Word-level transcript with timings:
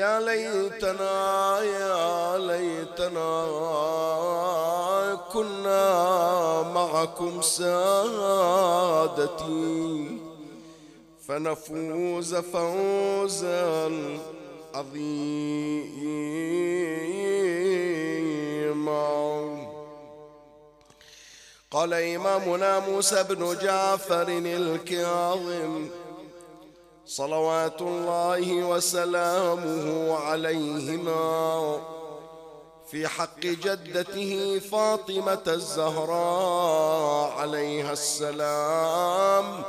يا 0.00 0.16
ليتنا 0.20 1.60
يا 1.60 2.38
ليتنا 2.38 3.32
كنا 5.32 5.84
معكم 6.74 7.42
سادتي 7.42 8.10
فنفوز 11.28 12.34
فوزا 12.34 13.92
عظيما. 14.74 15.40
قال 21.70 21.94
إمامنا 21.94 22.78
موسى 22.78 23.22
بن 23.22 23.56
جعفر 23.62 24.28
الكاظم 24.28 25.88
صلوات 27.10 27.82
الله 27.82 28.64
وسلامه 28.64 30.14
عليهما. 30.14 31.82
في 32.90 33.08
حق 33.08 33.40
جدته 33.40 34.58
فاطمة 34.58 35.42
الزهراء 35.46 37.32
عليها 37.32 37.92
السلام 37.92 39.64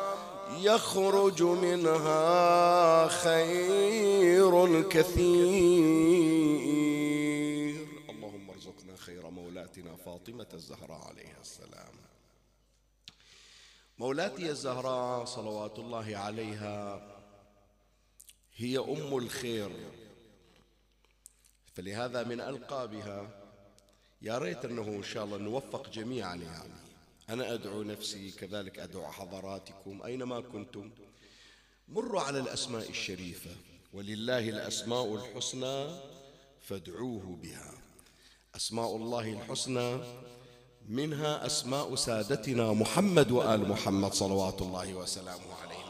يخرج 0.57 1.43
منها 1.43 3.07
خير 3.07 4.81
كثير. 4.89 5.31
اللهم 8.09 8.49
ارزقنا 8.49 8.95
خير 8.97 9.29
مولاتنا 9.29 9.95
فاطمة 10.05 10.47
الزهراء 10.53 11.01
عليها 11.09 11.41
السلام. 11.41 11.93
مولاتي 13.99 14.49
الزهراء 14.49 15.25
صلوات 15.25 15.79
الله 15.79 16.17
عليها 16.17 17.01
هي 18.61 18.77
أم 18.77 19.17
الخير. 19.17 19.71
فلهذا 21.73 22.23
من 22.23 22.41
ألقابها 22.41 23.29
يا 24.21 24.37
ريت 24.37 24.65
أنه 24.65 24.87
إن 24.87 25.03
شاء 25.03 25.25
الله 25.25 25.37
نوفق 25.37 25.89
جميعا 25.89 26.35
يعني 26.35 26.73
أنا 27.29 27.53
أدعو 27.53 27.83
نفسي 27.83 28.31
كذلك 28.31 28.79
أدعو 28.79 29.11
حضراتكم 29.11 30.01
أينما 30.05 30.39
كنتم. 30.41 30.91
مروا 31.87 32.21
على 32.21 32.39
الأسماء 32.39 32.89
الشريفة 32.89 33.51
ولله 33.93 34.49
الأسماء 34.49 35.15
الحسنى 35.15 35.99
فادعوه 36.61 37.37
بها. 37.43 37.73
أسماء 38.55 38.95
الله 38.95 39.33
الحسنى 39.33 39.99
منها 40.89 41.45
أسماء 41.45 41.95
سادتنا 41.95 42.73
محمد 42.73 43.31
وآل 43.31 43.69
محمد 43.69 44.13
صلوات 44.13 44.61
الله 44.61 44.93
وسلامه 44.93 45.53
عليهم 45.61 45.80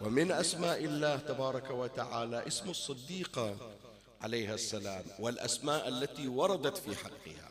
ومن 0.00 0.32
أسماء 0.32 0.84
الله 0.84 1.16
تبارك 1.16 1.70
وتعالى 1.70 2.46
اسم 2.46 2.70
الصديقة 2.70 3.56
عليها 4.20 4.54
السلام 4.54 5.04
والأسماء 5.18 5.88
التي 5.88 6.28
وردت 6.28 6.76
في 6.76 6.96
حقها 6.96 7.48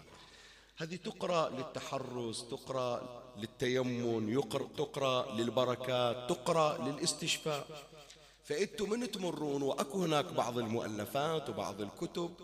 هذه 0.77 0.95
تقرأ 0.95 1.49
للتحرز 1.49 2.43
تقرأ 2.51 3.23
للتيمن 3.37 4.29
يقرأ 4.29 4.67
تقرأ 4.77 5.35
للبركات 5.35 6.29
تقرأ 6.29 6.77
للاستشفاء. 6.77 7.67
فأنتم 8.45 8.89
من 8.89 9.11
تمرون 9.11 9.61
وأكو 9.61 10.03
هناك 10.03 10.25
بعض 10.25 10.57
المؤلفات 10.57 11.49
وبعض 11.49 11.81
الكتب 11.81 12.35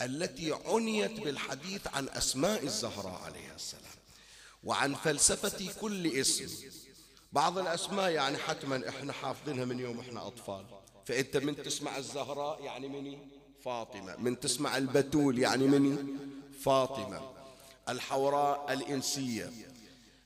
التي 0.00 0.52
عنيت 0.52 1.20
بالحديث 1.20 1.86
عن 1.86 2.08
أسماء 2.08 2.64
الزهراء 2.64 3.22
عليها 3.22 3.54
السلام. 3.54 3.98
وعن 4.64 4.94
فلسفة 4.94 5.72
كل 5.80 6.06
اسم. 6.06 6.68
بعض 7.34 7.58
الأسماء 7.58 8.10
يعني 8.10 8.38
حتما 8.38 8.88
إحنا 8.88 9.12
حافظينها 9.12 9.64
من 9.64 9.78
يوم 9.78 10.00
إحنا 10.00 10.26
أطفال. 10.26 10.64
فأنت 11.04 11.36
من 11.36 11.62
تسمع 11.62 11.96
الزهراء 11.96 12.62
يعني 12.62 12.88
مني؟ 12.88 13.18
فاطمة. 13.64 14.16
من 14.16 14.40
تسمع 14.40 14.76
البتول 14.76 15.38
يعني 15.38 15.66
مني؟ 15.66 16.18
فاطمة. 16.60 17.30
الحوراء 17.88 18.72
الإنسية. 18.72 19.52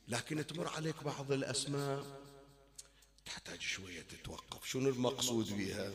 لكن 0.09 0.47
تمر 0.47 0.69
عليك 0.69 1.05
بعض 1.05 1.33
الأسماء 1.33 2.05
تحتاج 3.27 3.61
شوية 3.61 4.03
تتوقف. 4.03 4.65
شنو 4.65 4.89
المقصود 4.89 5.57
بها؟ 5.57 5.91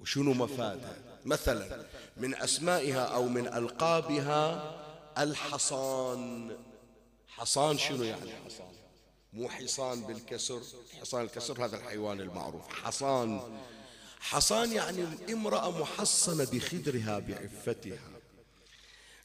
وشنو 0.00 0.34
مفادها؟ 0.34 0.98
مثلا 1.24 1.86
من 2.16 2.34
أسمائها 2.34 3.04
أو 3.04 3.28
من 3.28 3.46
ألقابها 3.46 4.74
الحصان. 5.18 6.56
حصان 7.28 7.78
شنو 7.78 8.02
يعني 8.02 8.30
حصان؟ 8.46 8.75
مو 9.36 9.48
حصان 9.48 10.02
بالكسر. 10.02 10.60
حصان 11.00 11.24
الكسر 11.24 11.64
هذا 11.64 11.76
الحيوان 11.76 12.20
المعروف. 12.20 12.68
حصان. 12.68 13.58
حصان 14.20 14.72
يعني 14.72 15.06
امرأة 15.32 15.80
محصنة 15.80 16.44
بخدرها 16.52 17.18
بعفتها. 17.18 17.98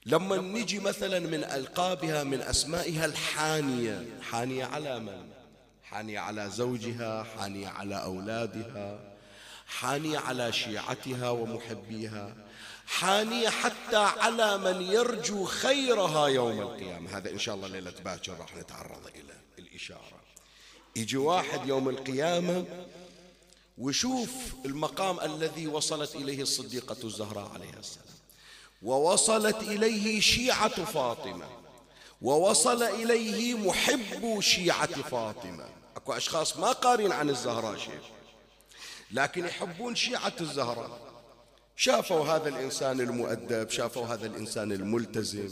لما 0.06 0.38
نجي 0.38 0.80
مثلا 0.80 1.20
من 1.20 1.44
ألقابها 1.44 2.24
من 2.24 2.42
أسمائها 2.42 3.06
الحانية 3.06 4.20
حانية 4.32 4.66
على 4.66 5.00
من؟ 5.00 5.30
حانية 5.84 6.20
على 6.20 6.50
زوجها 6.50 7.24
حانية 7.24 7.68
على 7.68 8.04
أولادها 8.04 9.14
حانية 9.68 10.20
على 10.20 10.54
شيعتها 10.54 11.30
ومحبيها 11.30 12.36
حانية 12.86 13.50
حتى 13.50 13.98
على 13.98 14.58
من 14.58 14.82
يرجو 14.82 15.46
خيرها 15.46 16.28
يوم 16.28 16.62
القيامة. 16.62 17.18
هذا 17.18 17.32
إن 17.32 17.40
شاء 17.40 17.56
الله 17.56 17.68
ليلة 17.68 17.94
باكر 18.06 18.38
راح 18.40 18.56
نتعرض 18.56 19.08
إلى 19.16 19.31
الإشارة 19.72 20.22
يجي 20.96 21.18
واحد 21.18 21.68
يوم 21.68 21.90
القيامة 21.90 22.66
وشوف 23.78 24.30
المقام 24.66 25.20
الذي 25.20 25.68
وصلت 25.68 26.16
إليه 26.16 26.42
الصديقة 26.42 26.98
الزهراء 27.04 27.52
عليها 27.54 27.80
السلام. 27.80 28.06
ووصلت 28.82 29.56
إليه 29.56 30.20
شيعة 30.20 30.86
فاطمة. 30.86 31.50
ووصل 32.22 32.84
إليه 32.84 33.54
محب 33.58 34.40
شيعة 34.40 35.02
فاطمة. 35.02 35.70
أكو 35.96 36.14
أشخاص 36.14 36.58
ما 36.58 36.72
قارين 36.72 37.12
عن 37.12 37.30
الزهراء 37.30 37.78
شيء 37.78 38.00
لكن 39.12 39.46
يحبون 39.46 39.96
شيعة 39.96 40.36
الزهراء. 40.42 41.12
شافوا 41.76 42.26
هذا 42.26 42.50
الإنسان 42.50 43.02
المؤدب 43.02 43.70
شافوا 43.70 44.06
هذا 44.06 44.26
الإنسان 44.28 44.72
الملتزم. 44.72 45.50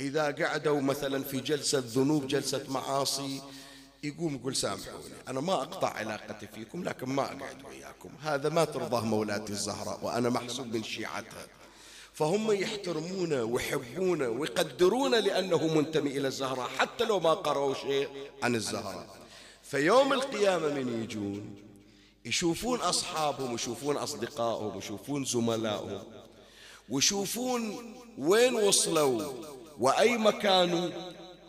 إذا 0.00 0.30
قعدوا 0.30 0.80
مثلا 0.80 1.22
في 1.22 1.40
جلسة 1.40 1.82
ذنوب 1.86 2.26
جلسة 2.26 2.64
معاصي 2.68 3.42
يقوم 4.04 4.34
يقول 4.34 4.56
سامحوني 4.56 5.14
أنا 5.28 5.40
ما 5.40 5.52
أقطع 5.52 5.88
علاقتي 5.88 6.46
فيكم 6.46 6.84
لكن 6.84 7.08
ما 7.08 7.22
أقعد 7.22 7.64
وياكم. 7.68 8.10
هذا 8.22 8.48
ما 8.48 8.64
ترضاه 8.64 9.04
مولاتي 9.04 9.52
الزهراء 9.52 9.98
وأنا 10.02 10.30
محسوب 10.30 10.66
من 10.66 10.82
شيعتها. 10.82 11.46
فهم 12.12 12.52
يحترمونه 12.52 13.44
ويحبونه 13.44 14.28
ويقدرونه 14.28 15.18
لأنه 15.18 15.66
منتمي 15.66 16.10
إلى 16.10 16.28
الزهراء 16.28 16.68
حتى 16.78 17.04
لو 17.04 17.20
ما 17.20 17.34
قرأوا 17.34 17.74
شيء 17.74 18.08
عن 18.42 18.54
الزهراء. 18.54 19.06
فيوم 19.62 20.12
القيامة 20.12 20.68
من 20.68 21.02
يجون؟ 21.02 21.56
يشوفون 22.24 22.80
أصحابهم 22.80 23.52
ويشوفون 23.52 23.96
أصدقائهم 23.96 24.76
ويشوفون 24.76 25.24
زملائهم 25.24 26.02
ويشوفون 26.88 27.94
وين 28.18 28.54
وصلوا. 28.54 29.32
وأي 29.78 30.18
مكان 30.18 30.92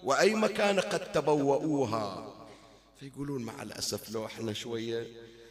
وأي 0.04 0.36
مكان 0.36 0.80
قد 0.80 1.12
تبوؤوها. 1.12 2.32
فيقولون 3.00 3.44
مع 3.44 3.62
الأسف 3.62 4.10
لو 4.10 4.26
إحنا 4.26 4.54
شوية 4.54 5.08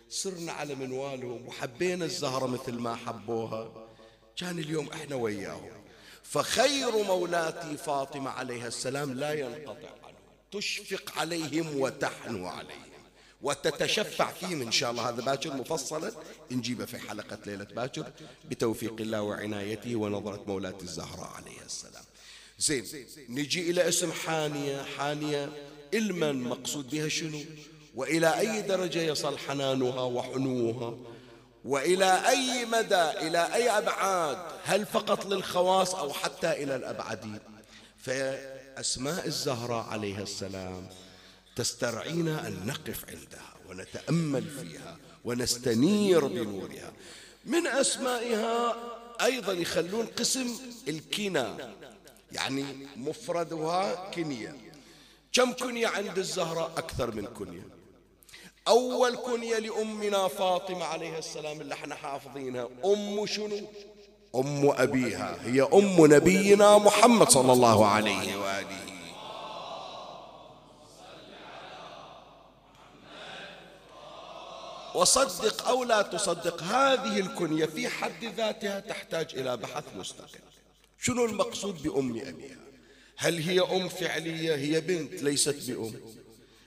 صرنا 0.09 0.53
على 0.53 0.75
منوالهم 0.75 1.47
وحبينا 1.47 2.05
الزهرة 2.05 2.47
مثل 2.47 2.73
ما 2.73 2.97
حبوها 2.97 3.89
كان 4.37 4.59
اليوم 4.59 4.89
إحنا 4.89 5.17
وياهم. 5.17 5.71
فخير 6.23 7.05
مولاتي 7.05 7.77
فاطمة 7.77 8.31
عليها 8.31 8.69
السلام 8.69 9.15
لا 9.15 9.33
ينقطع 9.33 9.89
عنه. 10.05 10.17
تشفق 10.53 11.19
عليهم 11.19 11.81
وتحنو 11.81 12.47
عليهم. 12.47 12.95
وتتشفع 13.43 14.33
فيهم 14.33 14.63
إن 14.63 14.73
شاء 14.73 14.91
الله. 14.91 15.09
هذا 15.09 15.23
باكر 15.23 15.55
مفصلا. 15.55 16.13
نجيبه 16.51 16.85
في 16.85 16.99
حلقة 16.99 17.39
ليلة 17.47 17.65
باكر. 17.65 18.13
بتوفيق 18.45 18.97
الله 19.01 19.23
وعنايته 19.23 19.97
ونظرة 19.97 20.45
مولاة 20.47 20.79
الزهراء 20.83 21.31
عليها 21.37 21.65
السلام. 21.65 22.05
زين 22.67 22.87
نجي 23.29 23.71
إلى 23.71 23.89
اسم 23.89 24.13
حانية 24.13 24.83
حانية 24.83 25.53
المن 25.95 26.43
مقصود 26.43 26.91
بها 26.91 27.09
شنو؟ 27.09 27.41
وإلى 27.95 28.39
أي 28.39 28.63
درجة 28.63 29.03
يصل 29.03 29.39
حنانها 29.39 30.03
وحنوها؟ 30.03 30.99
وإلى 31.65 32.29
أي 32.29 32.67
مدى 32.67 33.11
إلى 33.11 33.55
أي 33.55 33.71
أبعاد؟ 33.71 34.39
هل 34.65 34.87
فقط 34.87 35.27
للخواص 35.27 35.95
أو 35.95 36.13
حتى 36.13 36.53
إلى 36.53 36.77
الأبعدين 36.77 37.39
فأسماء 37.99 39.27
الزهراء 39.27 39.85
عليها 39.85 40.23
السلام 40.23 40.89
تسترعينا 41.57 42.47
أن 42.47 42.67
نقف 42.67 43.05
عندها 43.09 43.55
ونتأمل 43.69 44.45
فيها 44.45 44.97
ونستنير 45.25 46.27
بنورها. 46.27 46.93
من 47.45 47.67
أسمائها 47.67 48.77
أيضا 49.23 49.53
يخلون 49.53 50.07
قسم 50.07 50.57
الكنا 50.89 51.74
يعني 52.35 52.65
مفردها 52.97 54.11
كنية. 54.11 54.57
كم 55.33 55.53
كنية 55.53 55.87
عند 55.89 56.19
الزهراء 56.19 56.71
أكثر 56.77 57.11
من 57.11 57.27
كنية. 57.27 57.69
أول 58.69 59.17
كنية 59.17 59.59
لأمنا 59.59 60.29
فاطمة 60.29 60.85
عليها 60.85 61.19
السلام 61.19 61.61
اللي 61.61 61.75
إحنا 61.75 61.95
حافظينها. 61.95 62.69
أم 62.85 63.27
شنو؟ 63.27 63.61
أم 64.35 64.71
أبيها. 64.71 65.37
هي 65.43 65.63
أم 65.63 66.07
نبينا 66.15 66.79
محمد 66.79 67.31
صلى 67.31 67.53
الله 67.53 67.87
عليه 67.87 68.37
وآله. 68.37 68.85
وصدق 74.95 75.69
أو 75.69 75.85
لا 75.85 76.03
تصدق 76.03 76.63
هذه 76.63 77.21
الكنية 77.21 77.67
في 77.67 77.89
حد 77.89 78.25
ذاتها 78.25 78.81
تحتاج 78.81 79.29
إلى 79.35 79.57
بحث 79.57 79.85
مستقل. 79.97 80.41
شنو 81.07 81.25
المقصود 81.25 81.83
بأم 81.83 82.11
أبيها 82.11 82.57
هل 83.17 83.39
هي 83.39 83.61
أم 83.61 83.89
فعلية؟ 83.89 84.55
هي 84.55 84.81
بنت 84.81 85.23
ليست 85.23 85.71
بأم. 85.71 85.93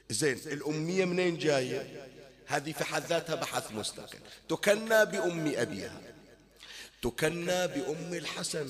زين 0.09 0.37
الأمية 0.45 1.05
منين 1.05 1.37
جاية؟ 1.37 2.07
هذه 2.45 2.71
في 2.71 2.83
حد 2.83 3.05
ذاتها 3.05 3.35
بحث 3.35 3.71
مستقل. 3.71 4.19
تكنى 4.49 5.05
بأم 5.05 5.53
أبيها. 5.55 6.01
تكنى 7.01 7.67
بأم 7.67 8.13
الحسن. 8.13 8.67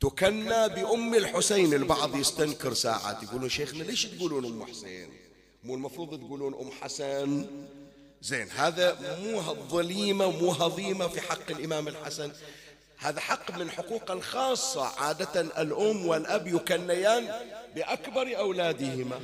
تكنى 0.00 0.68
بأم 0.68 1.14
الحسين. 1.14 1.74
البعض 1.74 2.16
يستنكر 2.16 2.74
ساعات 2.74 3.22
يقولون 3.22 3.48
شيخنا 3.48 3.82
ليش 3.82 4.06
تقولون 4.06 4.44
أم 4.44 4.66
حسين؟ 4.66 5.10
مو 5.64 5.74
المفروض 5.74 6.20
تقولون 6.20 6.54
أم 6.54 6.70
حسن. 6.70 7.46
زين 8.22 8.50
هذا 8.50 9.18
مو 9.22 9.54
ظليمة 9.68 10.30
مو 10.30 10.50
هضيمة 10.50 11.08
في 11.08 11.20
حق 11.20 11.50
الإمام 11.50 11.88
الحسن. 11.88 12.32
هذا 12.96 13.20
حق 13.20 13.58
من 13.58 13.70
حقوق 13.70 14.10
الخاصة 14.10 14.84
عادة 14.84 15.40
الأم 15.40 16.06
والأب 16.06 16.46
يكنيان 16.46 17.28
بأكبر 17.74 18.38
أولادهما. 18.38 19.20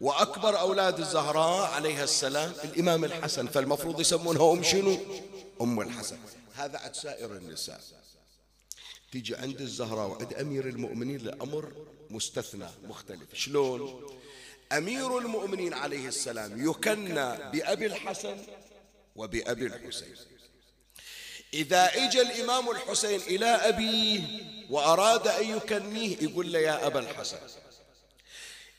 وأكبر 0.00 0.60
أولاد 0.60 0.98
الزهراء 0.98 1.70
عليها 1.70 2.04
السلام 2.04 2.52
الإمام 2.64 3.04
الحسن 3.04 3.46
فالمفروض 3.46 4.00
يسمونها 4.00 4.52
أم 4.52 4.62
شنو؟ 4.62 4.98
أم 5.60 5.80
الحسن. 5.80 6.18
هذا 6.54 6.78
عند 6.78 6.94
سائر 6.94 7.36
النساء. 7.36 7.80
تيجي 9.12 9.36
عند 9.36 9.60
الزهراء 9.60 10.08
وعند 10.08 10.34
أمير 10.34 10.68
المؤمنين 10.68 11.20
الأمر 11.20 11.72
مستثنى 12.10 12.66
مختلف. 12.84 13.34
شلون؟ 13.34 14.02
أمير 14.72 15.18
المؤمنين 15.18 15.74
عليه 15.74 16.08
السلام 16.08 16.70
يكنى 16.70 17.36
بأبي 17.52 17.86
الحسن 17.86 18.36
وبأبي 19.16 19.66
الحسين. 19.66 20.16
إذا 21.54 21.90
إجى 21.94 22.20
الإمام 22.20 22.70
الحسين 22.70 23.20
إلى 23.20 23.46
أبيه 23.46 24.20
وأراد 24.70 25.28
أن 25.28 25.56
يكنيه 25.56 26.16
يقول 26.20 26.52
له 26.52 26.58
يا 26.58 26.86
أبا 26.86 27.00
الحسن 27.00 27.36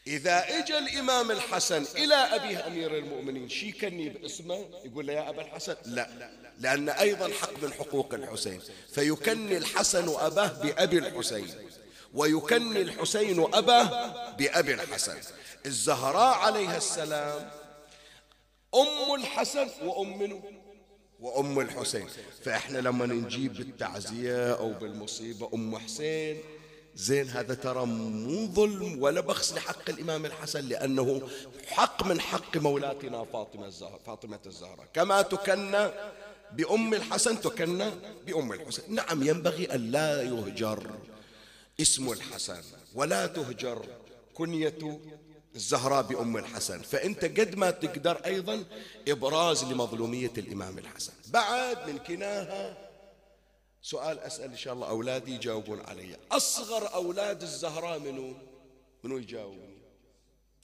إذا 0.08 0.60
إجى 0.60 0.78
الإمام 0.78 1.32
الحسن 1.32 1.86
إلى 1.96 2.16
أبيه 2.16 2.68
أمير 2.68 2.98
المؤمنين 2.98 3.50
شي 3.50 3.72
كني 3.72 4.10
باسمه؟ 4.10 4.66
يقول 4.86 5.08
له 5.08 5.14
يا 5.14 5.30
أبا 5.30 5.42
الحسن 5.42 5.76
لا 5.86 6.30
لأن 6.60 6.90
أيضا 6.90 7.34
حق 7.42 7.64
من 7.64 7.74
حقوق 7.74 8.14
الحسين. 8.14 8.62
فيكني 8.94 9.58
الحسن 9.58 10.10
أباه 10.10 10.48
بأبي 10.48 10.98
الحسين 10.98 11.70
ويكني 12.14 12.82
الحسين 12.82 13.40
أباه 13.54 14.32
بأبي 14.32 14.74
الحسن. 14.74 15.18
الزهراء 15.66 16.38
عليها 16.38 16.78
السلام 16.78 17.52
أم 18.76 19.16
الحسن 19.16 19.70
وأم 19.84 20.20
منه. 20.20 20.44
وأم 21.20 21.60
الحسين. 21.60 22.08
فإحنا 22.44 22.78
لما 22.78 23.06
نجيب 23.06 23.54
بالتعزية 23.54 24.54
أو 24.54 24.74
بالمصيبة 24.74 25.50
أم 25.54 25.78
حسين 25.78 26.38
زين 26.96 27.30
هذا 27.30 27.54
ترى 27.54 27.86
مو 27.86 28.48
ظلم 28.48 29.04
ولا 29.04 29.22
بخس 29.22 29.54
لحق 29.54 29.90
الإمام 29.90 30.26
الحسن 30.26 30.68
لأنه 30.68 31.30
حق 31.68 32.06
من 32.06 32.22
حق 32.22 32.58
مولاتنا 32.58 33.26
فاطمة 33.26 33.68
الزهراء 33.68 34.00
فاطمة 34.06 34.40
الزهراء 34.46 34.88
كما 34.94 35.22
تكنى 35.22 35.90
بأم 36.52 36.94
الحسن 36.94 37.42
تكنى 37.42 37.90
بأم 38.28 38.54
الحسين. 38.54 38.96
نعم 38.96 39.24
ينبغي 39.24 39.66
أن 39.76 39.92
لا 39.92 40.24
يهجر 40.24 40.90
اسم 41.82 42.12
الحسن 42.12 42.62
ولا 42.96 43.28
تهجر 43.28 43.86
كنية 44.34 45.00
الزهراء 45.56 46.02
بأم 46.02 46.38
الحسن. 46.38 46.82
فأنت 46.82 47.26
قد 47.26 47.56
ما 47.56 47.72
تقدر 47.72 48.16
أيضا 48.26 48.66
إبراز 49.08 49.64
لمظلومية 49.64 50.34
الإمام 50.38 50.78
الحسن. 50.78 51.14
بعد 51.28 51.90
من 51.90 51.98
كناها 51.98 52.78
سؤال 53.82 54.20
أسأل 54.20 54.52
إن 54.52 54.58
شاء 54.58 54.74
الله 54.74 54.90
أولادي 54.90 55.36
يجاوبون 55.36 55.80
علي. 55.80 56.18
أصغر 56.32 56.94
أولاد 56.94 57.42
الزهراء 57.42 58.00
منو؟ 58.00 58.34
منو 59.04 59.18
يجاوبني 59.18 59.76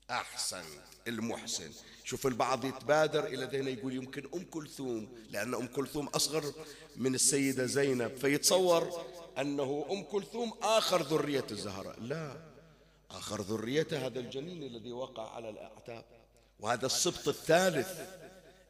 أحسن 0.09 0.63
المحسن. 1.07 1.71
شوف 2.03 2.27
البعض 2.27 2.65
يتبادر 2.65 3.25
إلى 3.25 3.45
ذهنه 3.45 3.69
يقول 3.69 3.95
يمكن 3.95 4.29
أم 4.33 4.43
كلثوم 4.43 5.09
لأن 5.29 5.53
أم 5.53 5.67
كلثوم 5.67 6.07
أصغر 6.07 6.53
من 6.95 7.15
السيدة 7.15 7.65
زينب. 7.65 8.17
فيتصور 8.17 9.05
أنه 9.37 9.85
أم 9.91 10.03
كلثوم 10.03 10.53
آخر 10.61 11.01
ذرية 11.01 11.45
الزهراء. 11.51 11.99
لا. 11.99 12.50
آخر 13.17 13.41
ذريته 13.41 14.05
هذا 14.05 14.19
الجنين 14.19 14.63
الذي 14.63 14.91
وقع 14.91 15.35
على 15.35 15.49
الأعتاب. 15.49 16.03
وهذا 16.59 16.85
السبط 16.85 17.27
الثالث. 17.27 17.99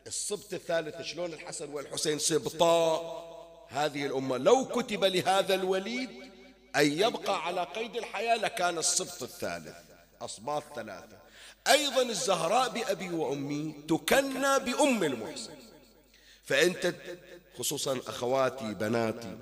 السبط 0.08 0.54
الثالث 0.54 1.02
شلون 1.02 1.34
الحسن 1.34 1.70
والحسين 1.70 2.20
سبطا 2.20 3.02
هذه 3.70 4.06
الأمة 4.06 4.38
لو 4.38 4.66
كتب 4.66 5.04
لهذا 5.04 5.56
الوليد 5.56 6.10
أن 6.76 6.92
يبقى 6.92 7.46
على 7.46 7.64
قيد 7.64 7.96
الحياة 7.96 8.36
لكان 8.36 8.78
السبط 8.78 9.24
الثالث. 9.24 9.76
أصباط 10.22 10.64
ثلاثة. 10.76 11.18
أيضا 11.68 12.02
الزهراء 12.02 12.70
بأبي 12.70 13.10
وأمي 13.10 13.76
تكنى 13.90 14.60
بأم 14.60 15.04
المحسن. 15.04 15.54
فأنت 16.44 16.96
خصوصا 17.58 18.00
أخواتي 18.08 18.74
بناتي 18.74 19.38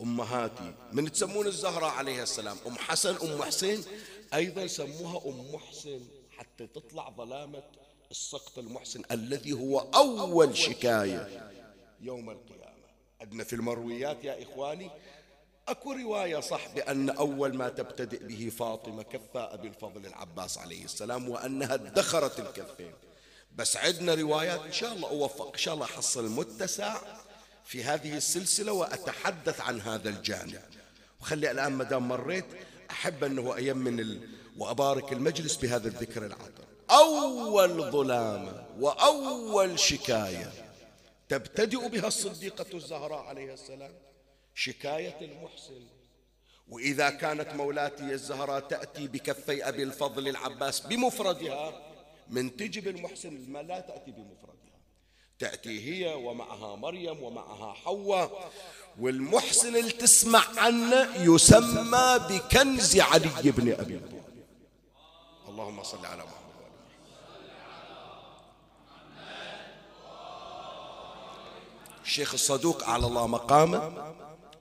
أمهاتي. 0.00 0.74
من 0.92 1.12
تسمون 1.12 1.46
الزهراء 1.46 1.90
عليها 1.90 2.22
السلام. 2.22 2.56
أم 2.66 2.78
حسن 2.78 3.16
أم 3.16 3.42
حسين. 3.42 3.84
أيضا 4.34 4.66
سموها 4.66 5.22
أم 5.26 5.54
محسن 5.54 6.00
حتى 6.30 6.66
تطلع 6.66 7.10
ظلامة 7.10 7.62
السقط 8.10 8.58
المحسن 8.58 9.02
الذي 9.10 9.52
هو 9.52 9.78
أول 9.78 10.56
شكاية 10.56 11.50
يوم 12.00 12.30
القيامة. 12.30 12.74
عندنا 13.20 13.44
في 13.44 13.52
المرويات 13.52 14.24
يا 14.24 14.42
إخواني. 14.42 14.90
أكو 15.68 15.92
رواية 15.92 16.40
صح 16.40 16.68
بأن 16.74 17.10
أول 17.10 17.54
ما 17.54 17.68
تبتدئ 17.68 18.26
به 18.26 18.48
فاطمة 18.48 19.02
كفاء 19.02 19.54
أبي 19.54 19.68
الفضل 19.68 20.06
العباس 20.06 20.58
عليه 20.58 20.84
السلام 20.84 21.28
وأنها 21.28 21.74
ادخرت 21.74 22.40
الكفين. 22.40 22.92
بس 23.56 23.76
عندنا 23.76 24.14
روايات 24.14 24.60
إن 24.60 24.72
شاء 24.72 24.92
الله 24.92 25.08
أوفق. 25.08 25.52
إن 25.52 25.58
شاء 25.58 25.74
الله 25.74 25.86
أحصل 25.86 26.30
متسع. 26.30 27.00
في 27.64 27.84
هذه 27.84 28.16
السلسلة 28.16 28.72
وأتحدث 28.72 29.60
عن 29.60 29.80
هذا 29.80 30.08
الجانب. 30.08 30.60
وخلي 31.20 31.50
الآن 31.50 31.72
ما 31.72 31.84
دام 31.84 32.08
مريت 32.08 32.44
أحب 32.90 33.24
أنه 33.24 33.56
أيمن 33.56 34.00
ال... 34.00 34.28
وأبارك 34.58 35.12
المجلس 35.12 35.56
بهذا 35.56 35.88
الذكر 35.88 36.26
العطر. 36.26 36.64
أول 36.90 37.90
ظلامة 37.90 38.66
وأول 38.78 39.78
شكاية 39.78 40.52
تبتدئ 41.28 41.88
بها 41.88 42.06
الصديقة 42.06 42.66
الزهراء 42.74 43.22
عليها 43.22 43.54
السلام 43.54 43.92
شكاية 44.54 45.16
المحسن. 45.20 45.86
وإذا 46.68 47.10
كانت 47.10 47.54
مولاتي 47.54 48.12
الزهراء 48.12 48.60
تأتي 48.60 49.08
بكفي 49.08 49.68
أبي 49.68 49.82
الفضل 49.82 50.28
العباس 50.28 50.80
بمفردها 50.80 51.92
من 52.30 52.56
تجب 52.56 52.88
المحسن 52.88 53.50
ما 53.50 53.62
لا 53.62 53.80
تأتي 53.80 54.10
بمفردها. 54.10 54.53
تأتي 55.38 56.04
هي 56.04 56.14
ومعها 56.14 56.76
مريم 56.76 57.22
ومعها 57.22 57.72
حواء 57.72 58.52
والمحسن 59.00 59.76
اللي 59.76 59.92
تسمع 59.92 60.44
عنه 60.56 61.16
يسمى 61.16 62.20
بكنز 62.30 63.00
علي 63.00 63.50
بن 63.50 63.72
أبي 63.72 63.98
طالب. 63.98 64.24
اللهم 65.48 65.82
صل 65.82 66.06
على 66.06 66.22
محمد. 66.22 66.44
الشيخ 72.04 72.32
الصدوق 72.34 72.84
على 72.84 73.06
الله 73.06 73.26
مقامه 73.26 74.14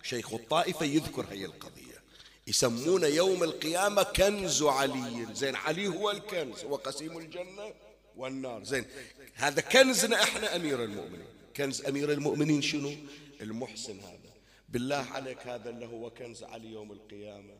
شيخ 0.03 0.33
الطائفة 0.33 0.85
يذكر 0.85 1.25
هي 1.31 1.45
القضية. 1.45 2.03
يسمون 2.47 3.03
يوم 3.03 3.43
القيامة 3.43 4.03
كنز 4.03 4.63
علي. 4.63 5.27
زين 5.33 5.55
علي 5.55 5.87
هو 5.87 6.11
الكنز 6.11 6.63
هو 6.63 6.75
قسيم 6.75 7.17
الجنة 7.17 7.73
والنار. 8.17 8.63
زين 8.63 8.85
هذا 9.33 9.61
كنزنا 9.61 10.23
إحنا 10.23 10.55
أمير 10.55 10.83
المؤمنين. 10.83 11.27
كنز 11.55 11.85
أمير 11.85 12.11
المؤمنين 12.11 12.61
شنو؟ 12.61 12.93
المحسن 13.41 13.99
هذا. 13.99 14.33
بالله 14.69 14.95
عليك 15.11 15.47
هذا 15.47 15.69
اللي 15.69 15.85
هو 15.85 16.09
كنز 16.09 16.43
علي 16.43 16.71
يوم 16.71 16.91
القيامة. 16.91 17.55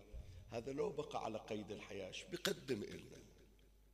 هذا 0.52 0.72
لو 0.72 0.90
بقى 0.90 1.26
على 1.26 1.40
قيد 1.50 1.72
الحياة 1.72 2.12
بيقدم 2.32 2.84
لنا 2.84 3.24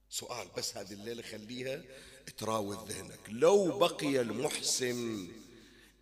سؤال 0.09 0.47
بس 0.57 0.77
هذه 0.77 0.93
الليلة 0.93 1.21
خليها 1.21 1.81
تراود 2.37 2.91
ذهنك. 2.91 3.19
لو 3.29 3.77
بقي 3.79 4.21
المحسن 4.21 5.27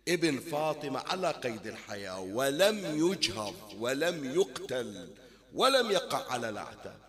ابن 0.08 0.40
فاطمة 0.40 0.98
على 1.00 1.30
قيد 1.30 1.66
الحياة 1.66 2.20
ولم 2.20 3.08
يجهض 3.10 3.54
ولم 3.78 4.24
يقتل 4.34 5.14
ولم 5.54 5.90
يقع 5.90 6.32
على 6.32 6.48
الأعتاب 6.48 7.00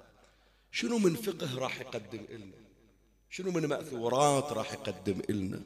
شنو 0.71 0.97
من 0.97 1.15
فقه 1.15 1.59
راح 1.59 1.79
يقدم 1.81 2.25
لنا 2.29 2.58
شنو 3.29 3.51
من 3.51 3.65
مأثورات 3.65 4.51
راح 4.51 4.73
يقدم 4.73 5.21
لنا 5.29 5.61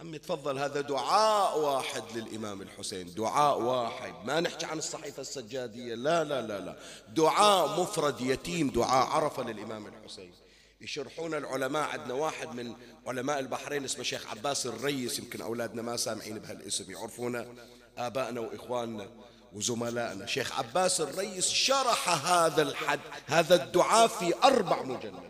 عمي 0.00 0.18
تفضل 0.18 0.58
هذا 0.58 0.80
دعاء 0.80 1.58
واحد 1.58 2.02
للإمام 2.14 2.62
الحسين 2.62 3.14
دعاء 3.14 3.60
واحد. 3.60 4.14
ما 4.24 4.40
نحكي 4.40 4.66
عن 4.66 4.78
الصحيفة 4.78 5.20
السجادية 5.20 5.94
لا 5.94 6.24
لا 6.24 6.42
لا 6.42 6.60
لا. 6.60 6.76
دعاء 7.08 7.80
مفرد 7.80 8.20
يتيم 8.20 8.70
دعاء 8.70 9.06
عرفة 9.06 9.42
للإمام 9.42 9.86
الحسين. 9.86 10.32
يشرحون 10.80 11.34
العلماء 11.34 11.88
عندنا 11.88 12.14
واحد 12.14 12.54
من 12.54 12.74
علماء 13.06 13.38
البحرين 13.38 13.84
اسمه 13.84 14.04
شيخ 14.04 14.26
عباس 14.30 14.66
الريس 14.66 15.18
يمكن 15.18 15.40
أولادنا 15.40 15.82
ما 15.82 15.96
سامعين 15.96 16.38
بهالاسم 16.38 16.92
يعرفون 16.92 17.56
آبائنا 17.98 18.40
وإخواننا 18.40 19.08
وزملائنا. 19.52 20.26
شيخ 20.26 20.58
عباس 20.58 21.00
الريس 21.00 21.48
شرح 21.48 22.26
هذا 22.30 22.62
الحد 22.62 23.00
هذا 23.26 23.64
الدعاء 23.64 24.06
في 24.06 24.34
أربع 24.44 24.82
مجلدات 24.82 25.25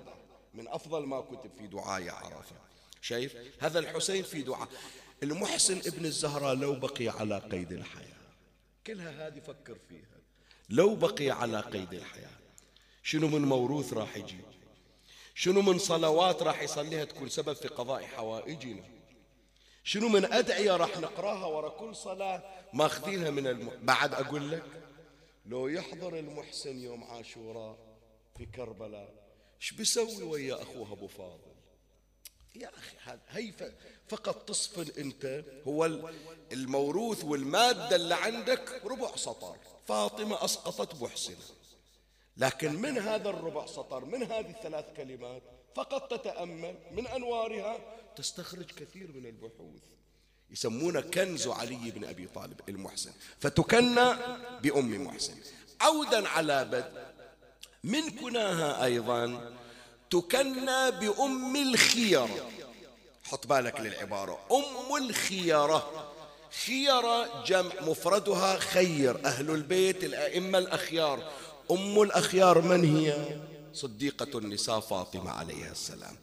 من 0.57 0.69
أفضل 0.69 1.07
ما 1.07 1.21
كتب 1.21 1.51
في 1.59 1.67
دعاء 1.67 2.09
عرفة 2.09 2.57
شايف؟ 3.01 3.37
هذا 3.59 3.79
الحسين 3.79 4.23
في 4.23 4.43
دعاء. 4.43 4.69
المحسن 5.23 5.79
ابن 5.79 6.05
الزهراء 6.05 6.55
لو 6.55 6.75
بقي 6.75 7.09
على 7.09 7.39
قيد 7.39 7.73
الحياة. 7.73 8.17
كلها 8.87 9.27
هذه 9.27 9.41
فكر 9.41 9.77
فيها. 9.89 10.17
لو 10.71 10.95
بقي 10.95 11.31
على 11.31 11.61
قيد 11.61 11.95
الحياة. 11.95 12.31
شنو 13.03 13.29
من 13.29 13.43
موروث 13.43 13.93
راح 13.93 14.17
يجي؟ 14.17 14.39
شنو 15.35 15.63
من 15.63 15.79
صلوات 15.79 16.43
راح 16.43 16.63
يصليها 16.63 17.05
تكون 17.05 17.29
سبب 17.29 17.53
في 17.53 17.69
قضاء 17.69 18.05
حوائجنا؟ 18.07 18.85
شنو 19.85 20.09
من 20.09 20.33
أدعية 20.33 20.77
راح 20.77 20.99
نقراها 20.99 21.47
ورا 21.47 21.69
كل 21.69 21.97
صلاة 21.97 22.43
ماخذينها 22.73 23.31
من 23.31 23.47
الم... 23.47 23.71
بعد 23.83 24.15
أقول 24.15 24.51
لك 24.51 24.65
لو 25.47 25.69
يحضر 25.69 26.19
المحسن 26.19 26.79
يوم 26.79 27.05
عاشوراء 27.05 27.79
في 28.39 28.47
كربلاء 28.47 29.26
إيش 29.61 29.73
بيسوي 29.73 30.23
ويا 30.23 30.63
أخوه 30.63 30.93
أبو 30.93 31.07
فاضل؟ 31.07 31.57
يا 32.55 32.71
أخي 32.79 33.19
هي 33.29 33.53
فقط 34.09 34.49
تصفن 34.49 35.01
أنت 35.01 35.45
هو 35.67 36.11
الموروث 36.53 37.25
والمادة 37.25 37.97
اللي 37.97 38.15
عندك 38.15 38.83
ربع 38.85 39.17
سطر. 39.17 39.57
فاطمة 39.87 40.45
أسقطت 40.45 41.03
محسنة 41.03 41.37
لكن 42.37 42.73
من 42.73 42.99
هذا 42.99 43.31
الربع 43.31 43.67
سطر 43.67 44.05
من 44.05 44.23
هذه 44.23 44.51
الثلاث 44.51 44.85
كلمات 44.97 45.43
فقط 45.75 46.11
تتأمل 46.11 46.75
من 46.93 47.07
أنوارها؟ 47.07 47.79
تستخرج 48.17 48.65
كثير 48.65 49.13
من 49.13 49.27
البحوث. 49.27 49.83
يسمونه 50.51 51.01
كنز 51.01 51.49
علي 51.49 51.91
بن 51.91 52.05
أبي 52.05 52.27
طالب 52.27 52.61
المحسن. 52.69 53.13
فتكنى 53.39 54.15
بأم 54.63 55.05
محسن. 55.07 55.35
عودا 55.81 56.29
على 56.29 56.65
بدء 56.65 57.16
من 57.87 58.11
كناها 58.11 58.85
أيضا 58.85 59.53
تكنى 60.11 60.91
بأم 60.91 61.57
الخيرة. 61.57 62.51
حط 63.25 63.47
بالك 63.47 63.81
للعبارة. 63.81 64.39
أم 64.53 64.97
الخيرة. 64.97 66.13
خيرة 66.67 67.45
جمع 67.45 67.73
مفردها 67.83 68.59
خير. 68.59 69.27
أهل 69.27 69.51
البيت 69.51 70.05
الأئمة 70.05 70.59
الأخيار. 70.59 71.33
أم 71.71 72.03
الأخيار 72.03 72.61
من 72.61 72.97
هي؟ 72.97 73.39
صديقة 73.73 74.39
النساء 74.39 74.81
فاطمة 74.81 75.31
عليها 75.31 75.73
السلام. 75.73 76.17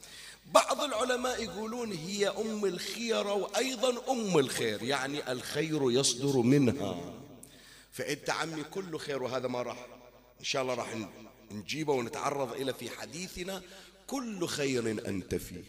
بعض 0.45 0.81
العلماء 0.81 1.43
يقولون 1.43 1.91
هي 1.91 2.27
أم 2.27 2.65
الخيرة 2.65 3.33
وأيضا 3.33 4.11
أم 4.11 4.39
الخير 4.39 4.83
يعني 4.83 5.31
الخير 5.31 5.91
يصدر 5.91 6.37
منها. 6.37 6.95
فأنت 7.91 8.29
عمي 8.29 8.63
كل 8.63 8.99
خير 8.99 9.23
وهذا 9.23 9.47
ما 9.47 9.61
راح 9.61 9.85
إن 10.39 10.45
شاء 10.45 10.61
الله 10.61 10.73
راح 10.73 10.87
نجيبه 11.53 11.93
ونتعرض 11.93 12.53
إلى 12.53 12.73
في 12.73 12.89
حديثنا 12.89 13.61
كل 14.07 14.47
خير 14.47 14.91
أنت 14.91 15.35
فيه 15.35 15.63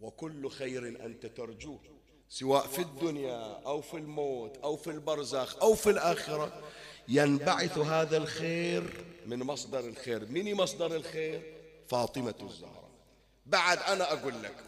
وكل 0.00 0.50
خير 0.50 0.88
أنت 1.04 1.26
ترجوه 1.26 1.80
سواء 2.28 2.66
في 2.66 2.82
الدنيا 2.82 3.62
أو 3.66 3.80
في 3.80 3.96
الموت 3.96 4.56
أو 4.56 4.76
في 4.76 4.90
البرزخ 4.90 5.56
أو 5.62 5.74
في 5.74 5.90
الآخرة. 5.90 6.62
ينبعث 7.08 7.78
هذا 7.78 8.16
الخير 8.16 9.04
من 9.26 9.38
مصدر 9.38 9.80
الخير. 9.80 10.26
من 10.26 10.54
مصدر 10.54 10.96
الخير؟ 10.96 11.54
فاطمة 11.88 12.34
الزهراء. 12.42 12.88
بعد 13.46 13.78
أنا 13.78 14.12
أقول 14.12 14.42
لك 14.42 14.64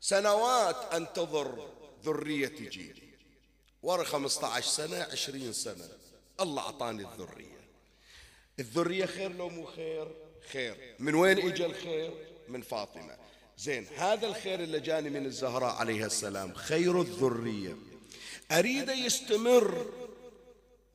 سنوات 0.00 0.76
أنتظر 0.94 1.68
ذرية 2.04 2.68
جيلي. 2.68 3.14
ورا 3.82 4.04
15 4.04 4.66
سنة 4.66 4.96
20 5.12 5.52
سنة 5.52 5.88
الله 6.40 6.62
أعطاني 6.62 7.02
الذرية. 7.02 7.53
الذرية 8.60 9.06
خير 9.06 9.32
لو 9.32 9.48
مو 9.48 9.64
خير؟ 9.64 10.08
خير. 10.52 10.94
من 10.98 11.14
وين 11.14 11.38
إجا 11.38 11.66
الخير؟ 11.66 12.12
من 12.48 12.62
فاطمة. 12.62 13.16
زين 13.58 13.86
هذا 13.96 14.26
الخير 14.26 14.60
اللي 14.60 14.80
جاني 14.80 15.10
من 15.10 15.26
الزهراء 15.26 15.74
عليها 15.74 16.06
السلام 16.06 16.54
خير 16.54 17.00
الذرية. 17.00 17.76
أريد 18.52 18.88
يستمر. 18.88 19.86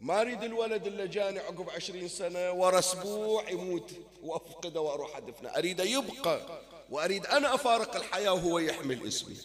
ما 0.01 0.21
أريد 0.21 0.43
الولد 0.43 0.87
اللي 0.87 1.07
جاني 1.07 1.39
عقب 1.39 1.69
عشرين 1.69 2.07
سنة 2.07 2.51
ورا 2.51 2.79
أسبوع 2.79 3.49
يموت 3.49 3.91
وأفقده 4.23 4.81
وأروح 4.81 5.17
أدفنه. 5.17 5.49
أريد 5.49 5.79
يبقى 5.79 6.61
وأريد 6.89 7.25
أنا 7.25 7.55
أفارق 7.55 7.95
الحياة 7.95 8.33
وهو 8.33 8.59
يحمل 8.59 9.07
اسمي. 9.07 9.37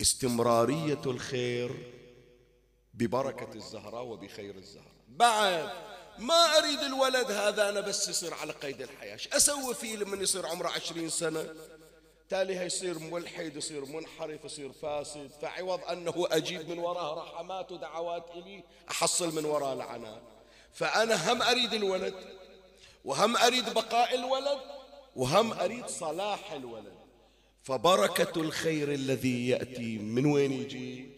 استمرارية 0.00 1.02
الخير 1.06 1.70
ببركة 2.94 3.54
الزهراء 3.54 4.04
وبخير 4.04 4.54
الزهراء. 4.54 4.92
بعد 5.08 5.70
ما 6.20 6.58
أريد 6.58 6.78
الولد 6.78 7.30
هذا 7.30 7.68
أنا 7.68 7.80
بس 7.80 8.08
يصير 8.08 8.34
على 8.34 8.52
قيد 8.52 8.82
الحياة. 8.82 9.18
أسوي 9.32 9.74
فيه 9.74 9.96
لما 9.96 10.22
يصير 10.22 10.46
عمره 10.46 10.68
عشرين 10.68 11.08
سنة؟ 11.08 11.54
تالي 12.28 12.56
يصير 12.56 12.98
ملحد 12.98 13.56
يصير 13.56 13.84
منحرف 13.84 14.44
يصير 14.44 14.72
فاسد. 14.72 15.30
فعوض 15.42 15.80
أنه 15.84 16.26
أجيب 16.30 16.68
من 16.68 16.78
وراه 16.78 17.14
رحمات 17.14 17.72
ودعوات 17.72 18.24
إلي 18.34 18.64
أحصل 18.90 19.34
من 19.34 19.44
وراه 19.44 19.74
لعنات 19.74 20.22
فأنا 20.72 21.32
هم 21.32 21.42
أريد 21.42 21.74
الولد 21.74 22.14
وهم 23.04 23.36
أريد 23.36 23.74
بقاء 23.74 24.14
الولد 24.14 24.58
وهم 25.16 25.52
أريد 25.52 25.86
صلاح 25.86 26.52
الولد. 26.52 26.94
فبركة 27.62 28.40
الخير 28.40 28.92
الذي 28.92 29.48
يأتي 29.48 29.98
من 29.98 30.26
وين 30.26 30.52
يجي؟ 30.52 31.10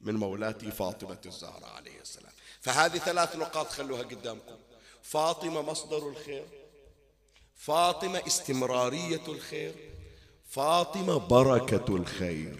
من 0.00 0.14
مولاتي 0.14 0.70
فاطمة 0.70 1.18
الزهراء 1.26 1.70
عليه 1.76 2.00
السلام. 2.00 2.33
فهذه 2.64 2.98
ثلاث 2.98 3.36
نقاط 3.36 3.66
خلوها 3.66 4.02
قدامكم. 4.02 4.56
فاطمة 5.02 5.62
مصدر 5.62 6.08
الخير 6.08 6.44
فاطمة 7.54 8.22
استمرارية 8.26 9.26
الخير 9.28 9.74
فاطمة 10.48 11.16
بركة 11.16 11.96
الخير. 11.96 12.58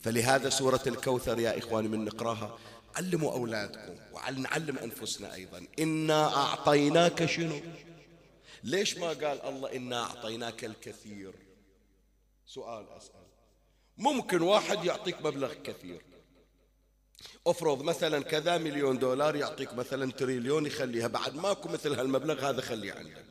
فلهذا 0.00 0.48
سورة 0.50 0.80
الكوثر 0.86 1.38
يا 1.38 1.58
إخواني 1.58 1.88
من 1.88 2.04
نقراها 2.04 2.58
علموا 2.96 3.32
أولادكم 3.32 3.96
ونعلم 4.12 4.78
أنفسنا 4.78 5.34
أيضا. 5.34 5.66
إنا 5.78 6.36
أعطيناك 6.36 7.26
شنو؟ 7.26 7.60
ليش 8.62 8.98
ما 8.98 9.08
قال 9.08 9.42
الله 9.42 9.76
إنا 9.76 10.02
أعطيناك 10.02 10.64
الكثير؟ 10.64 11.32
سؤال 12.46 12.88
أسأل. 12.88 13.24
ممكن 13.98 14.42
واحد 14.42 14.84
يعطيك 14.84 15.20
مبلغ 15.20 15.54
كثير. 15.54 16.02
افرض 17.46 17.82
مثلا 17.82 18.22
كذا 18.22 18.58
مليون 18.58 18.98
دولار 18.98 19.36
يعطيك 19.36 19.74
مثلا 19.74 20.12
تريليون 20.12 20.66
يخليها 20.66 21.06
بعد 21.06 21.34
ماكو 21.34 21.68
مثل 21.68 21.94
هالمبلغ 21.94 22.48
هذا 22.48 22.60
خليه 22.60 22.92
عندك. 22.92 23.24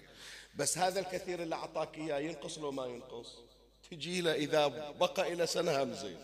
بس 0.55 0.77
هذا 0.77 0.99
الكثير 0.99 1.43
اللي 1.43 1.55
أعطاك 1.55 1.97
إياه 1.97 2.19
ينقص 2.19 2.57
لو 2.57 2.71
ما 2.71 2.85
ينقص. 2.85 3.27
تجي 3.91 4.21
له 4.21 4.33
إذا 4.33 4.67
بقى 4.99 5.33
إلى 5.33 5.47
سنة 5.47 5.83
هم 5.83 5.93
زين. 5.93 6.17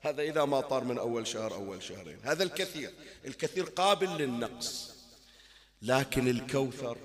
هذا 0.00 0.22
إذا 0.22 0.44
ما 0.44 0.60
طار 0.60 0.84
من 0.84 0.98
أول 0.98 1.26
شهر 1.26 1.54
أول 1.54 1.82
شهرين. 1.82 2.18
هذا 2.22 2.42
الكثير. 2.42 2.90
الكثير 3.24 3.64
قابل 3.64 4.08
للنقص. 4.08 4.94
لكن 5.82 6.28
الكوثر 6.28 6.98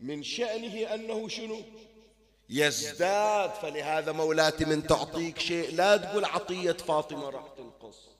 من 0.00 0.22
شأنه 0.22 0.94
أنه 0.94 1.28
شنو؟ 1.28 1.62
يزداد. 2.50 3.50
فلهذا 3.50 4.12
مولاتي 4.12 4.64
من 4.64 4.86
تعطيك 4.86 5.38
شيء. 5.38 5.74
لا 5.74 5.96
تقول 5.96 6.24
عطية 6.24 6.72
فاطمة 6.72 7.30
راح 7.30 7.44
تنقص. 7.56 8.15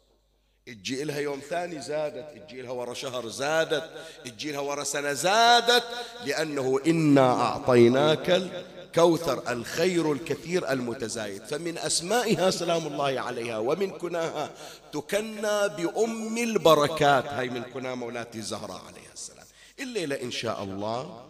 تجي 0.67 1.05
لها 1.05 1.19
يوم 1.19 1.41
ثاني 1.41 1.83
زادت 1.83 2.49
تجي 2.49 2.63
لها 2.63 2.71
ورا 2.71 2.95
شهر 2.95 3.29
زادت 3.29 3.91
تجي 4.25 4.53
لها 4.53 4.61
ورا 4.61 4.85
سنة 4.85 5.13
زادت 5.13 5.85
لأنه 6.25 6.81
إنا 6.87 7.33
أعطيناك 7.43 8.31
الكوثر 8.31 9.53
الخير 9.53 10.13
الكثير 10.13 10.71
المتزايد. 10.73 11.45
فمن 11.45 11.79
أسمائها 11.79 12.51
سلام 12.51 12.87
الله 12.87 13.21
عليها 13.21 13.59
ومن 13.59 13.91
كناها 13.91 14.51
تكنى 14.93 15.69
بأم 15.69 16.39
البركات. 16.39 17.25
هاي 17.27 17.49
من 17.49 17.63
كنا 17.63 17.95
مولاتي 17.95 18.39
الزهراء 18.39 18.83
عليها 18.87 19.13
السلام. 19.15 19.47
الليلة 19.81 20.23
إن 20.23 20.31
شاء 20.31 20.63
الله 20.63 21.27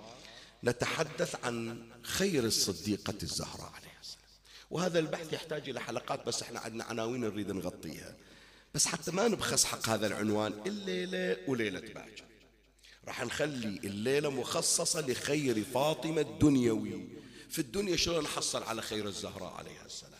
نتحدث 0.65 1.35
عن 1.45 1.87
خير 2.03 2.45
الصديقة 2.45 3.15
الزهراء 3.23 3.73
عليها 3.77 4.01
السلام. 4.03 4.27
وهذا 4.71 4.99
البحث 4.99 5.33
يحتاج 5.33 5.69
إلى 5.69 5.81
حلقات 5.81 6.27
بس 6.27 6.43
إحنا 6.43 6.61
عندنا 6.61 6.85
عناوين 6.85 7.21
نريد 7.21 7.53
نغطيها. 7.53 8.15
بس 8.75 8.87
حتى 8.87 9.11
ما 9.11 9.29
نبخس 9.29 9.65
حق 9.65 9.89
هذا 9.89 10.07
العنوان 10.07 10.53
الليلة 10.67 11.37
وليلة 11.49 11.81
باكر 11.81 12.25
راح 13.09 13.25
نخلي 13.25 13.81
الليلة 13.85 14.31
مخصصة 14.31 15.01
لخير 15.01 15.65
فاطمة 15.65 16.21
الدنيوي. 16.21 17.09
في 17.49 17.59
الدنيا 17.59 17.97
شلون 17.97 18.25
نحصل 18.25 18.63
على 18.63 18.83
خير 18.83 19.09
الزهراء 19.09 19.53
عليها 19.53 19.87
السلام؟ 19.87 20.13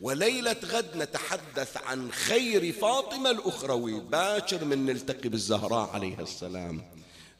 وليلة 0.00 0.56
غد 0.64 0.96
نتحدث 0.96 1.76
عن 1.76 2.12
خير 2.12 2.72
فاطمة 2.72 3.30
الأخروي. 3.30 4.00
باكر 4.00 4.64
من 4.64 4.86
نلتقي 4.86 5.28
بالزهراء 5.28 5.90
عليها 5.90 6.22
السلام. 6.22 6.82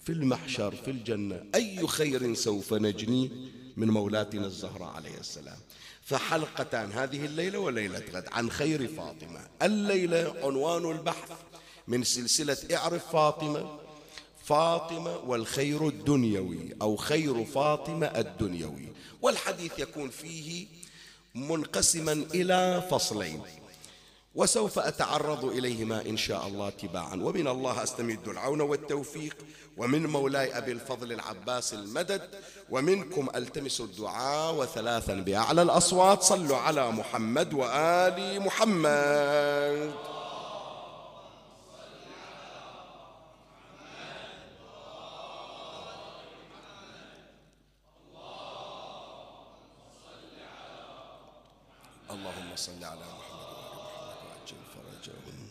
في 0.04 0.12
المحشر 0.12 0.74
في 0.84 0.90
الجنة 0.90 1.44
أي 1.54 1.86
خير 1.86 2.34
سوف 2.34 2.74
نجني 2.74 3.50
من 3.76 3.88
مولاتنا 3.88 4.46
الزهراء 4.46 4.88
عليه 4.88 5.18
السلام. 5.18 5.58
فحلقتان 6.08 6.92
هذه 6.92 7.24
الليلة 7.24 7.58
وليلة 7.58 8.02
غد 8.14 8.28
عن 8.32 8.50
خير 8.50 8.88
فاطمة. 8.88 9.40
الليلة 9.62 10.34
عنوان 10.42 10.90
البحث 10.90 11.32
من 11.88 12.04
سلسلة 12.04 12.76
اعرف 12.76 13.12
فاطمة 13.12 13.78
فاطمة 14.44 15.16
والخير 15.16 15.88
الدنيوي 15.88 16.76
أو 16.82 16.96
خير 16.96 17.44
فاطمة 17.44 18.06
الدنيوي. 18.06 18.88
والحديث 19.22 19.78
يكون 19.78 20.10
فيه 20.10 20.66
منقسما 21.34 22.12
إلى 22.12 22.88
فصلين. 22.90 23.42
وسوف 24.38 24.78
أتعرض 24.78 25.44
إليهما 25.44 26.06
إن 26.06 26.16
شاء 26.16 26.46
الله 26.46 26.70
تباعا. 26.70 27.14
ومن 27.14 27.48
الله 27.48 27.82
أستمد 27.82 28.28
العون 28.28 28.60
والتوفيق. 28.60 29.36
ومن 29.76 30.06
مولاي 30.06 30.58
أبي 30.58 30.72
الفضل 30.72 31.12
العباس 31.12 31.74
المدد. 31.74 32.22
ومنكم 32.70 33.28
ألتمس 33.34 33.80
الدعاء 33.80 34.54
وثلاثا 34.54 35.14
بأعلى 35.14 35.62
الأصوات. 35.62 36.22
صلوا 36.22 36.56
على 36.56 36.90
محمد 36.90 37.54
وآل 37.54 38.40
محمد. 38.40 39.92
اللهم 52.10 52.56
صل 52.56 52.84
على 52.84 53.06
محمد. 53.18 53.37
وعجل 54.52 54.64
فرجهم 54.74 55.48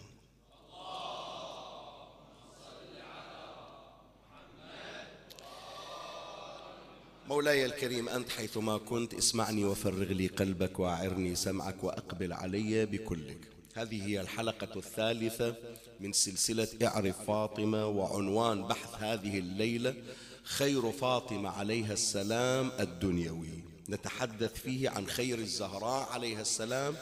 مولاي 7.28 7.66
الكريم 7.66 8.10
أنت 8.10 8.30
حيثما 8.30 8.78
كنت 8.78 9.14
اسمعني 9.14 9.66
وفرغ 9.66 10.04
لي 10.04 10.28
قلبك 10.28 10.80
وأعرني 10.80 11.36
سمعك 11.36 11.84
وأقبل 11.84 12.34
علي 12.34 12.86
بكلك. 12.86 13.38
هذه 13.76 14.08
هي 14.08 14.22
الحلقة 14.22 14.78
الثالثة 14.80 15.56
من 16.00 16.14
سلسلة 16.14 16.68
إعرف 16.84 17.26
فاطمة 17.28 17.88
وعنوان 17.88 18.64
بحث 18.64 19.04
هذه 19.04 19.40
الليلة 19.40 19.96
خير 20.44 20.92
فاطمة 20.92 21.50
عليها 21.50 21.94
السلام 21.94 22.72
الدنيوي. 22.80 23.64
نتحدث 23.90 24.54
فيه 24.54 24.90
عن 24.90 25.08
خير 25.08 25.38
الزهراء 25.40 26.10
عليها 26.12 26.42
السلام 26.42 26.96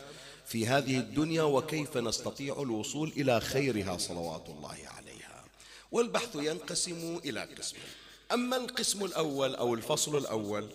في 0.45 0.67
هذه 0.67 0.99
الدنيا 0.99 1.43
وكيف 1.43 1.97
نستطيع 1.97 2.61
الوصول 2.61 3.09
إلى 3.09 3.41
خيرها 3.41 3.97
صلوات 3.97 4.49
الله 4.49 4.77
عليها. 4.87 5.45
والبحث 5.91 6.35
ينقسم 6.35 7.19
إلى 7.25 7.41
قسمين 7.41 7.83
أما 8.31 8.57
القسم 8.57 9.05
الأول 9.05 9.55
أو 9.55 9.73
الفصل 9.73 10.17
الأول 10.17 10.69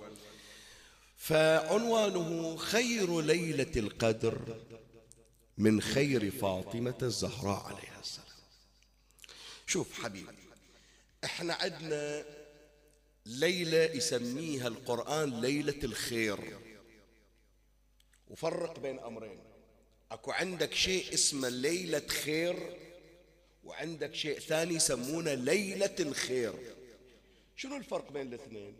فعنوانه 1.16 2.56
خير 2.56 3.20
ليلة 3.20 3.72
القدر 3.76 4.60
من 5.58 5.80
خير 5.80 6.30
فاطمة 6.30 6.98
الزهراء 7.02 7.62
عليها 7.62 8.00
السلام. 8.00 8.26
شوف 9.66 9.92
حبيبي 9.92 10.34
إحنا 11.24 11.54
عندنا 11.54 12.24
ليلة 13.26 13.84
يسميها 13.84 14.68
القرآن 14.68 15.40
ليلة 15.40 15.78
الخير. 15.84 16.58
وفرق 18.28 18.78
بين 18.78 18.98
أمرين. 18.98 19.49
أكو 20.10 20.30
عندك 20.30 20.74
شيء 20.74 21.14
اسمه 21.14 21.48
ليلة 21.48 22.06
خير 22.08 22.76
وعندك 23.64 24.14
شيء 24.14 24.38
ثاني 24.38 24.74
يسمونه 24.74 25.34
ليلة 25.34 25.94
الخير. 26.00 26.54
شنو 27.56 27.76
الفرق 27.76 28.12
بين 28.12 28.26
الاثنين؟ 28.26 28.76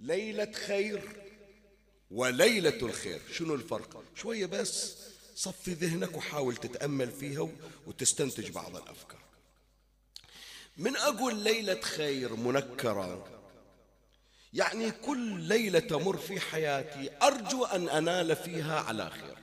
ليلة 0.00 0.52
خير 0.52 1.02
وليلة 2.10 2.78
الخير. 2.82 3.20
شنو 3.32 3.54
الفرق؟ 3.54 4.04
شوية 4.16 4.46
بس 4.46 4.94
صفي 5.34 5.72
ذهنك 5.72 6.16
وحاول 6.16 6.56
تتأمل 6.56 7.10
فيها 7.10 7.48
وتستنتج 7.86 8.50
بعض 8.50 8.76
الأفكار. 8.76 9.20
من 10.76 10.96
أقول 10.96 11.36
ليلة 11.36 11.80
خير 11.80 12.36
منكرة 12.36 13.28
يعني 14.52 14.90
كل 14.90 15.40
ليلة 15.40 15.78
تمر 15.78 16.16
في 16.16 16.40
حياتي 16.40 17.10
أرجو 17.22 17.64
أن 17.64 17.88
أنال 17.88 18.36
فيها 18.36 18.80
على 18.80 19.10
خير. 19.10 19.35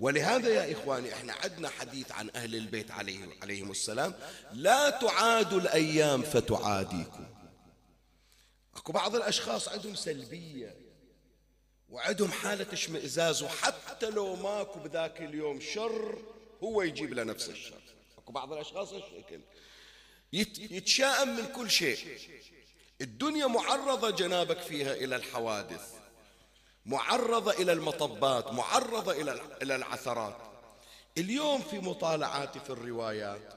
ولهذا 0.00 0.48
يا 0.48 0.72
إخواني 0.72 1.14
إحنا 1.14 1.32
عندنا 1.32 1.68
حديث 1.68 2.12
عن 2.12 2.30
أهل 2.34 2.54
البيت 2.54 2.90
عليهم, 2.90 3.32
عليهم 3.42 3.70
السلام. 3.70 4.14
لا 4.52 4.90
تعاد 4.90 5.52
الأيام 5.52 6.22
فتعاديكم. 6.22 7.26
أكو 8.76 8.92
بعض 8.92 9.16
الأشخاص 9.16 9.68
عندهم 9.68 9.94
سلبية 9.94 10.76
وعندهم 11.88 12.30
حالة 12.30 12.66
اشمئزاز 12.72 13.42
وحتى 13.42 14.10
لو 14.10 14.36
ماكو 14.36 14.78
بذاك 14.78 15.20
اليوم 15.20 15.60
شر 15.60 16.22
هو 16.62 16.82
يجيب 16.82 17.14
له 17.14 17.22
نفس 17.22 17.48
الشر. 17.48 17.82
أكو 18.18 18.32
بعض 18.32 18.52
الأشخاص 18.52 18.92
الشكل 18.92 19.40
يتشائم 20.32 21.36
من 21.36 21.46
كل 21.46 21.70
شيء. 21.70 22.18
الدنيا 23.00 23.46
معرضة 23.46 24.10
جنابك 24.10 24.60
فيها 24.60 24.92
إلى 24.92 25.16
الحوادث. 25.16 26.05
معرضة 26.86 27.50
إلى 27.52 27.72
المطبات 27.72 28.52
معرضة 28.52 29.12
إلى 29.62 29.76
العثرات. 29.76 30.36
اليوم 31.18 31.62
في 31.62 31.78
مطالعاتي 31.78 32.60
في 32.60 32.70
الروايات 32.70 33.52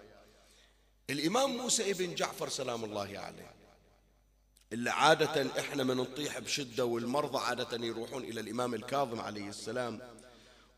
الإمام 1.10 1.58
موسى 1.58 1.92
ابن 1.92 2.16
جعفر 2.16 2.50
سلام 2.50 2.84
الله 2.84 3.20
عليه 3.20 3.54
اللي 4.74 4.90
عادة 4.90 5.60
إحنا 5.60 5.84
من 5.84 5.98
نطيح 5.98 6.40
بشدة 6.40 6.86
والمرضى 6.86 7.38
عادة 7.38 7.86
يروحون 7.86 8.24
إلى 8.24 8.40
الإمام 8.42 8.74
الكاظم 8.74 9.22
عليه 9.22 9.50
السلام 9.50 10.02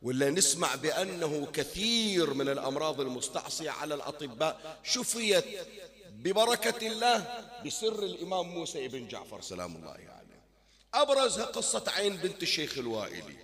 ولا 0.02 0.30
نسمع 0.30 0.76
بأنه 0.76 1.48
كثير 1.54 2.34
من 2.34 2.50
الأمراض 2.50 3.02
المستعصية 3.02 3.70
على 3.70 3.94
الأطباء 3.96 4.80
شفيت 4.84 5.46
ببركة 6.12 6.88
الله 6.88 7.46
بسر 7.66 8.04
الإمام 8.04 8.46
موسى 8.50 8.86
ابن 8.86 9.08
جعفر 9.08 9.42
سلام 9.42 9.76
الله 9.76 9.90
عليه. 9.92 10.21
أبرزها 10.94 11.46
قصة 11.46 11.84
عين 11.88 12.18
بنت 12.18 12.44
الشيخ 12.44 12.78
الوائلي. 12.78 13.38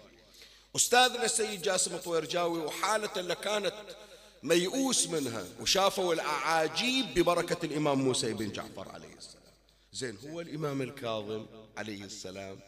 أستاذنا 0.76 1.26
السيد 1.26 1.62
جاسم 1.62 1.98
طويرجاوي 1.98 2.60
وحالة 2.60 3.10
اللي 3.18 3.36
كانت 3.36 3.74
ميؤوس 4.44 5.08
منها 5.08 5.46
وشافوا 5.62 6.14
الأعاجيب 6.14 7.06
ببركة 7.16 7.66
الإمام 7.66 8.02
موسى 8.02 8.34
بن 8.34 8.52
جعفر 8.52 8.90
عليه 8.90 9.14
السلام. 9.18 9.44
زين 9.94 10.18
هو 10.30 10.42
الإمام 10.42 10.82
الكاظم 10.82 11.46
عليه 11.78 12.04
السلام. 12.04 12.60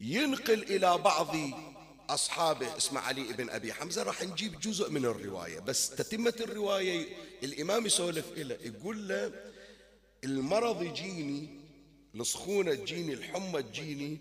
ينقل 0.00 0.62
إلى 0.62 0.98
بعض 0.98 1.36
أصحابه 2.10 2.76
اسمه 2.76 3.00
علي 3.00 3.32
بن 3.32 3.50
أبي 3.50 3.72
حمزة. 3.72 4.02
راح 4.02 4.22
نجيب 4.22 4.60
جزء 4.60 4.90
من 4.90 5.04
الرواية 5.04 5.60
بس 5.60 5.90
تتمة 5.90 6.34
الرواية 6.40 7.16
الإمام 7.42 7.86
يسولف 7.86 8.24
له 8.36 8.58
يقول 8.60 9.08
له 9.08 9.32
المرض 10.24 10.82
يجيني 10.82 11.63
السخونة 12.14 12.74
تجيني 12.74 13.12
الحمى 13.12 13.62
تجيني. 13.62 14.20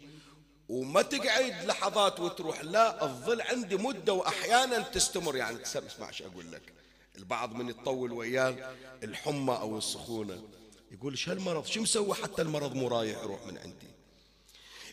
وما 0.69 1.01
تقعد 1.01 1.65
لحظات 1.65 2.19
وتروح 2.19 2.61
لا 2.61 3.03
الظل 3.03 3.41
عندي 3.41 3.75
مدة 3.75 4.13
وأحيانا 4.13 4.79
تستمر. 4.79 5.35
يعني 5.35 5.57
تسمع 5.57 6.09
إيش 6.09 6.21
أقول 6.21 6.51
لك. 6.51 6.73
البعض 7.17 7.53
من 7.53 7.69
يطول 7.69 8.11
وياه 8.11 8.75
الحمى 9.03 9.53
أو 9.53 9.77
السخونة. 9.77 10.43
يقول 10.91 11.17
شو 11.17 11.31
هالمرض؟ 11.31 11.65
شو 11.65 11.81
مسوي 11.81 12.15
حتى 12.15 12.41
المرض 12.41 12.75
مو 12.75 12.87
رايح 12.87 13.23
يروح 13.23 13.45
من 13.45 13.57
عندي؟ 13.57 13.87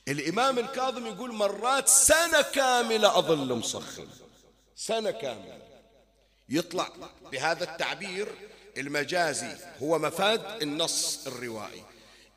الإمام 0.08 0.58
الكاظم 0.58 1.06
يقول 1.06 1.32
مرات 1.32 1.88
سنة 1.88 2.42
كاملة 2.42 3.18
أظل 3.18 3.54
مصخر 3.54 4.06
سنة 4.76 5.10
كاملة. 5.10 5.62
يطلع 6.48 6.88
بهذا 7.32 7.64
التعبير 7.64 8.28
المجازي 8.76 9.56
هو 9.82 9.98
مفاد 9.98 10.62
النص 10.62 11.26
الروائي. 11.26 11.82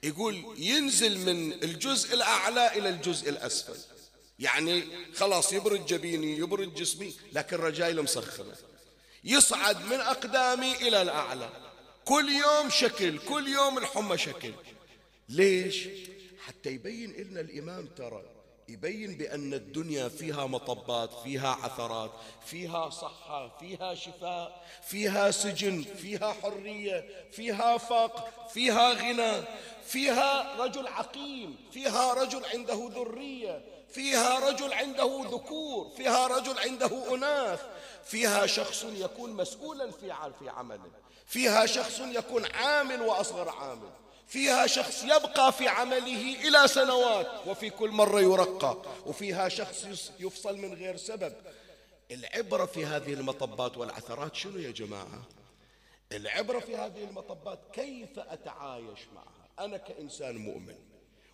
يقول 0.03 0.55
ينزل 0.57 1.19
من 1.19 1.53
الجزء 1.53 2.13
الأعلى 2.13 2.77
إلى 2.77 2.89
الجزء 2.89 3.29
الأسفل. 3.29 3.77
يعني 4.39 4.83
خلاص 5.15 5.53
يبرد 5.53 5.85
جبيني 5.85 6.37
يبرد 6.37 6.73
جسمي 6.73 7.13
لكن 7.33 7.57
رجائي 7.57 7.93
مسخرة. 7.93 8.57
يصعد 9.23 9.85
من 9.85 9.99
أقدامي 9.99 10.75
إلى 10.75 11.01
الأعلى. 11.01 11.49
كل 12.05 12.29
يوم 12.29 12.69
شكل 12.69 13.19
كل 13.19 13.47
يوم 13.47 13.77
الحمى 13.77 14.17
شكل. 14.17 14.53
ليش؟ 15.29 15.87
حتى 16.45 16.69
يبين 16.69 17.11
لنا 17.11 17.41
الإمام 17.41 17.85
ترى 17.85 18.32
يبين 18.67 19.17
بأن 19.17 19.53
الدنيا 19.53 20.07
فيها 20.07 20.45
مطبات 20.45 21.09
فيها 21.23 21.49
عثرات 21.63 22.11
فيها 22.45 22.89
صحة 22.89 23.57
فيها 23.59 23.95
شفاء 23.95 24.65
فيها 24.81 25.31
سجن 25.31 25.81
فيها 25.81 26.33
حرية 26.33 27.05
فيها 27.31 27.77
فقر 27.77 28.47
فيها 28.49 28.93
غنى 28.93 29.45
فيها 29.85 30.55
رجل 30.63 30.87
عقيم 30.87 31.55
فيها 31.71 32.13
رجل 32.13 32.45
عنده 32.45 32.89
ذرية 32.93 33.63
فيها 33.89 34.49
رجل 34.49 34.73
عنده 34.73 35.23
ذكور 35.31 35.89
فيها 35.97 36.27
رجل 36.27 36.59
عنده 36.59 37.15
أناث 37.15 37.61
فيها 38.03 38.45
شخص 38.45 38.83
يكون 38.83 39.33
مسؤولا 39.33 39.91
في 39.91 40.49
عمله 40.49 40.91
فيها 41.25 41.65
شخص 41.65 41.99
يكون 41.99 42.45
عامل 42.45 43.01
وأصغر 43.01 43.49
عامل. 43.49 43.89
فيها 44.27 44.67
شخص 44.67 45.03
يبقى 45.03 45.53
في 45.53 45.67
عمله 45.67 46.47
إلى 46.47 46.67
سنوات 46.67 47.47
وفي 47.47 47.69
كل 47.69 47.89
مرة 47.89 48.21
يرقى 48.21 48.77
وفيها 49.05 49.49
شخص 49.49 50.11
يفصل 50.19 50.57
من 50.57 50.73
غير 50.73 50.97
سبب. 50.97 51.33
العبرة 52.11 52.65
في 52.65 52.85
هذه 52.85 53.13
المطبات 53.13 53.77
والعثرات 53.77 54.35
شنو 54.35 54.59
يا 54.59 54.71
جماعة؟ 54.71 55.23
العبرة 56.11 56.59
في 56.59 56.75
هذه 56.75 57.03
المطبات 57.03 57.59
كيف 57.73 58.19
أتعايش 58.19 58.99
معها؟ 59.15 59.65
أنا 59.65 59.77
كإنسان 59.77 60.37
مؤمن. 60.37 60.75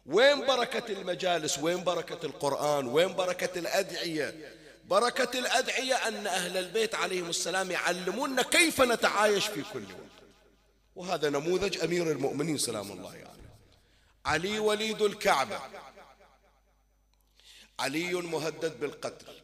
وين 0.06 0.46
بركة 0.46 0.92
المجالس؟ 0.94 1.60
وين 1.60 1.84
بركة 1.84 2.26
القرآن؟ 2.26 2.88
وين 2.88 3.14
بركة 3.14 3.60
الأدعية؟ 3.60 4.56
بركة 4.86 5.40
الأدعية 5.40 5.96
أن 5.96 6.28
أهل 6.28 6.58
البيت 6.58 6.96
عليهم 6.96 7.30
السلام 7.30 7.72
يعلمونا 7.72 8.42
كيف 8.42 8.82
نتعايش 8.82 9.48
في 9.48 9.64
كل 9.74 9.84
وقت 9.84 10.09
وهذا 11.00 11.30
نموذج 11.30 11.84
أمير 11.84 12.12
المؤمنين 12.12 12.58
سلام 12.58 12.92
الله 12.92 13.10
عليه. 13.10 13.20
يعني. 13.20 13.42
علي 14.26 14.60
وليد 14.60 15.02
الكعبة. 15.02 15.60
علي 17.80 18.14
مهدد 18.14 18.80
بالقتل. 18.80 19.42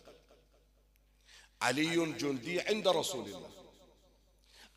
علي 1.61 1.95
جندي 2.13 2.61
عند 2.61 2.87
رسول 2.87 3.25
الله. 3.25 3.49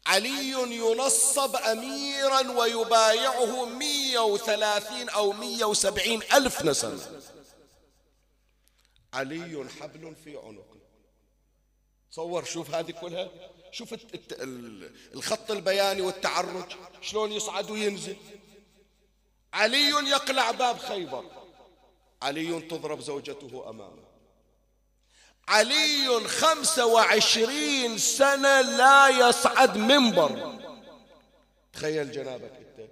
علي 0.06 0.50
ينصب 0.76 1.56
أميرا 1.56 2.50
ويبايعه 2.50 3.64
مية 3.64 4.18
وثلاثين 4.18 5.08
أو 5.08 5.32
مية 5.32 5.64
وسبعين 5.64 6.22
ألف 6.22 6.62
نسمة. 6.62 7.22
علي 9.14 9.68
حبل 9.80 10.14
في 10.24 10.36
عنقه. 10.36 10.78
تصور 12.10 12.44
شوف 12.44 12.70
هذه 12.70 12.90
كلها. 12.90 13.30
شوف 13.72 13.96
الخط 15.14 15.50
البياني 15.50 16.02
والتعرج 16.02 16.72
شلون 17.02 17.32
يصعد 17.32 17.70
وينزل. 17.70 18.16
علي 19.52 19.88
يقلع 19.88 20.50
باب 20.50 20.78
خيبر. 20.78 21.24
علي 22.22 22.60
تضرب 22.60 23.00
زوجته 23.00 23.70
أمامه. 23.70 24.08
علي 25.48 26.28
خمسة 26.28 26.86
وعشرين 26.86 27.98
سنة 27.98 28.60
لا 28.60 29.08
يصعد 29.08 29.76
منبر. 29.76 30.58
تخيل 31.72 32.12
جنابك 32.12 32.52
أنت. 32.52 32.88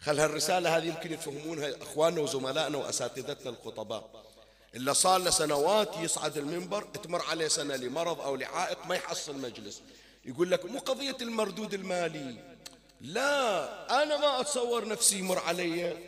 خل 0.00 0.20
هالرسالة 0.20 0.76
هذه 0.76 0.84
يمكن 0.84 1.12
يفهمونها 1.12 1.82
إخواننا 1.82 2.20
وزملائنا 2.20 2.78
وأساتذتنا 2.78 3.50
الخطباء. 3.50 4.29
إلا 4.74 4.92
صار 4.92 5.20
له 5.20 5.30
سنوات 5.30 5.96
يصعد 5.96 6.38
المنبر 6.38 6.82
تمر 6.82 7.22
عليه 7.22 7.48
سنة 7.48 7.76
لمرض 7.76 8.20
أو 8.20 8.36
لعائق 8.36 8.86
ما 8.86 8.94
يحصل 8.94 9.38
مجلس. 9.38 9.82
يقول 10.24 10.50
لك 10.50 10.64
مو 10.64 10.78
قضية 10.78 11.16
المردود 11.20 11.74
المالي. 11.74 12.56
لا 13.00 14.02
أنا 14.02 14.16
ما 14.16 14.40
أتصور 14.40 14.88
نفسي 14.88 15.18
يمر 15.18 15.38
علي 15.38 15.98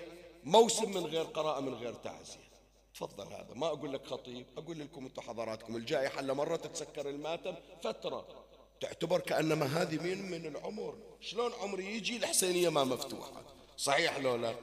موسم 0.44 0.90
من 0.90 1.06
غير 1.06 1.24
قراءة 1.24 1.60
من 1.60 1.74
غير 1.74 1.94
تعزية. 1.94 2.52
تفضل 2.94 3.26
هذا 3.26 3.54
ما 3.54 3.66
أقول 3.66 3.92
لك 3.92 4.06
خطيب 4.06 4.46
أقول 4.56 4.80
لكم 4.80 5.04
أنتم 5.04 5.22
حضراتكم 5.22 5.76
الجائحة 5.76 6.22
مرة 6.22 6.56
تتسكر 6.56 7.08
الماتم 7.08 7.54
فترة. 7.84 8.26
تعتبر 8.80 9.20
كأنما 9.20 9.66
هذه 9.66 9.96
من 9.96 10.30
من 10.30 10.46
العمر. 10.46 10.94
شلون 11.20 11.52
عمري 11.52 11.96
يجي؟ 11.96 12.16
الحسينية 12.16 12.68
ما 12.68 12.84
مفتوحة. 12.84 13.42
صحيح 13.76 14.18
لو 14.18 14.36
لا؟ 14.36 14.54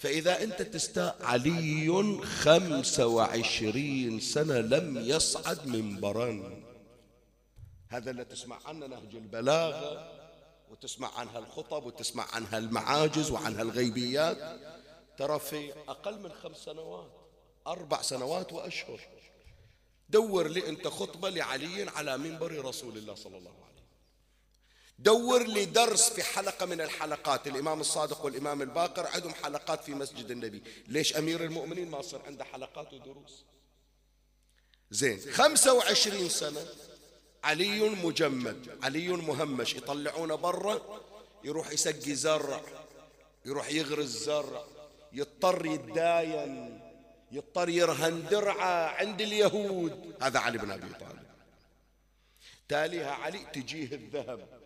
فإذا 0.00 0.42
أنت 0.42 0.62
تستا 0.62 1.16
علي 1.20 2.20
خمسة 2.24 3.06
وعشرين 3.06 4.20
سنة 4.20 4.58
لم 4.58 4.98
يصعد 4.98 5.66
منبرا. 5.66 6.62
هذا 7.88 8.10
اللي 8.10 8.24
تسمع 8.24 8.58
عنه 8.64 8.86
نهج 8.86 9.14
البلاغة 9.14 10.12
وتسمع 10.70 11.18
عنها 11.18 11.38
الخطب 11.38 11.86
وتسمع 11.86 12.26
عنها 12.32 12.58
المعاجز 12.58 13.30
وعنها 13.30 13.62
الغيبيات. 13.62 14.60
ترى 15.18 15.38
في 15.38 15.72
أقل 15.88 16.20
من 16.20 16.32
خمس 16.32 16.56
سنوات 16.56 17.12
أربع 17.66 18.02
سنوات 18.02 18.52
وأشهر. 18.52 19.00
دور 20.08 20.48
لي 20.48 20.68
أنت 20.68 20.88
خطبة 20.88 21.30
لعلي 21.30 21.90
على 21.90 22.18
منبر 22.18 22.64
رسول 22.64 22.98
الله 22.98 23.14
صلى 23.14 23.38
الله 23.38 23.50
عليه 23.50 23.60
وسلم. 23.60 23.69
دور 25.00 25.42
لي 25.42 25.64
درس 25.64 26.10
في 26.10 26.22
حلقة 26.22 26.66
من 26.66 26.80
الحلقات. 26.80 27.46
الإمام 27.46 27.80
الصادق 27.80 28.24
والإمام 28.24 28.62
الباقر 28.62 29.06
عندهم 29.06 29.34
حلقات 29.34 29.84
في 29.84 29.94
مسجد 29.94 30.30
النبي. 30.30 30.62
ليش 30.88 31.16
أمير 31.16 31.44
المؤمنين 31.44 31.90
ما 31.90 32.02
صار 32.02 32.22
عنده 32.26 32.44
حلقات 32.44 32.92
ودروس؟ 32.92 33.44
زين 34.90 35.20
خمسة 35.32 35.74
وعشرين 35.74 36.28
سنة 36.28 36.66
علي 37.44 37.88
مجمد 37.88 38.78
علي 38.82 39.08
مهمش 39.08 39.74
يطلعونه 39.74 40.34
برا 40.34 41.00
يروح 41.44 41.72
يسقي 41.72 42.14
زرع 42.14 42.60
يروح 43.44 43.70
يغرز 43.70 44.24
زرع 44.24 44.64
يضطر 45.12 45.66
يتداين 45.66 46.80
يضطر 47.32 47.68
يرهن 47.68 48.26
درعة 48.30 48.86
عند 48.88 49.20
اليهود. 49.20 50.16
هذا 50.22 50.38
علي 50.38 50.58
بن 50.58 50.70
أبي 50.70 50.88
طالب. 50.88 51.26
تاليها 52.68 53.10
علي 53.10 53.38
تجيه 53.38 53.94
الذهب. 53.94 54.59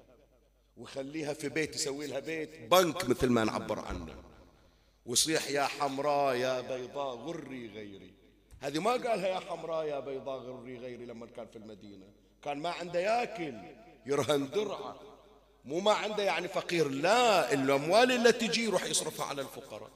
ويخليها 0.76 1.32
في 1.32 1.48
بيت 1.48 1.74
يسوي 1.74 2.06
لها 2.06 2.20
بيت. 2.20 2.70
بنك 2.70 3.08
مثل 3.08 3.28
ما 3.28 3.44
نعبر 3.44 3.78
عنه. 3.78 4.14
ويصيح 5.06 5.50
يا 5.50 5.62
حمراء 5.62 6.36
يا 6.36 6.60
بيضاء 6.60 7.16
غري 7.16 7.68
غيري. 7.68 8.14
هذه 8.60 8.78
ما 8.78 8.90
قالها 8.90 9.28
يا 9.28 9.40
حمراء 9.40 9.86
يا 9.86 10.00
بيضاء 10.00 10.38
غري 10.38 10.78
غيري 10.78 11.06
لما 11.06 11.26
كان 11.26 11.46
في 11.46 11.56
المدينة. 11.56 12.06
كان 12.44 12.58
ما 12.58 12.70
عنده 12.70 13.00
ياكل 13.00 13.54
يرهن 14.06 14.50
درعة. 14.50 15.00
مو 15.64 15.80
ما 15.80 15.92
عنده 15.92 16.22
يعني 16.22 16.48
فقير 16.48 16.88
لا 16.88 17.52
الأموال 17.52 18.12
اللي 18.12 18.32
تجي 18.32 18.64
يروح 18.64 18.84
يصرفها 18.84 19.26
على 19.26 19.42
الفقراء. 19.42 19.90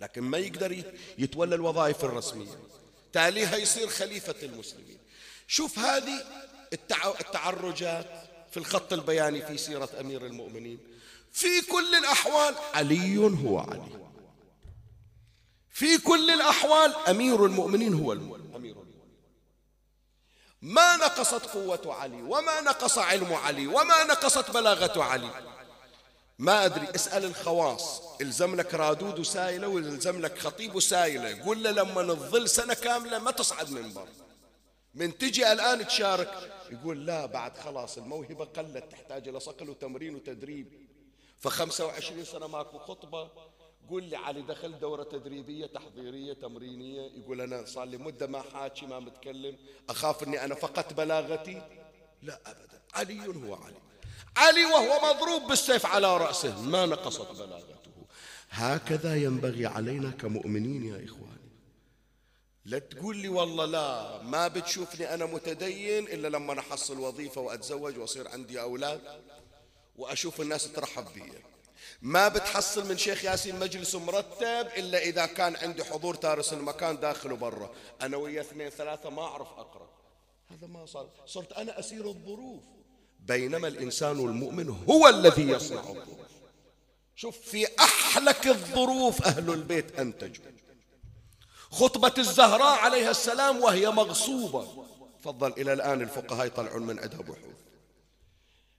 لكن 0.00 0.22
ما 0.22 0.38
يقدر 0.38 0.84
يتولى 1.18 1.54
الوظائف 1.54 2.04
الرسمية. 2.04 2.58
تاليها 3.12 3.56
يصير 3.56 3.88
خليفة 3.88 4.34
المسلمين. 4.42 4.98
شوف 5.46 5.78
هذه 5.78 6.24
التعرجات. 7.20 8.25
في 8.56 8.62
الخط 8.62 8.92
البياني 8.92 9.46
في 9.46 9.58
سيرة 9.58 9.88
أمير 10.00 10.26
المؤمنين. 10.26 10.78
في 11.32 11.60
كل 11.60 11.94
الأحوال 11.94 12.54
علي 12.74 13.18
هو 13.18 13.58
علي. 13.58 14.10
في 15.70 15.98
كل 15.98 16.30
الأحوال 16.30 16.94
أمير 17.08 17.46
المؤمنين 17.46 17.94
هو 17.94 18.12
أمير 18.12 18.76
ما 20.62 20.96
نقصت 20.96 21.46
قوة 21.46 21.94
علي 21.94 22.22
وما 22.22 22.60
نقص 22.60 22.98
علم 22.98 23.32
علي 23.32 23.66
وما 23.66 24.04
نقصت 24.04 24.50
بلاغة 24.50 25.02
علي. 25.02 25.30
ما 26.38 26.64
أدري 26.64 26.88
اسأل 26.94 27.24
الخواص. 27.24 28.02
إلزم 28.20 28.56
لك 28.56 28.74
رادود 28.74 29.18
وسايلة 29.18 29.68
وإلزم 29.68 30.20
لك 30.20 30.38
خطيب 30.38 30.74
وسايلة 30.74 31.44
قول 31.44 31.62
له 31.62 31.70
لما 31.70 32.02
نظل 32.02 32.48
سنة 32.48 32.74
كاملة 32.74 33.18
ما 33.18 33.30
تصعد 33.30 33.70
منبر. 33.70 34.08
من 34.96 35.18
تجي 35.18 35.52
الآن 35.52 35.86
تشارك 35.86 36.52
يقول 36.70 37.06
لا 37.06 37.26
بعد 37.26 37.56
خلاص 37.56 37.98
الموهبة 37.98 38.44
قلت 38.44 38.84
تحتاج 38.90 39.28
إلى 39.28 39.40
صقل 39.40 39.70
وتمرين 39.70 40.14
وتدريب. 40.14 40.66
فخمسة 41.38 41.86
وعشرين 41.86 42.24
سنة 42.24 42.46
ماكو 42.46 42.78
خطبة 42.78 43.30
قول 43.88 44.04
لي 44.04 44.16
علي 44.16 44.42
دخل 44.42 44.78
دورة 44.78 45.02
تدريبية 45.02 45.66
تحضيرية 45.66 46.32
تمرينية. 46.32 47.10
يقول 47.16 47.40
أنا 47.40 47.64
صار 47.64 47.84
لي 47.84 47.96
مدة 47.96 48.26
ما 48.26 48.42
حاكي 48.52 48.86
ما 48.86 49.00
متكلم. 49.00 49.56
أخاف 49.88 50.22
أني 50.22 50.44
أنا 50.44 50.54
فقدت 50.54 50.92
بلاغتي. 50.92 51.62
لا 52.22 52.40
أبدا. 52.46 52.80
علي 52.94 53.26
هو 53.26 53.54
علي. 53.54 53.80
علي 54.36 54.64
وهو 54.64 55.14
مضروب 55.14 55.48
بالسيف 55.48 55.86
على 55.86 56.16
رأسه. 56.16 56.62
ما 56.62 56.86
نقصت 56.86 57.32
بلاغته. 57.32 57.90
هكذا 58.50 59.16
ينبغي 59.16 59.66
علينا 59.66 60.10
كمؤمنين 60.10 60.84
يا 60.84 61.04
إخواني 61.04 61.35
لا 62.66 62.78
تقول 62.78 63.16
لي 63.16 63.28
والله 63.28 63.64
لا 63.64 64.22
ما 64.22 64.48
بتشوفني 64.48 65.14
أنا 65.14 65.26
متدين 65.26 66.04
إلا 66.04 66.28
لما 66.28 66.58
أحصل 66.58 66.98
وظيفة 66.98 67.40
وأتزوج 67.40 67.98
وأصير 67.98 68.28
عندي 68.28 68.60
أولاد 68.60 69.00
وأشوف 69.96 70.40
الناس 70.40 70.72
ترحب 70.72 71.04
بي. 71.14 71.32
ما 72.02 72.28
بتحصل 72.28 72.88
من 72.88 72.98
شيخ 72.98 73.24
ياسين 73.24 73.58
مجلس 73.58 73.94
مرتب 73.94 74.66
إلا 74.76 74.98
إذا 74.98 75.26
كان 75.26 75.56
عندي 75.56 75.84
حضور 75.84 76.14
تارس 76.14 76.52
المكان 76.52 77.00
داخل 77.00 77.32
وبرا. 77.32 77.70
أنا 78.02 78.16
ويا 78.16 78.40
اثنين 78.40 78.70
ثلاثة 78.70 79.10
ما 79.10 79.22
أعرف 79.22 79.48
أقرأ. 79.48 79.88
هذا 80.50 80.66
ما 80.66 80.86
صار. 80.86 81.08
صرت 81.26 81.52
أنا 81.52 81.78
أسير 81.78 82.08
الظروف. 82.08 82.62
بينما 83.20 83.68
الإنسان 83.68 84.18
المؤمن 84.18 84.68
هو 84.68 85.08
الذي 85.08 85.48
يصنع 85.48 85.80
الظروف. 85.80 86.26
شوف 87.16 87.38
في 87.38 87.66
أحلك 87.78 88.46
الظروف 88.46 89.26
أهل 89.26 89.50
البيت 89.50 89.98
أنتجوا 89.98 90.44
خطبة 91.70 92.14
الزهراء 92.18 92.78
عليها 92.78 93.10
السلام 93.10 93.60
وهي 93.60 93.90
مغصوبة. 93.90 94.86
تفضل 95.20 95.52
إلى 95.52 95.72
الآن 95.72 96.02
الفقهاء 96.02 96.46
يطلعون 96.46 96.82
من 96.82 96.98
عندها 96.98 97.20
بحوث 97.20 97.56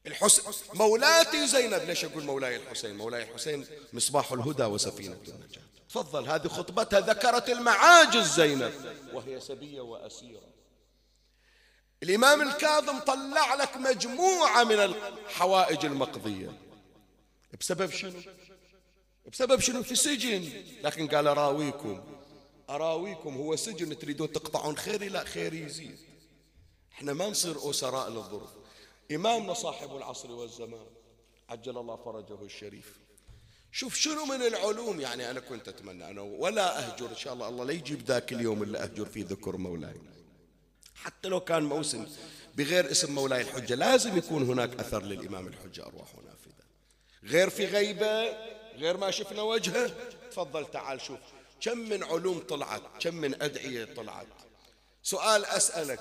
الحسين 0.08 0.44
مولاتي 0.74 1.48
زينب. 1.48 1.84
ليش 1.84 2.06
أقول 2.06 2.24
مولاي 2.24 2.56
الحسين؟ 2.56 2.98
مولاي 2.98 3.24
الحسين 3.24 3.66
مصباح 3.94 4.32
الهدى 4.32 4.64
وسفينة 4.64 5.18
النجاة. 5.28 5.62
تفضل. 5.90 6.30
هذه 6.30 6.48
خطبتها 6.48 7.00
ذكرت 7.00 7.50
المعاجز 7.50 8.34
زينب. 8.34 8.74
وهي 9.14 9.40
سبية 9.40 9.82
وأسيرة. 9.82 10.48
الإمام 12.04 12.42
الكاظم 12.42 13.00
طلع 13.00 13.54
لك 13.54 13.78
مجموعة 13.78 14.64
من 14.64 14.80
الحوائج 14.80 15.86
المقضية. 15.86 16.58
بسبب 17.60 17.92
شنو؟ 17.92 18.20
بسبب 19.32 19.60
شنو؟ 19.60 19.84
في 19.84 19.96
سجن 19.96 20.50
لكن 20.84 21.08
قال 21.08 21.28
أراويكم 21.28 22.17
أراويكم 22.70 23.36
هو 23.36 23.56
سجن 23.56 24.00
تريدون 24.00 24.32
تقطعون 24.32 24.78
خيري 24.78 25.10
لا 25.10 25.24
خيري 25.24 25.62
يزيد. 25.62 25.98
إحنا 26.94 27.14
ما 27.14 27.28
نصير 27.28 27.70
أسراء 27.70 28.10
للظروف. 28.10 28.50
إمامنا 29.12 29.54
صاحب 29.54 29.96
العصر 29.96 30.32
والزمان 30.32 30.86
عجل 31.50 31.78
الله 31.78 31.96
فرجه 31.96 32.42
الشريف. 32.42 33.00
شوف 33.72 33.96
شنو 33.96 34.26
من 34.26 34.42
العلوم 34.42 35.02
يعني 35.02 35.32
أنا 35.32 35.40
كنت 35.40 35.68
أتمنى 35.68 36.10
أنا 36.10 36.22
ولا 36.22 36.80
أهجر 36.80 37.10
إن 37.10 37.16
شاء 37.16 37.34
الله. 37.34 37.50
الله 37.50 37.66
لا 37.66 37.74
يجيب 37.74 38.02
ذاك 38.02 38.34
اليوم 38.34 38.64
اللي 38.64 38.78
أهجر 38.78 39.06
فيه 39.06 39.26
ذكر 39.26 39.58
مولاي. 39.58 40.02
حتى 40.96 41.28
لو 41.28 41.40
كان 41.40 41.64
موسم 41.64 42.08
بغير 42.56 42.92
اسم 42.92 43.16
مولاي 43.16 43.42
الحجة 43.42 43.76
لازم 43.76 44.18
يكون 44.18 44.44
هناك 44.44 44.80
أثر 44.80 45.04
للإمام 45.04 45.48
الحجة 45.48 45.86
أرواح 45.86 46.16
نافذة. 46.16 46.64
غير 47.24 47.50
في 47.50 47.66
غيبة 47.66 48.30
غير 48.76 48.98
ما 48.98 49.12
شفنا 49.12 49.42
وجهه 49.42 49.92
تفضل 50.32 50.66
تعال 50.66 51.02
شوف. 51.02 51.20
كم 51.62 51.78
من 51.78 52.04
علوم 52.04 52.40
طلعت 52.40 52.82
كم 53.00 53.16
من 53.16 53.42
أدعية 53.42 53.86
طلعت. 53.86 54.28
سؤال 55.04 55.46
أسألك 55.46 56.00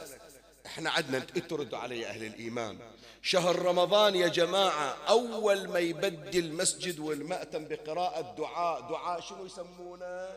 إحنا 0.67 0.91
عدنا 0.91 1.19
ترد 1.19 1.75
علي 1.75 2.07
أهل 2.07 2.25
الإيمان. 2.25 2.79
شهر 3.23 3.59
رمضان 3.59 4.15
يا 4.15 4.29
جماعة 4.29 4.97
أول 5.09 5.69
ما 5.69 5.79
يبدي 5.79 6.39
المسجد 6.39 6.99
والمأتم 6.99 7.65
بقراءة 7.65 8.35
دعاء 8.39 8.81
دعاء 8.81 9.21
شنو 9.21 9.47
يسمونه؟ 9.47 10.29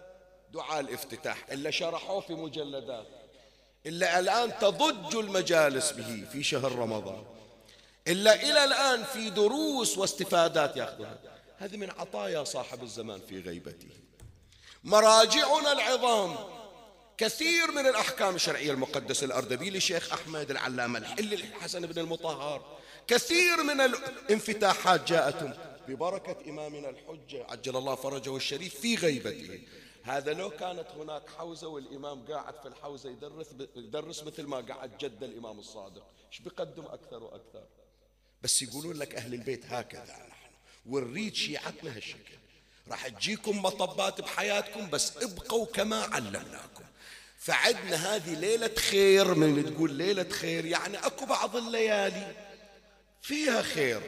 دعاء 0.53 0.79
الافتتاح. 0.79 1.45
إلا 1.51 1.71
شرحوه 1.71 2.21
في 2.21 2.33
مجلدات. 2.33 3.07
إلا 3.85 4.19
الآن 4.19 4.59
تضج 4.59 5.15
المجالس 5.15 5.91
به 5.91 6.25
في 6.31 6.43
شهر 6.43 6.71
رمضان. 6.71 7.23
إلا 8.07 8.35
إلى 8.35 8.63
الآن 8.63 9.03
في 9.03 9.29
دروس 9.29 9.97
واستفادات 9.97 10.77
يأخذها 10.77 11.19
هذه 11.57 11.77
من 11.77 11.89
عطايا 11.89 12.43
صاحب 12.43 12.83
الزمان 12.83 13.21
في 13.29 13.39
غيبته. 13.41 13.89
مراجعنا 14.83 15.71
العظام. 15.71 16.35
كثير 17.17 17.71
من 17.71 17.87
الأحكام 17.87 18.35
الشرعية 18.35 18.71
المقدسة 18.71 19.25
الأردبيلي 19.25 19.79
شيخ 19.79 20.13
أحمد 20.13 20.51
العلامة 20.51 20.99
الحل 20.99 21.33
الحسن 21.33 21.85
بن 21.85 21.99
المطهر. 22.01 22.79
كثير 23.07 23.63
من 23.63 23.81
الانفتاحات 23.81 25.07
جاءتهم 25.07 25.53
ببركة 25.87 26.49
إمامنا 26.49 26.89
الحجة 26.89 27.45
عجل 27.49 27.77
الله 27.77 27.95
فرجه 27.95 28.35
الشريف 28.35 28.79
في 28.79 28.95
غيبته. 28.95 29.61
هذا 30.03 30.33
لو 30.33 30.49
كانت 30.49 30.87
هناك 30.97 31.29
حوزة 31.29 31.67
والإمام 31.67 32.25
قاعد 32.25 32.53
في 32.61 32.67
الحوزة 32.67 33.09
يدرس, 33.09 33.47
يدرس 33.75 34.23
مثل 34.23 34.43
ما 34.43 34.57
قعد 34.57 34.97
جد 34.97 35.23
الإمام 35.23 35.59
الصادق. 35.59 36.07
إيش 36.31 36.39
بيقدم 36.39 36.85
أكثر 36.85 37.23
وأكثر؟ 37.23 37.63
بس 38.43 38.61
يقولون 38.61 38.97
لك 38.97 39.15
أهل 39.15 39.33
البيت 39.33 39.65
هكذا 39.65 40.27
نحن. 40.29 40.51
ونريد 40.85 41.35
شيعتنا 41.35 41.97
هالشكل. 41.97 42.38
راح 42.89 43.07
تجيكم 43.07 43.61
مطبات 43.61 44.21
بحياتكم 44.21 44.89
بس 44.89 45.17
ابقوا 45.17 45.65
كما 45.65 46.01
علمناكم. 46.01 46.83
فعدنا 47.39 48.15
هذه 48.15 48.33
ليلة 48.33 48.71
خير 48.75 49.33
من 49.33 49.73
تقول 49.73 49.93
ليلة 49.93 50.29
خير 50.29 50.65
يعني 50.65 50.97
أكو 50.97 51.25
بعض 51.25 51.55
الليالي 51.55 52.35
فيها 53.21 53.61
خير. 53.61 54.01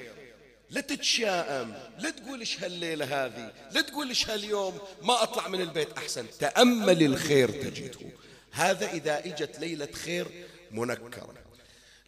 لا 0.69 0.81
تتشائم 0.81 1.73
لا 1.99 2.09
تقول 2.09 2.39
إيش 2.39 2.63
هالليلة 2.63 3.25
هذه 3.25 3.53
لا 3.71 3.81
تقول 3.81 4.07
إيش 4.07 4.29
هاليوم 4.29 4.79
ما 5.01 5.23
أطلع 5.23 5.47
من 5.47 5.61
البيت 5.61 5.97
أحسن. 5.97 6.25
تأمل 6.39 7.03
الخير 7.03 7.49
تجده. 7.49 8.09
هذا 8.51 8.91
إذا 8.91 9.25
إجت 9.25 9.59
ليلة 9.59 9.87
خير 9.93 10.27
منكرة. 10.71 11.33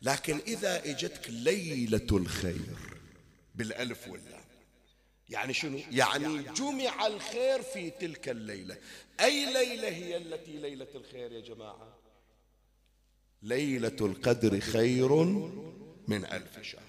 لكن 0.02 0.42
إذا 0.48 0.86
إجتك 0.86 1.30
ليلة 1.30 2.08
الخير 2.12 2.78
بالألف 3.56 4.08
واللام. 4.08 4.33
يعني 5.34 5.54
شنو؟ 5.54 5.80
يعني 5.92 6.44
جمع 6.44 7.08
الخير 7.08 7.62
في 7.62 7.90
تلك 7.90 8.30
الليلة. 8.30 8.78
أي 9.20 9.46
ليلة 9.46 9.88
هي 9.88 10.18
التي 10.18 10.52
ليلة 10.52 10.88
الخير 10.96 11.32
يا 11.32 11.40
جماعة؟ 11.42 11.98
ليلة 13.44 13.98
القدر 14.02 14.60
خير 14.60 15.14
من 16.08 16.26
ألف 16.26 16.62
شهر. 16.62 16.82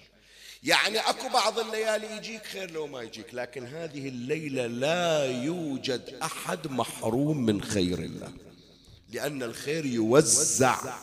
يعني 0.63 0.99
أكو 0.99 1.29
بعض 1.29 1.59
الليالي 1.59 2.17
يجيك 2.17 2.45
خير 2.45 2.71
لو 2.71 2.87
ما 2.87 3.01
يجيك 3.01 3.33
لكن 3.33 3.65
هذه 3.65 4.07
الليلة 4.07 4.67
لا 4.67 5.25
يوجد 5.43 6.17
أحد 6.23 6.67
محروم 6.67 7.45
من 7.45 7.61
خير 7.61 7.99
الله. 7.99 8.33
لأن 9.09 9.43
الخير 9.43 9.85
يوزع. 9.85 10.97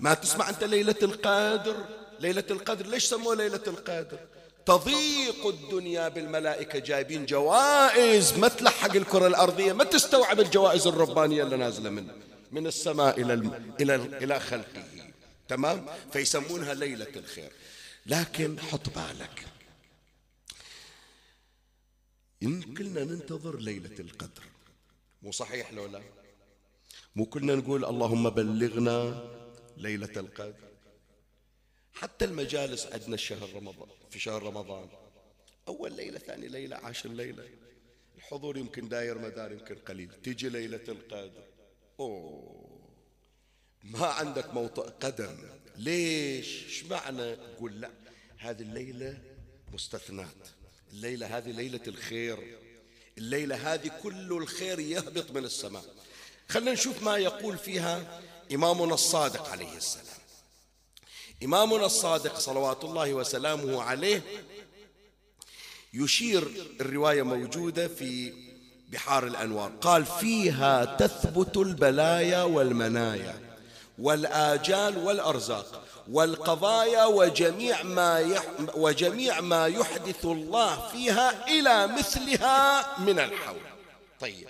ما 0.00 0.14
تسمع 0.14 0.48
أنت 0.48 0.64
ليلة 0.64 0.96
القدر؟ 1.02 1.84
ليلة 2.20 2.44
القدر 2.50 2.86
ليش 2.86 3.04
سموه 3.04 3.34
ليلة 3.34 3.62
القدر؟ 3.66 4.18
تضيق 4.68 5.46
الدنيا 5.46 6.08
بالملائكة 6.08 6.78
جايبين 6.78 7.26
جوائز. 7.26 8.38
ما 8.38 8.48
تلحق 8.48 8.96
الكرة 8.96 9.26
الأرضية 9.26 9.72
ما 9.72 9.84
تستوعب 9.84 10.40
الجوائز 10.40 10.86
الربانية 10.86 11.42
اللي 11.42 11.56
نازلة 11.56 11.90
من 11.90 12.10
من 12.52 12.66
السماء 12.66 13.20
إلى 13.20 13.34
إلى 13.80 13.94
إلى 13.94 14.40
خلقه. 14.40 14.84
تمام؟ 15.48 15.86
فيسمونها 16.12 16.74
ليلة 16.74 17.12
الخير. 17.16 17.52
لكن 18.06 18.60
حط 18.60 18.88
بالك. 18.88 19.46
إن 22.42 22.62
كلنا 22.62 23.04
ننتظر 23.04 23.56
ليلة 23.56 23.98
القدر. 23.98 24.42
مو 25.22 25.32
صحيح 25.32 25.72
لو 25.72 25.86
لا؟ 25.86 26.00
مو 27.16 27.24
كلنا 27.24 27.54
نقول 27.54 27.84
اللهم 27.84 28.30
بلغنا 28.30 29.24
ليلة 29.76 30.12
القدر. 30.16 30.67
حتى 32.00 32.24
المجالس 32.24 32.86
عندنا 32.86 33.14
الشهر 33.14 33.54
رمضان 33.54 33.88
في 34.10 34.18
شهر 34.18 34.42
رمضان. 34.42 34.88
أول 35.68 35.92
ليلة 35.92 36.18
ثاني 36.18 36.48
ليلة 36.48 36.76
عاشر 36.76 37.08
ليلة. 37.08 37.48
الحضور 38.16 38.56
يمكن 38.58 38.88
داير 38.88 39.18
مدار 39.18 39.52
يمكن 39.52 39.74
قليل. 39.74 40.10
تيجي 40.22 40.48
ليلة 40.48 40.84
القدر. 40.88 41.44
أوه. 42.00 42.78
ما 43.82 44.06
عندك 44.06 44.54
موطئ 44.54 44.82
قدم. 44.82 45.36
ليش؟ 45.76 46.64
إيش 46.64 46.84
معنى؟ 46.84 47.34
قول 47.34 47.80
لا. 47.80 47.90
هذه 48.38 48.62
الليلة 48.62 49.18
مستثنات. 49.72 50.48
الليلة 50.92 51.38
هذه 51.38 51.50
ليلة 51.50 51.82
الخير. 51.86 52.58
الليلة 53.18 53.74
هذه 53.74 53.88
كل 54.02 54.32
الخير 54.32 54.80
يهبط 54.80 55.30
من 55.30 55.44
السماء. 55.44 55.84
خلينا 56.48 56.72
نشوف 56.72 57.02
ما 57.02 57.16
يقول 57.16 57.58
فيها 57.58 58.20
إمامنا 58.54 58.94
الصادق 58.94 59.48
عليه 59.48 59.76
السلام. 59.76 60.07
إمامنا 61.44 61.86
الصادق 61.86 62.38
صلوات 62.38 62.84
الله 62.84 63.14
وسلامه 63.14 63.82
عليه 63.82 64.22
يشير 65.94 66.48
الرواية 66.80 67.22
موجودة 67.22 67.88
في 67.88 68.32
بحار 68.88 69.26
الأنوار. 69.26 69.72
قال 69.80 70.06
فيها 70.06 70.84
تثبت 70.84 71.56
البلايا 71.56 72.42
والمنايا 72.42 73.58
والآجال 73.98 74.98
والأرزاق 74.98 75.84
والقضايا 76.10 77.04
وجميع 77.04 77.82
ما 77.82 78.20
يح 78.20 78.44
وجميع 78.74 79.40
ما 79.40 79.66
يحدث 79.66 80.24
الله 80.24 80.88
فيها 80.88 81.46
إلى 81.48 81.86
مثلها 81.86 82.98
من 83.00 83.18
الحول. 83.18 83.60
طيب 84.20 84.48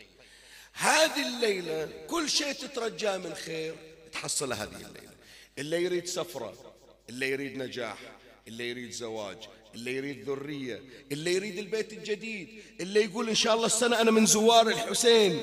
هذه 0.72 1.26
الليلة 1.26 1.88
كل 2.06 2.30
شيء 2.30 2.52
تترجاه 2.52 3.16
من 3.16 3.34
خير 3.34 3.74
تحصل 4.12 4.52
هذه 4.52 4.62
الليلة. 4.62 5.12
اللي 5.58 5.82
يريد 5.82 6.06
سفرة 6.06 6.67
اللي 7.08 7.30
يريد 7.30 7.56
نجاح 7.56 8.18
اللي 8.48 8.70
يريد 8.70 8.90
زواج 8.90 9.48
اللي 9.74 9.96
يريد 9.96 10.30
ذرية 10.30 10.82
اللي 11.12 11.34
يريد 11.34 11.58
البيت 11.58 11.92
الجديد 11.92 12.62
اللي 12.80 13.04
يقول 13.04 13.28
إن 13.28 13.34
شاء 13.34 13.54
الله 13.54 13.66
السنة 13.66 14.00
أنا 14.00 14.10
من 14.10 14.26
زوار 14.26 14.68
الحسين. 14.68 15.40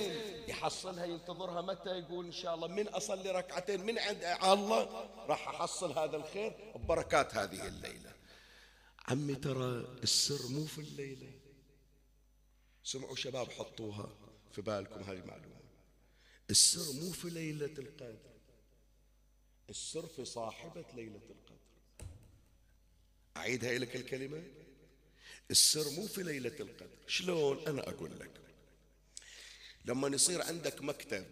يحصلها 0.47 1.05
ينتظرها 1.05 1.61
متى؟ 1.61 1.89
يقول 1.89 2.25
إن 2.25 2.31
شاء 2.31 2.55
الله 2.55 2.67
من 2.67 2.87
أصلي 2.87 3.31
ركعتين 3.31 3.85
من 3.85 3.99
عند 3.99 4.23
الله 4.43 4.83
راح 5.27 5.47
أحصل 5.47 5.91
هذا 5.91 6.17
الخير 6.17 6.73
ببركات 6.75 7.35
هذه 7.35 7.67
الليلة. 7.67 8.13
عمي 9.07 9.35
ترى 9.35 9.97
السر 10.03 10.47
مو 10.49 10.65
في 10.65 10.81
الليلة. 10.81 11.31
سمعوا 12.83 13.15
شباب 13.15 13.51
حطوها 13.51 14.17
في 14.51 14.61
بالكم 14.61 15.03
هذه 15.03 15.17
المعلومة. 15.17 15.55
السر 16.49 17.01
مو 17.01 17.11
في 17.11 17.29
ليلة 17.29 17.73
القدر. 17.77 18.35
السر 19.69 20.07
في 20.07 20.25
صاحبة 20.25 20.85
ليلة 20.93 21.21
القدر. 21.29 21.44
أعيدها 23.37 23.77
لك 23.77 23.95
الكلمة. 23.95 24.43
السر 25.51 25.89
مو 25.89 26.07
في 26.07 26.23
ليلة 26.23 26.55
القدر. 26.59 26.97
شلون؟ 27.07 27.67
أنا 27.67 27.89
أقول 27.89 28.19
لك. 28.19 28.31
لما 29.85 30.07
يصير 30.07 30.41
عندك 30.41 30.81
مكتب 30.81 31.25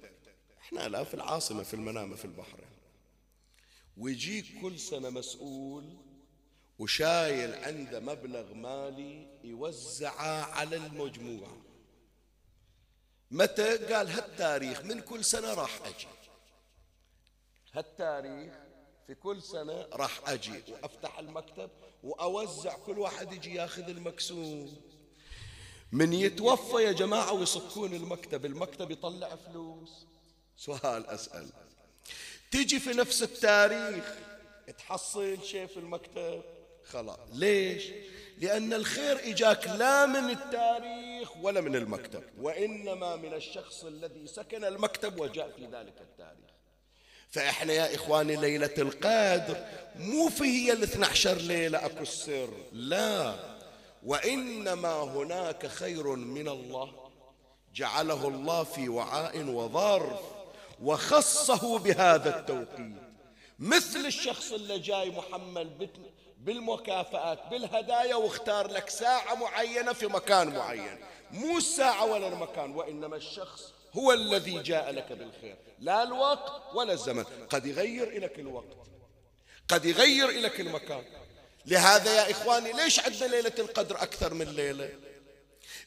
إحنا 0.62 0.88
لا 0.88 1.04
في 1.04 1.14
العاصمة 1.14 1.64
في 1.64 1.74
المنامة 1.74 2.16
في 2.16 2.26
البحر. 2.26 2.60
ويجيك 3.98 4.62
كل 4.62 4.80
سنة 4.80 5.10
مسؤول 5.10 5.98
وشايل 6.80 7.54
عنده 7.54 8.00
مبلغ 8.00 8.54
مالي 8.54 9.40
يوزعه 9.44 10.44
على 10.44 10.76
المجموعة. 10.76 11.62
متى؟ 13.32 13.78
قال 13.78 14.10
هالتاريخ 14.10 14.82
من 14.82 15.02
كل 15.02 15.26
سنة 15.26 15.54
راح 15.54 15.82
أجي. 15.86 16.08
هالتاريخ 17.74 18.54
في 19.08 19.16
كل 19.16 19.42
سنة 19.42 19.88
راح 19.94 20.30
أجي 20.30 20.64
وأفتح 20.72 21.20
المكتب 21.20 21.70
وأوزع 22.04 22.78
كل 22.78 23.00
واحد 23.00 23.34
يجي 23.34 23.56
ياخذ 23.56 23.90
المكسوم 23.90 24.78
من 25.92 26.14
يتوفى 26.14 26.84
يا 26.84 26.92
جماعة 26.92 27.34
ويصكون 27.34 27.94
المكتب 27.94 28.46
المكتب 28.46 28.92
يطلع 28.92 29.36
فلوس. 29.36 30.06
سؤال 30.58 31.08
أسأل. 31.08 31.50
تجي 32.52 32.80
في 32.80 32.90
نفس 32.90 33.24
التاريخ 33.24 34.16
تحصل 34.78 35.44
شيء 35.44 35.68
في 35.68 35.78
المكتب. 35.78 36.44
خلاص. 36.86 37.20
ليش؟ 37.34 37.84
لأن 38.38 38.74
الخير 38.74 39.30
إجاك 39.30 39.68
لا 39.68 40.06
من 40.06 40.30
التاريخ 40.30 41.38
ولا 41.38 41.62
من 41.62 41.76
المكتب 41.76 42.24
وإنما 42.38 43.16
من 43.16 43.34
الشخص 43.34 43.84
الذي 43.84 44.28
سكن 44.28 44.64
المكتب 44.66 45.20
وجاء 45.20 45.52
في 45.52 45.66
ذلك 45.66 46.02
التاريخ. 46.02 46.53
فإحنا 47.34 47.74
يا 47.74 47.96
إخواني 47.96 48.36
ليلة 48.36 48.74
القدر 48.78 49.66
مو 49.96 50.30
في 50.30 50.44
هي 50.44 50.74
ال 50.74 50.84
12 50.84 51.38
ليلة 51.38 51.86
أكو 51.86 52.02
السر 52.02 52.50
لا. 52.72 53.36
وإنما 54.06 55.02
هناك 55.04 55.68
خير 55.68 56.08
من 56.08 56.48
الله 56.48 57.10
جعله 57.76 58.28
الله 58.28 58.64
في 58.64 58.90
وعاء 58.90 59.44
وظرف 59.44 60.20
وخصه 60.84 61.80
بهذا 61.80 62.40
التوقيت. 62.40 62.94
مثل 63.60 64.06
الشخص 64.06 64.52
اللي 64.52 64.80
جاي 64.80 65.10
محمل 65.10 65.90
بالمكافآت 66.38 67.40
بالهدايا 67.52 68.16
واختار 68.16 68.72
لك 68.72 68.90
ساعة 68.90 69.36
معينة 69.36 69.94
في 69.94 70.08
مكان 70.08 70.56
معين. 70.56 70.98
مو 71.32 71.58
الساعة 71.58 72.06
ولا 72.06 72.28
المكان 72.28 72.72
وإنما 72.76 73.16
الشخص 73.16 73.74
هو 73.94 74.14
الذي 74.14 74.60
جاء 74.60 74.92
لك 74.92 75.12
بالخير. 75.12 75.58
لا 75.80 76.04
الوقت 76.04 76.76
ولا 76.76 76.94
الزمن. 76.94 77.24
قد 77.24 77.66
يغير 77.66 78.20
لك 78.24 78.40
الوقت. 78.40 78.78
قد 79.68 79.86
يغير 79.86 80.28
لك 80.28 80.60
المكان. 80.60 81.04
لهذا 81.66 82.16
يا 82.16 82.32
إخواني 82.32 82.72
ليش 82.72 83.00
عندنا 83.00 83.26
ليلة 83.28 83.54
القدر 83.60 83.96
أكثر 83.96 84.34
من 84.34 84.46
ليلة؟ 84.46 84.90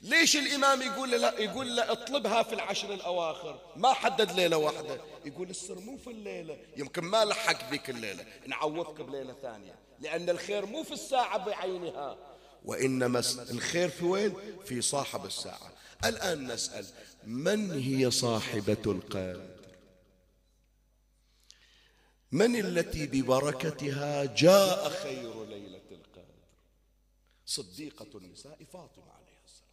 ليش 0.03 0.37
الإمام 0.37 0.83
يقول 0.83 1.11
لا 1.11 1.39
يقول 1.39 1.77
له 1.77 1.93
اطلبها 1.93 2.43
في 2.43 2.55
العشر 2.55 2.95
الأواخر؟ 2.95 3.61
ما 3.77 3.93
حدد 3.93 4.33
ليلة 4.33 4.57
واحدة. 4.57 5.01
يقول 5.25 5.51
السر 5.51 5.79
مو 5.79 5.97
في 5.97 6.11
الليلة. 6.11 6.59
يمكن 6.77 7.05
ما 7.05 7.25
لحق 7.25 7.71
ذيك 7.71 7.91
الليلة. 7.91 8.27
نعوضك 8.47 9.01
بليلة 9.01 9.35
ثانية. 9.43 9.75
لأن 10.01 10.31
الخير 10.31 10.67
مو 10.67 10.83
في 10.83 10.93
الساعة 10.93 11.39
بعينها. 11.39 12.17
وإنما 12.65 13.23
الخير 13.51 13.89
في 13.89 14.05
وين؟ 14.05 14.35
في 14.65 14.83
صاحب 14.83 15.27
الساعة. 15.27 15.73
الآن 16.05 16.53
نسأل 16.53 16.87
من 17.27 17.71
هي 17.71 18.11
صاحبة 18.11 18.83
القدر 18.87 19.57
من 22.33 22.57
التي 22.57 23.07
ببركتها 23.07 24.25
جاء 24.25 24.91
خير 25.03 25.45
ليلة 25.45 25.83
القدر؟ 25.91 26.35
صديقة 27.47 28.19
النساء 28.19 28.59
فاطمة 28.73 29.13
عليه 29.13 29.39
السلام. 29.47 29.71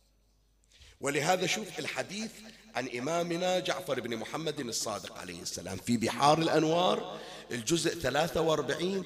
ولهذا 1.02 1.48
شوف 1.48 1.80
الحديث 1.80 2.32
عن 2.76 2.88
إمامنا 2.88 3.60
جعفر 3.60 4.00
بن 4.00 4.18
محمد 4.18 4.60
الصادق 4.60 5.18
عليه 5.18 5.42
السلام 5.42 5.78
في 5.78 5.98
بحار 5.98 6.38
الأنوار 6.38 7.20
الجزء 7.52 8.00
43 8.00 9.06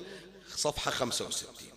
صفحة 0.56 0.92
65 0.92 1.68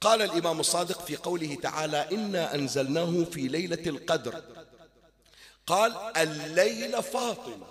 قال 0.00 0.22
الإمام 0.22 0.60
الصادق 0.60 1.04
في 1.06 1.16
قوله 1.16 1.54
تعالى 1.54 2.08
إنا 2.12 2.54
أنزلناه 2.54 3.24
في 3.24 3.48
ليلة 3.48 3.82
القدر 3.86 4.42
قال 5.66 5.92
الليلة 6.16 7.00
فاطمة. 7.00 7.66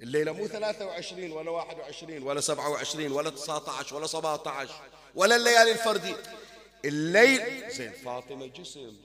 الليلة 0.00 0.32
مو 0.32 0.46
23 0.46 1.32
ولا 1.32 1.50
21 1.50 2.22
ولا 2.22 2.40
27 2.40 3.12
ولا 3.12 3.30
19 3.30 3.96
ولا 3.96 4.06
17 4.06 4.74
ولا 5.14 5.36
الليالي 5.36 5.72
الفردية. 5.72 6.22
الليل 6.84 7.70
زين 7.70 7.92
فاطمة 7.92 8.46
جسم 8.46 8.96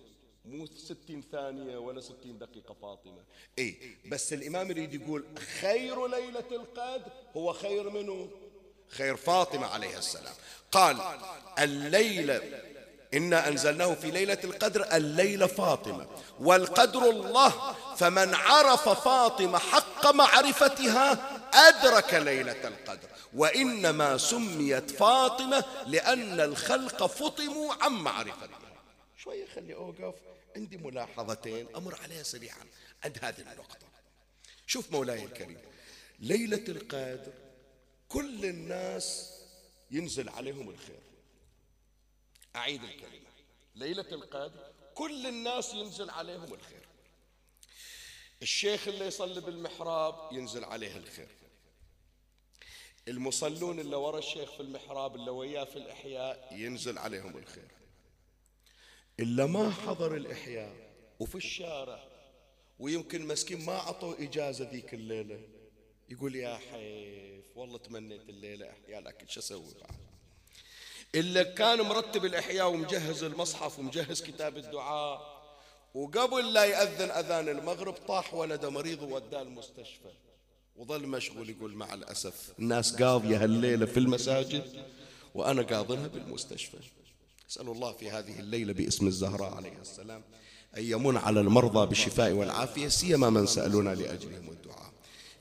مو 0.45 0.65
60 0.65 1.23
ثانية 1.31 1.77
ولا 1.77 2.01
60 2.01 2.37
دقيقة 2.37 2.75
فاطمة. 2.81 3.23
اي 3.59 3.97
بس 4.05 4.33
الإمام 4.33 4.71
يريد 4.71 4.93
يقول 4.93 5.25
خير 5.61 6.07
ليلة 6.07 6.43
القدر 6.51 7.11
هو 7.37 7.53
خير 7.53 7.89
منه. 7.89 8.29
خير 8.89 9.15
فاطمة 9.15 9.67
عليه 9.67 9.97
السلام. 9.97 10.35
قال 10.71 10.97
الليلة 11.59 12.61
إنا 13.13 13.47
أنزلناه 13.47 13.93
في 13.93 14.11
ليلة 14.11 14.37
القدر 14.43 14.95
الليلة 14.95 15.47
فاطمة. 15.47 16.07
والقدر 16.39 17.09
الله 17.09 17.73
فمن 17.95 18.35
عرف 18.35 18.89
فاطمة 18.89 19.57
حق 19.57 20.11
معرفتها 20.11 21.39
أدرك 21.53 22.13
ليلة 22.13 22.67
القدر. 22.67 23.09
وإنما 23.33 24.17
سميت 24.17 24.91
فاطمة 24.91 25.65
لأن 25.87 26.39
الخلق 26.39 27.05
فطموا 27.05 27.73
عن 27.81 27.91
معرفتها. 27.91 28.59
شوية 29.17 29.45
خلي 29.55 29.75
أوقف. 29.75 30.15
عندي 30.55 30.77
ملاحظتين. 30.77 31.67
أمر 31.75 31.99
عليها 32.03 32.23
سريعا 32.23 32.65
عند 33.03 33.17
هذه 33.21 33.39
النقطة. 33.39 33.87
شوف 34.67 34.91
مولاي 34.91 35.23
الكريم. 35.23 35.57
ليلة 36.19 36.63
القدر 36.67 37.33
كل 38.09 38.45
الناس 38.45 39.31
ينزل 39.91 40.29
عليهم 40.29 40.69
الخير. 40.69 41.08
أعيد 42.55 42.83
الكلمة. 42.83 43.29
ليلة 43.75 44.11
القدر 44.11 44.73
كل 44.95 45.27
الناس 45.27 45.73
ينزل 45.73 46.09
عليهم 46.09 46.53
الخير. 46.53 46.87
الشيخ 48.41 48.87
اللي 48.87 49.05
يصلي 49.05 49.41
بالمحراب 49.41 50.33
ينزل 50.33 50.63
عليه 50.63 50.97
الخير. 50.97 51.29
المصلون 53.07 53.79
اللي 53.79 53.95
ورا 53.95 54.19
الشيخ 54.19 54.51
في 54.53 54.59
المحراب 54.59 55.15
اللي 55.15 55.31
وياه 55.31 55.63
في 55.63 55.75
الإحياء 55.75 56.53
ينزل 56.53 56.97
عليهم 56.97 57.37
الخير. 57.37 57.71
إلا 59.19 59.45
ما 59.45 59.69
حضر 59.69 60.15
الإحياء 60.15 60.89
وفي 61.19 61.35
الشارع 61.35 62.03
ويمكن 62.79 63.27
مسكين 63.27 63.65
ما 63.65 63.73
عطوا 63.73 64.23
إجازة 64.23 64.69
ذيك 64.69 64.93
الليلة 64.93 65.41
يقول 66.09 66.35
يا 66.35 66.57
حيف 66.57 67.57
والله 67.57 67.77
تمنيت 67.77 68.29
الليلة 68.29 68.69
أحياء 68.69 69.01
لكن 69.01 69.27
شو 69.27 69.39
أسوي 69.39 69.73
بعد؟ 69.81 70.08
إلا 71.15 71.43
كان 71.43 71.81
مرتب 71.81 72.25
الإحياء 72.25 72.69
ومجهز 72.69 73.23
المصحف 73.23 73.79
ومجهز 73.79 74.21
كتاب 74.21 74.57
الدعاء. 74.57 75.39
وقبل 75.93 76.53
لا 76.53 76.65
يأذن 76.65 77.11
أذان 77.11 77.49
المغرب 77.49 77.93
طاح 78.07 78.33
ولده 78.33 78.69
مريض 78.69 79.01
ووداه 79.01 79.41
المستشفى. 79.41 80.09
وظل 80.75 81.07
مشغول 81.07 81.49
يقول 81.49 81.73
مع 81.73 81.93
الأسف 81.93 82.53
الناس 82.59 82.95
قاضية 82.95 83.43
هالليلة 83.43 83.85
في 83.85 83.97
المساجد 83.97 84.63
وأنا 85.35 85.61
قاضنها 85.61 86.07
بالمستشفى. 86.07 86.77
أسأل 87.49 87.69
الله 87.69 87.91
في 87.91 88.11
هذه 88.11 88.39
الليلة 88.39 88.73
باسم 88.73 89.07
الزهراء 89.07 89.53
عليه 89.53 89.77
السلام 89.81 90.21
أن 90.77 90.83
يمن 90.83 91.17
على 91.17 91.39
المرضى 91.39 91.87
بالشفاء 91.87 92.31
والعافية 92.31 92.87
سيما 92.87 93.29
من 93.29 93.45
سألونا 93.45 93.95
لأجلهم 93.95 94.49
الدعاء. 94.49 94.91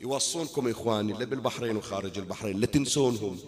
يوصونكم 0.01 0.69
إخواني 0.69 1.13
اللي 1.13 1.27
بالبحرين 1.27 1.77
وخارج 1.77 2.19
البحرين 2.19 2.61
لا 2.61 2.67
تنسونهم. 2.67 3.39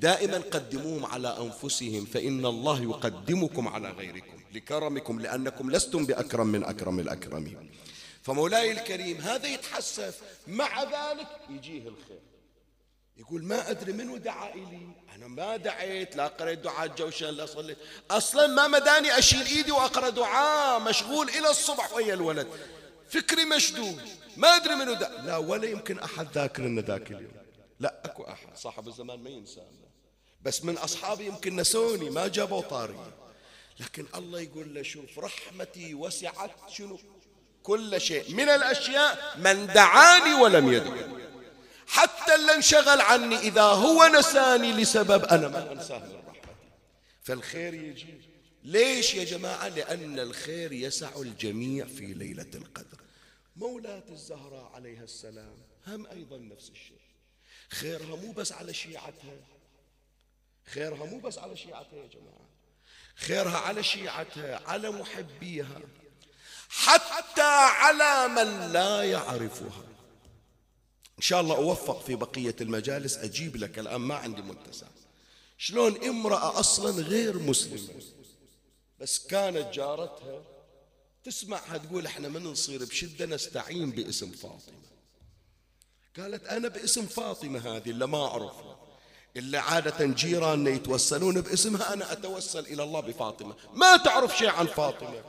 دائما 0.00 0.38
قدموهم 0.38 1.06
على 1.06 1.38
أنفسهم 1.40 2.04
فإن 2.04 2.46
الله 2.46 2.82
يقدمكم 2.82 3.68
على 3.68 3.90
غيركم 3.90 4.40
لكرمكم 4.54 5.20
لأنكم 5.20 5.70
لستم 5.70 6.06
بأكرم 6.06 6.46
من 6.46 6.64
أكرم 6.64 7.00
الأكرمين. 7.00 7.70
فمولاي 8.22 8.72
الكريم 8.72 9.16
هذا 9.16 9.46
يتحسف 9.46 10.20
مع 10.46 10.82
ذلك 10.82 11.28
يجيه 11.50 11.88
الخير. 11.88 12.20
يقول 13.16 13.44
ما 13.44 13.70
أدري 13.70 13.92
منو 13.92 14.16
دعا 14.16 14.54
إلي. 14.54 14.88
أنا 15.14 15.28
ما 15.28 15.56
دعيت 15.56 16.16
لا 16.16 16.26
قريت 16.26 16.58
دعاء 16.58 16.86
جوشن 16.86 17.30
لا 17.30 17.46
صليت. 17.46 17.78
أصلا 18.10 18.46
ما 18.46 18.68
مداني 18.68 19.18
أشيل 19.18 19.46
إيدي 19.46 19.72
وأقرأ 19.72 20.08
دعاء 20.08 20.80
مشغول 20.80 21.28
إلى 21.28 21.50
الصبح 21.50 21.92
ويا 21.92 22.14
الولد. 22.14 22.48
فكري 23.08 23.44
مشدود 23.44 24.00
ما 24.36 24.56
أدري 24.56 24.74
منو 24.74 24.94
دعا. 24.94 25.22
لا 25.22 25.36
ولا 25.36 25.68
يمكن 25.68 25.98
أحد 25.98 26.26
ذاكر 26.34 26.62
إن 26.62 26.78
ذاك 26.78 27.10
اليوم. 27.10 27.32
لا 27.80 27.94
أكو 28.04 28.22
أحد 28.22 28.56
صاحب 28.56 28.88
الزمان 28.88 29.22
ما 29.22 29.30
ينسى. 29.30 29.62
بس 30.42 30.64
من 30.64 30.78
أصحابي 30.78 31.26
يمكن 31.26 31.56
نسوني 31.56 32.10
ما 32.10 32.28
جابوا 32.28 32.60
طاري. 32.60 33.12
لكن 33.80 34.06
الله 34.14 34.40
يقول 34.40 34.74
له 34.74 34.82
شوف 34.82 35.18
رحمتي 35.18 35.94
وسعت 35.94 36.50
شنو؟ 36.70 36.98
كل 37.62 38.00
شيء. 38.00 38.34
من 38.34 38.48
الأشياء 38.48 39.38
من 39.38 39.66
دعاني 39.66 40.34
ولم 40.34 40.72
يدعوني 40.72 41.24
حتى 41.86 42.34
اللي 42.34 42.54
انشغل 42.54 43.00
عني 43.00 43.38
إذا 43.38 43.62
هو 43.62 44.06
نساني 44.06 44.72
لسبب 44.72 45.24
أنا 45.24 45.48
ما 45.48 45.72
أنساه 45.72 45.98
من 45.98 46.22
رحمتي. 46.28 46.48
فالخير 47.22 47.74
يجي. 47.74 48.20
ليش 48.64 49.14
يا 49.14 49.24
جماعة؟ 49.24 49.68
لأن 49.68 50.18
الخير 50.18 50.72
يسع 50.72 51.10
الجميع 51.16 51.86
في 51.86 52.06
ليلة 52.06 52.50
القدر. 52.54 52.98
مولاة 53.56 54.04
الزهراء 54.10 54.70
عليها 54.74 55.04
السلام 55.04 55.56
هم 55.86 56.06
أيضا 56.06 56.38
نفس 56.38 56.70
الشيء. 56.70 57.00
خيرها 57.68 58.16
مو 58.16 58.32
بس 58.32 58.52
على 58.52 58.74
شيعتها. 58.74 59.36
خيرها 60.74 61.06
مو 61.06 61.18
بس 61.18 61.38
على 61.38 61.56
شيعتها 61.56 61.96
يا 61.96 62.06
جماعة. 62.06 62.48
خيرها 63.16 63.58
على 63.58 63.82
شيعتها 63.82 64.68
على 64.68 64.90
محبيها. 64.90 65.80
حتى 66.68 67.42
على 67.42 68.28
من 68.28 68.72
لا 68.72 69.02
يعرفها. 69.04 69.84
إن 71.18 71.22
شاء 71.22 71.40
الله 71.40 71.56
أوفق 71.56 72.02
في 72.02 72.14
بقية 72.14 72.56
المجالس 72.60 73.16
أجيب 73.16 73.56
لك 73.56 73.78
الآن 73.78 74.00
ما 74.00 74.14
عندي 74.14 74.42
متسع 74.42 74.86
شلون 75.58 76.04
امرأة 76.04 76.60
أصلا 76.60 77.02
غير 77.02 77.38
مسلمة؟ 77.38 78.02
بس 79.00 79.26
كانت 79.26 79.74
جارتها 79.74 80.42
تسمعها 81.24 81.76
تقول 81.76 82.06
إحنا 82.06 82.28
من 82.28 82.44
نصير 82.44 82.84
بشدة 82.84 83.26
نستعين 83.26 83.90
باسم 83.90 84.30
فاطمة. 84.30 84.80
قالت 86.16 86.44
أنا 86.44 86.68
باسم 86.68 87.06
فاطمة 87.06 87.76
هذه 87.76 87.90
اللي 87.90 88.06
ما 88.06 88.26
أعرفها. 88.26 88.79
اللي 89.36 89.58
عادة 89.58 90.06
جيراننا 90.06 90.70
يتوسلون 90.70 91.40
باسمها 91.40 91.92
أنا 91.92 92.12
أتوسل 92.12 92.66
إلى 92.66 92.82
الله 92.82 93.00
بفاطمة. 93.00 93.54
ما 93.72 93.96
تعرف 93.96 94.38
شيء 94.38 94.48
عن 94.48 94.66
فاطمة. 94.66 95.22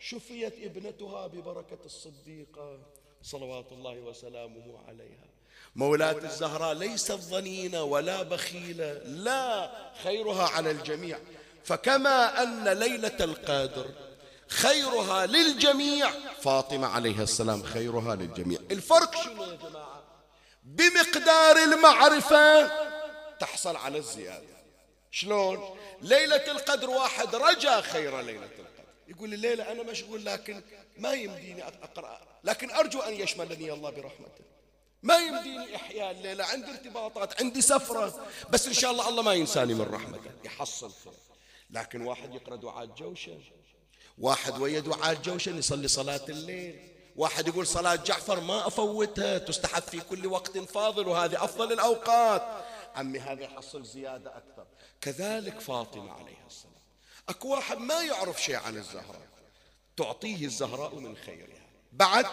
شفيت 0.00 0.54
ابنتها 0.62 1.26
ببركة 1.26 1.78
الصديقة 1.84 2.78
صلوات 3.22 3.72
الله 3.72 3.92
وسلامه 3.92 4.78
عليها. 4.88 5.28
مولاة 5.76 6.18
الزهراء 6.24 6.74
ليست 6.74 7.12
ظنينة 7.12 7.82
ولا 7.82 8.22
بخيلة 8.22 8.92
لا 9.04 9.70
خيرها 10.04 10.48
على 10.48 10.70
الجميع. 10.70 11.18
فكما 11.64 12.42
أن 12.42 12.68
ليلة 12.68 13.16
القدر 13.20 13.90
خيرها 14.48 15.26
للجميع. 15.26 16.10
فاطمة 16.40 16.86
عليها 16.86 17.22
السلام 17.22 17.62
خيرها 17.62 18.14
للجميع. 18.14 18.60
الفرق 18.70 19.22
شنو 19.24 19.44
يا 19.44 19.56
جماعة؟ 19.56 20.02
بمقدار 20.64 21.56
المعرفة 21.56 22.70
تحصل 23.40 23.76
على 23.76 23.98
الزيادة. 23.98 24.58
شلون؟ 25.10 25.78
ليلة 26.02 26.50
القدر 26.50 26.90
واحد 26.90 27.34
رجا 27.34 27.80
خير 27.80 28.20
ليلة 28.20 28.44
القدر. 28.44 28.84
يقول 29.08 29.34
الليلة 29.34 29.72
أنا 29.72 29.82
مشغول 29.82 30.24
لكن 30.24 30.62
ما 30.96 31.12
يمديني 31.12 31.68
أقرأ. 31.68 32.20
لكن 32.44 32.70
أرجو 32.70 33.00
أن 33.00 33.14
يشملني 33.14 33.72
الله 33.72 33.90
برحمته. 33.90 34.44
ما 35.02 35.16
يمديني 35.16 35.76
إحياء 35.76 36.10
الليلة. 36.10 36.44
عندي 36.44 36.70
ارتباطات 36.70 37.42
عندي 37.42 37.60
سفرة. 37.60 38.26
بس 38.50 38.66
إن 38.66 38.72
شاء 38.72 38.90
الله 38.90 39.08
الله 39.08 39.22
ما 39.22 39.34
ينساني 39.34 39.74
من 39.74 39.94
رحمته. 39.94 40.30
يحصل 40.44 40.92
خير. 41.04 41.12
لكن 41.70 42.00
واحد 42.00 42.34
يقرأ 42.34 42.56
دعاء 42.56 42.86
جوشن 42.86 43.40
واحد 44.18 44.58
ويا 44.58 44.80
دعاء 44.80 45.14
جوشن 45.14 45.58
يصلي 45.58 45.88
صلاة 45.88 46.24
الليل. 46.28 46.88
واحد 47.16 47.48
يقول 47.48 47.66
صلاة 47.66 47.94
جعفر 47.94 48.40
ما 48.40 48.66
أفوتها 48.66 49.38
تستحب 49.38 49.82
في 49.82 50.00
كل 50.00 50.26
وقت 50.26 50.58
فاضل 50.58 51.08
وهذه 51.08 51.44
أفضل 51.44 51.72
الأوقات. 51.72 52.64
عمي 52.96 53.18
هذا 53.18 53.42
يحصل 53.42 53.84
زيادة 53.84 54.36
أكثر. 54.36 54.66
كذلك 55.00 55.60
فاطمة 55.60 56.12
عليها 56.12 56.46
السلام. 56.46 56.74
أكو 57.28 57.48
واحد 57.48 57.78
ما 57.78 58.02
يعرف 58.02 58.42
شيء 58.42 58.56
عن 58.56 58.76
الزهراء. 58.76 59.28
تعطيه 59.96 60.44
الزهراء 60.44 60.94
من 60.94 61.16
خيرها. 61.16 61.68
بعد 61.92 62.26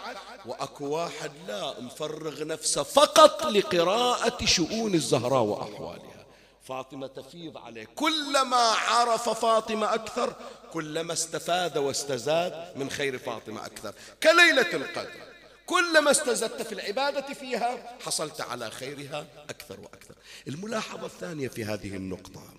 وأكو 0.46 0.86
واحد 0.88 1.32
لا 1.48 1.80
مفرغ 1.80 2.44
نفسه 2.44 2.82
فقط 2.82 3.46
لقراءة 3.46 4.44
شؤون 4.44 4.94
الزهراء 4.94 5.42
وأحوالها. 5.42 6.26
فاطمة 6.62 7.06
تفيض 7.06 7.58
عليه. 7.58 7.84
كلما 7.84 8.56
عرف 8.56 9.28
فاطمة 9.28 9.94
أكثر 9.94 10.34
كلما 10.72 11.12
استفاد 11.12 11.78
واستزاد 11.78 12.76
من 12.76 12.90
خير 12.90 13.18
فاطمة 13.18 13.66
أكثر. 13.66 13.94
كليلة 14.22 14.72
القدر. 14.74 15.35
كلما 15.66 16.10
استزدت 16.10 16.62
في 16.62 16.72
العبادة 16.72 17.34
فيها 17.34 17.98
حصلت 18.00 18.40
على 18.40 18.70
خيرها 18.70 19.26
أكثر 19.50 19.80
وأكثر. 19.80 20.14
الملاحظة 20.48 21.06
الثانية 21.06 21.48
في 21.48 21.64
هذه 21.64 21.96
النقطة. 21.96 22.54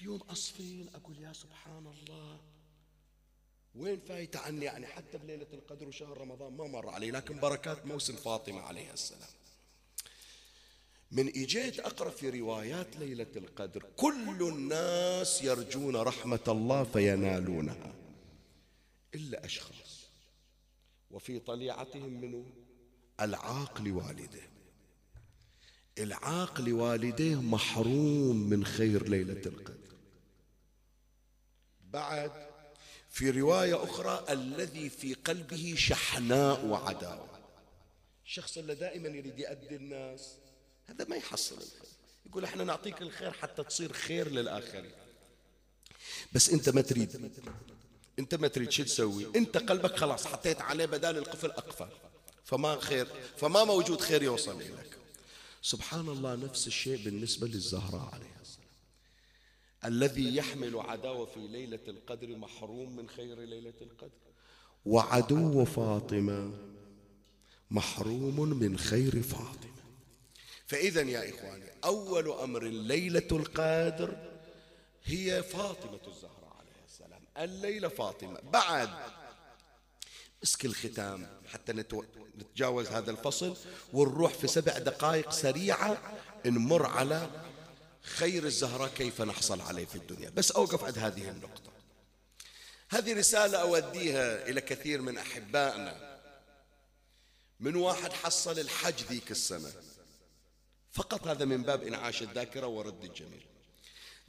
اليوم 0.00 0.20
أصفين 0.20 0.90
أقول 0.94 1.18
يا 1.18 1.32
سبحان 1.32 1.86
الله 1.86 2.40
وين 3.74 4.00
فايتة 4.08 4.38
عني؟ 4.38 4.64
يعني 4.64 4.86
حتى 4.86 5.18
بليلة 5.18 5.46
القدر 5.52 5.88
وشهر 5.88 6.18
رمضان 6.18 6.56
ما 6.56 6.66
مر 6.66 6.88
علي 6.88 7.10
لكن 7.10 7.40
بركات 7.40 7.86
موسم 7.86 8.16
فاطمة 8.16 8.60
عليها 8.60 8.92
السلام. 8.92 9.28
من 11.12 11.28
إجيت 11.28 11.80
أقرأ 11.80 12.10
في 12.10 12.40
روايات 12.40 12.96
ليلة 12.96 13.26
القدر 13.36 13.84
كل 13.96 14.48
الناس 14.52 15.42
يرجون 15.42 15.96
رحمة 15.96 16.44
الله 16.48 16.84
فينالونها 16.84 17.94
إلا 19.14 19.44
أشخاص. 19.44 19.89
وفي 21.10 21.38
طليعتهم 21.38 22.20
منه 22.20 22.46
العاق 23.20 23.80
لوالده 23.80 24.50
العاق 25.98 26.60
لوالديه 26.60 27.40
محروم 27.40 28.36
من 28.36 28.64
خير 28.64 29.08
ليلة 29.08 29.42
القدر. 29.46 29.96
بعد 31.90 32.32
في 33.10 33.30
رواية 33.30 33.84
أخرى 33.84 34.26
الذي 34.30 34.90
في 34.90 35.14
قلبه 35.14 35.74
شحناء 35.78 36.66
وعداوة. 36.66 37.40
الشخص 38.24 38.58
اللي 38.58 38.74
دائما 38.74 39.08
يريد 39.08 39.38
يأدي 39.38 39.76
الناس 39.76 40.36
هذا 40.86 41.04
ما 41.04 41.16
يحصل 41.16 41.54
الخير. 41.54 41.90
يقول 42.26 42.44
إحنا 42.44 42.64
نعطيك 42.64 43.02
الخير 43.02 43.32
حتى 43.32 43.64
تصير 43.64 43.92
خير 43.92 44.30
للآخرين. 44.30 44.92
بس 46.32 46.50
أنت 46.50 46.68
ما 46.68 46.80
تريد. 46.80 47.30
انت 48.20 48.34
ما 48.34 48.48
تريد 48.48 48.70
شو 48.70 48.82
تسوي. 48.82 49.26
انت 49.36 49.56
قلبك 49.56 49.96
خلاص 49.96 50.26
حطيت 50.26 50.60
عليه 50.60 50.86
بدال 50.86 51.18
القفل 51.18 51.50
أقفل. 51.50 51.88
فما 52.44 52.80
خير 52.80 53.06
فما 53.36 53.64
موجود 53.64 54.00
خير 54.00 54.22
يوصل 54.22 54.60
إليك. 54.60 54.96
سبحان 55.62 56.08
الله 56.08 56.34
نفس 56.34 56.66
الشيء 56.66 57.04
بالنسبة 57.04 57.46
للزهراء 57.46 58.10
عليها 58.14 58.40
الذي 59.84 60.36
يحمل 60.36 60.80
عداوة 60.80 61.26
في 61.26 61.40
ليلة 61.40 61.80
القدر 61.88 62.36
محروم 62.36 62.96
من 62.96 63.08
خير 63.08 63.38
ليلة 63.40 63.80
القدر. 63.80 64.20
وعدو 64.86 65.64
فاطمة 65.64 66.52
محروم 67.70 68.40
من 68.40 68.78
خير 68.78 69.22
فاطمة. 69.22 69.80
فإذا 70.66 71.02
يا 71.02 71.30
إخواني 71.30 71.70
أول 71.84 72.30
أمر 72.32 72.64
ليلة 72.64 73.28
القدر 73.32 74.16
هي 75.04 75.42
فاطمة 75.42 76.00
الزهراء. 76.08 76.39
الليلة 77.44 77.88
فاطمة. 77.88 78.40
بعد 78.40 78.90
مسك 80.42 80.64
الختام. 80.64 81.40
حتى 81.52 81.72
نتجاوز 81.72 82.86
هذا 82.86 83.10
الفصل 83.10 83.56
ونروح 83.92 84.32
في 84.34 84.46
سبع 84.46 84.78
دقائق 84.78 85.30
سريعة 85.30 86.16
نمر 86.46 86.86
على 86.86 87.30
خير 88.02 88.44
الزهراء 88.44 88.88
كيف 88.88 89.22
نحصل 89.22 89.60
عليه 89.60 89.84
في 89.84 89.96
الدنيا. 89.96 90.30
بس 90.30 90.52
أوقف 90.52 90.84
عند 90.84 90.98
هذه 90.98 91.28
النقطة. 91.28 91.70
هذه 92.88 93.18
رسالة 93.18 93.58
أوديها 93.58 94.48
إلى 94.48 94.60
كثير 94.60 95.00
من 95.00 95.18
أحبائنا. 95.18 96.20
من 97.60 97.76
واحد 97.76 98.12
حصل 98.12 98.58
الحج 98.58 99.02
ذيك 99.08 99.30
السنة. 99.30 99.72
فقط 100.92 101.26
هذا 101.26 101.44
من 101.44 101.62
باب 101.62 101.82
إنعاش 101.82 102.22
الذاكرة 102.22 102.66
ورد 102.66 103.04
الجميل. 103.04 103.46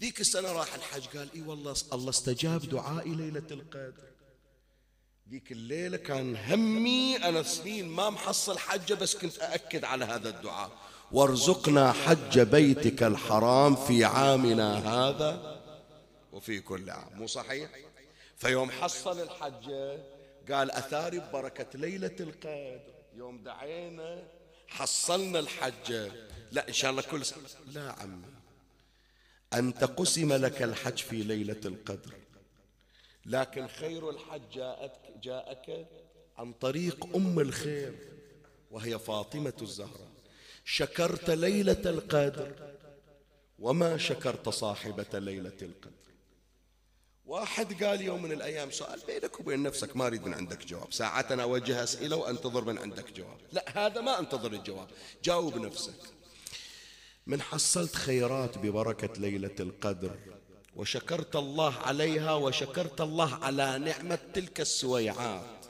ذيك 0.01 0.21
السنة 0.21 0.51
راح 0.51 0.73
الحج 0.73 1.17
قال 1.17 1.29
إي 1.35 1.41
والله 1.41 1.75
الله 1.93 2.09
استجاب 2.09 2.69
دعائي 2.69 3.15
ليلة 3.15 3.47
القدر. 3.51 4.03
ذيك 5.29 5.51
الليلة 5.51 5.97
كان 5.97 6.35
همي 6.35 7.17
أنا 7.17 7.43
سنين 7.43 7.87
ما 7.87 8.09
محصل 8.09 8.57
حجة 8.57 8.93
بس 8.93 9.15
كنت 9.15 9.39
أأكد 9.39 9.83
على 9.83 10.05
هذا 10.05 10.29
الدعاء. 10.29 10.71
وارزقنا 11.11 11.91
حج 11.91 12.39
بيتك 12.39 13.03
الحرام 13.03 13.75
في 13.75 14.05
عامنا 14.05 14.77
هذا 14.77 15.61
وفي 16.31 16.59
كل 16.59 16.89
عام. 16.89 17.09
مو 17.15 17.27
صحيح؟ 17.27 17.69
فيوم 18.37 18.71
حصل 18.71 19.19
الحجة 19.19 20.03
قال 20.51 20.71
أثاري 20.71 21.19
ببركة 21.19 21.79
ليلة 21.79 22.15
القدر. 22.19 22.79
يوم 23.15 23.43
دعينا 23.43 24.23
حصلنا 24.67 25.39
الحجة 25.39 26.11
لا 26.51 26.67
إن 26.67 26.73
شاء 26.73 26.91
الله 26.91 27.01
كل 27.01 27.25
سنة 27.25 27.41
لا 27.67 27.95
عمي. 27.99 28.30
أنت 29.53 29.83
قسم 29.83 30.33
لك 30.33 30.61
الحج 30.61 30.97
في 30.97 31.23
ليلة 31.23 31.61
القدر. 31.65 32.13
لكن 33.25 33.67
خير 33.67 34.09
الحج 34.09 34.41
جاءتك 34.53 35.17
جاءك 35.23 35.87
عن 36.37 36.53
طريق 36.53 37.15
أم 37.15 37.39
الخير 37.39 37.95
وهي 38.71 38.99
فاطمة 38.99 39.53
الزهراء. 39.61 40.11
شكرت 40.65 41.29
ليلة 41.29 41.81
القدر 41.85 42.75
وما 43.59 43.97
شكرت 43.97 44.49
صاحبة 44.49 45.19
ليلة 45.19 45.57
القدر. 45.61 45.91
واحد 47.25 47.83
قال 47.83 48.01
يوم 48.01 48.21
من 48.21 48.31
الأيام 48.31 48.71
سؤال 48.71 48.99
بينك 49.07 49.39
وبين 49.39 49.63
نفسك 49.63 49.97
ما 49.97 50.07
أريد 50.07 50.25
من 50.25 50.33
عندك 50.33 50.65
جواب. 50.65 50.93
ساعات 50.93 51.31
أنا 51.31 51.43
أوجه 51.43 51.83
أسئلة 51.83 52.15
وأنتظر 52.15 52.65
من 52.65 52.77
عندك 52.77 53.11
جواب. 53.11 53.37
لا 53.51 53.85
هذا 53.85 54.01
ما 54.01 54.19
أنتظر 54.19 54.53
الجواب. 54.53 54.87
جاوب 55.23 55.57
نفسك. 55.57 55.99
من 57.31 57.41
حصلت 57.41 57.95
خيرات 57.95 58.57
ببركة 58.57 59.21
ليلة 59.21 59.55
القدر 59.59 60.11
وشكرت 60.75 61.35
الله 61.35 61.73
عليها 61.73 62.33
وشكرت 62.33 63.01
الله 63.01 63.35
على 63.35 63.77
نعمة 63.77 64.19
تلك 64.33 64.61
السويعات. 64.61 65.65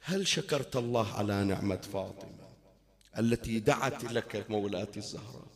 هل 0.00 0.26
شكرت 0.26 0.76
الله 0.76 1.12
على 1.12 1.44
نعمة 1.44 1.80
فاطمة 1.92 2.46
التي 3.18 3.58
دعت 3.58 4.04
لك 4.04 4.46
مولاتي 4.48 4.98
الزهراء؟ 4.98 5.46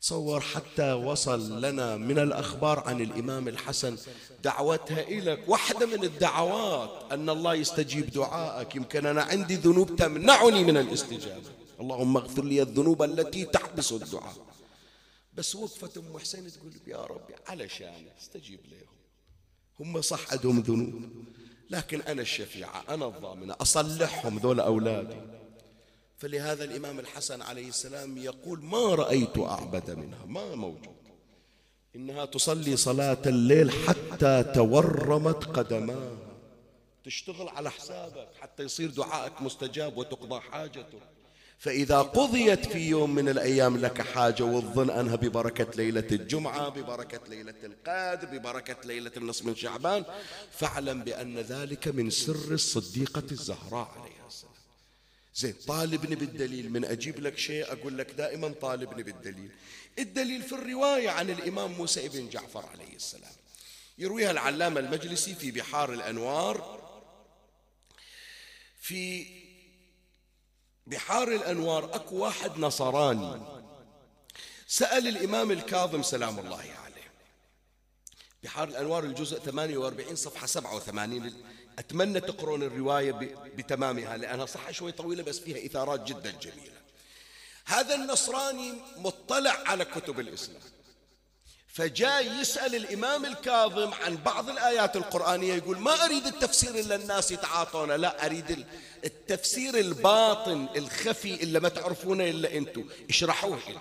تصور 0.00 0.40
حتى 0.40 0.92
وصل 0.92 1.64
لنا 1.64 1.96
من 1.96 2.18
الأخبار 2.18 2.80
عن 2.80 3.00
الإمام 3.00 3.48
الحسن 3.48 3.96
دعوتها 4.44 5.00
إليك 5.00 5.48
واحدة 5.48 5.86
من 5.86 6.04
الدعوات 6.04 7.12
أن 7.12 7.30
الله 7.30 7.54
يستجيب 7.54 8.10
دعائك 8.10 8.76
يمكن 8.76 9.06
أنا 9.06 9.22
عندي 9.22 9.54
ذنوب 9.54 9.96
تمنعني 9.96 10.64
من 10.64 10.76
الاستجابة. 10.76 11.65
اللهم 11.80 12.16
اغفر 12.16 12.44
لي 12.44 12.62
الذنوب 12.62 13.02
التي 13.02 13.44
تحبس 13.44 13.92
الدعاء. 13.92 14.46
بس 15.34 15.56
وقفت 15.56 15.98
أم 15.98 16.18
حسين 16.18 16.52
تقول 16.52 16.72
يا 16.86 17.04
ربي 17.04 17.34
علشان 17.46 18.06
استجيب 18.20 18.60
لهم. 18.70 18.96
هم 19.80 20.00
صح 20.00 20.32
عندهم 20.32 20.60
ذنوب 20.60 21.02
لكن 21.70 22.00
أنا 22.00 22.22
الشفيعة 22.22 22.84
أنا 22.88 23.06
الضامنة 23.06 23.56
أصلحهم 23.60 24.38
ذول 24.38 24.60
أولادي. 24.60 25.20
فلهذا 26.16 26.64
الإمام 26.64 26.98
الحسن 26.98 27.42
عليه 27.42 27.68
السلام 27.68 28.18
يقول 28.18 28.64
ما 28.64 28.94
رأيت 28.94 29.38
أعبد 29.38 29.90
منها 29.90 30.24
ما 30.26 30.54
موجود. 30.54 30.96
إنها 31.96 32.24
تصلي 32.24 32.76
صلاة 32.76 33.22
الليل 33.26 33.70
حتى 33.70 34.52
تورمت 34.54 35.44
قدماها. 35.44 36.16
تشتغل 37.04 37.48
على 37.48 37.70
حسابك 37.70 38.28
حتى 38.40 38.62
يصير 38.62 38.90
دعائك 38.90 39.42
مستجاب 39.42 39.96
وتقضى 39.96 40.40
حاجتك. 40.40 41.15
فإذا 41.58 42.02
قضيت 42.02 42.66
في 42.66 42.78
يوم 42.78 43.14
من 43.14 43.28
الأيام 43.28 43.76
لك 43.76 44.02
حاجة 44.02 44.42
والظن 44.42 44.90
أنها 44.90 45.16
ببركة 45.16 45.76
ليلة 45.76 46.06
الجمعة 46.12 46.68
ببركة 46.68 47.20
ليلة 47.28 47.54
القادر 47.64 48.38
ببركة 48.38 48.76
ليلة 48.84 49.12
النصف 49.16 49.44
من 49.44 49.56
شعبان 49.56 50.04
فاعلم 50.52 51.04
بأن 51.04 51.38
ذلك 51.38 51.88
من 51.88 52.10
سر 52.10 52.50
الصديقة 52.50 53.22
الزهراء 53.30 53.88
عليها 54.00 54.26
السلام. 54.26 54.52
زين 55.34 55.54
طالبني 55.66 56.14
بالدليل. 56.14 56.72
من 56.72 56.84
أجيب 56.84 57.20
لك 57.20 57.38
شيء 57.38 57.72
أقول 57.72 57.98
لك 57.98 58.10
دائما 58.10 58.48
طالبني 58.48 59.02
بالدليل. 59.02 59.50
الدليل 59.98 60.42
في 60.42 60.52
الرواية 60.52 61.10
عن 61.10 61.30
الإمام 61.30 61.72
موسى 61.72 62.08
بن 62.08 62.28
جعفر 62.28 62.66
عليه 62.66 62.96
السلام. 62.96 63.32
يرويها 63.98 64.30
العلامة 64.30 64.80
المجلسي 64.80 65.34
في 65.34 65.50
بحار 65.50 65.92
الأنوار 65.92 66.80
في 68.80 69.26
بحار 70.86 71.28
الأنوار 71.28 71.94
أكو 71.94 72.16
واحد 72.16 72.58
نصراني. 72.58 73.42
سأل 74.66 75.08
الإمام 75.08 75.50
الكاظم 75.50 76.02
سلام 76.02 76.38
الله 76.38 76.56
عليه. 76.56 77.10
بحار 78.42 78.68
الأنوار 78.68 79.04
الجزء 79.04 79.38
48 79.38 80.16
صفحة 80.16 80.46
87 80.46 81.44
أتمنى 81.78 82.20
تقرون 82.20 82.62
الرواية 82.62 83.12
بتمامها 83.56 84.16
لأنها 84.16 84.46
صحة 84.46 84.72
شوي 84.72 84.92
طويلة 84.92 85.22
بس 85.22 85.38
فيها 85.38 85.66
إثارات 85.66 86.02
جدا 86.08 86.30
جميلة. 86.30 86.76
هذا 87.64 87.94
النصراني 87.94 88.72
مطلع 88.96 89.62
على 89.66 89.84
كتب 89.84 90.20
الإسلام. 90.20 90.60
فجاء 91.76 92.40
يسأل 92.40 92.74
الإمام 92.74 93.24
الكاظم 93.24 93.94
عن 93.94 94.16
بعض 94.16 94.50
الآيات 94.50 94.96
القرآنية 94.96 95.54
يقول 95.54 95.78
ما 95.78 96.04
أريد 96.04 96.26
التفسير 96.26 96.74
إلا 96.74 96.94
الناس 96.94 97.30
يتعاطونه 97.30 97.96
لا 97.96 98.26
أريد 98.26 98.66
التفسير 99.04 99.78
الباطن 99.78 100.68
الخفي 100.76 101.34
إلا 101.42 101.60
ما 101.60 101.68
تعرفونه 101.68 102.24
إلا 102.24 102.56
أنتم. 102.56 102.84
اشرحوه 103.10 103.58
لي. 103.68 103.78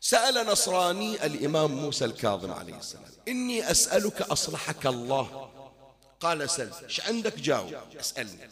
سأل 0.00 0.46
نصراني 0.46 1.26
الإمام 1.26 1.72
موسى 1.72 2.04
الكاظم 2.04 2.52
عليه 2.52 2.76
السلام 2.76 3.04
إني 3.28 3.70
أسألك 3.70 4.22
أصلحك 4.22 4.86
الله. 4.86 5.50
قال 6.20 6.50
سل 6.50 6.70
إيش 6.84 7.00
عندك 7.00 7.38
جاوب؟ 7.38 7.74
أسألني. 8.00 8.50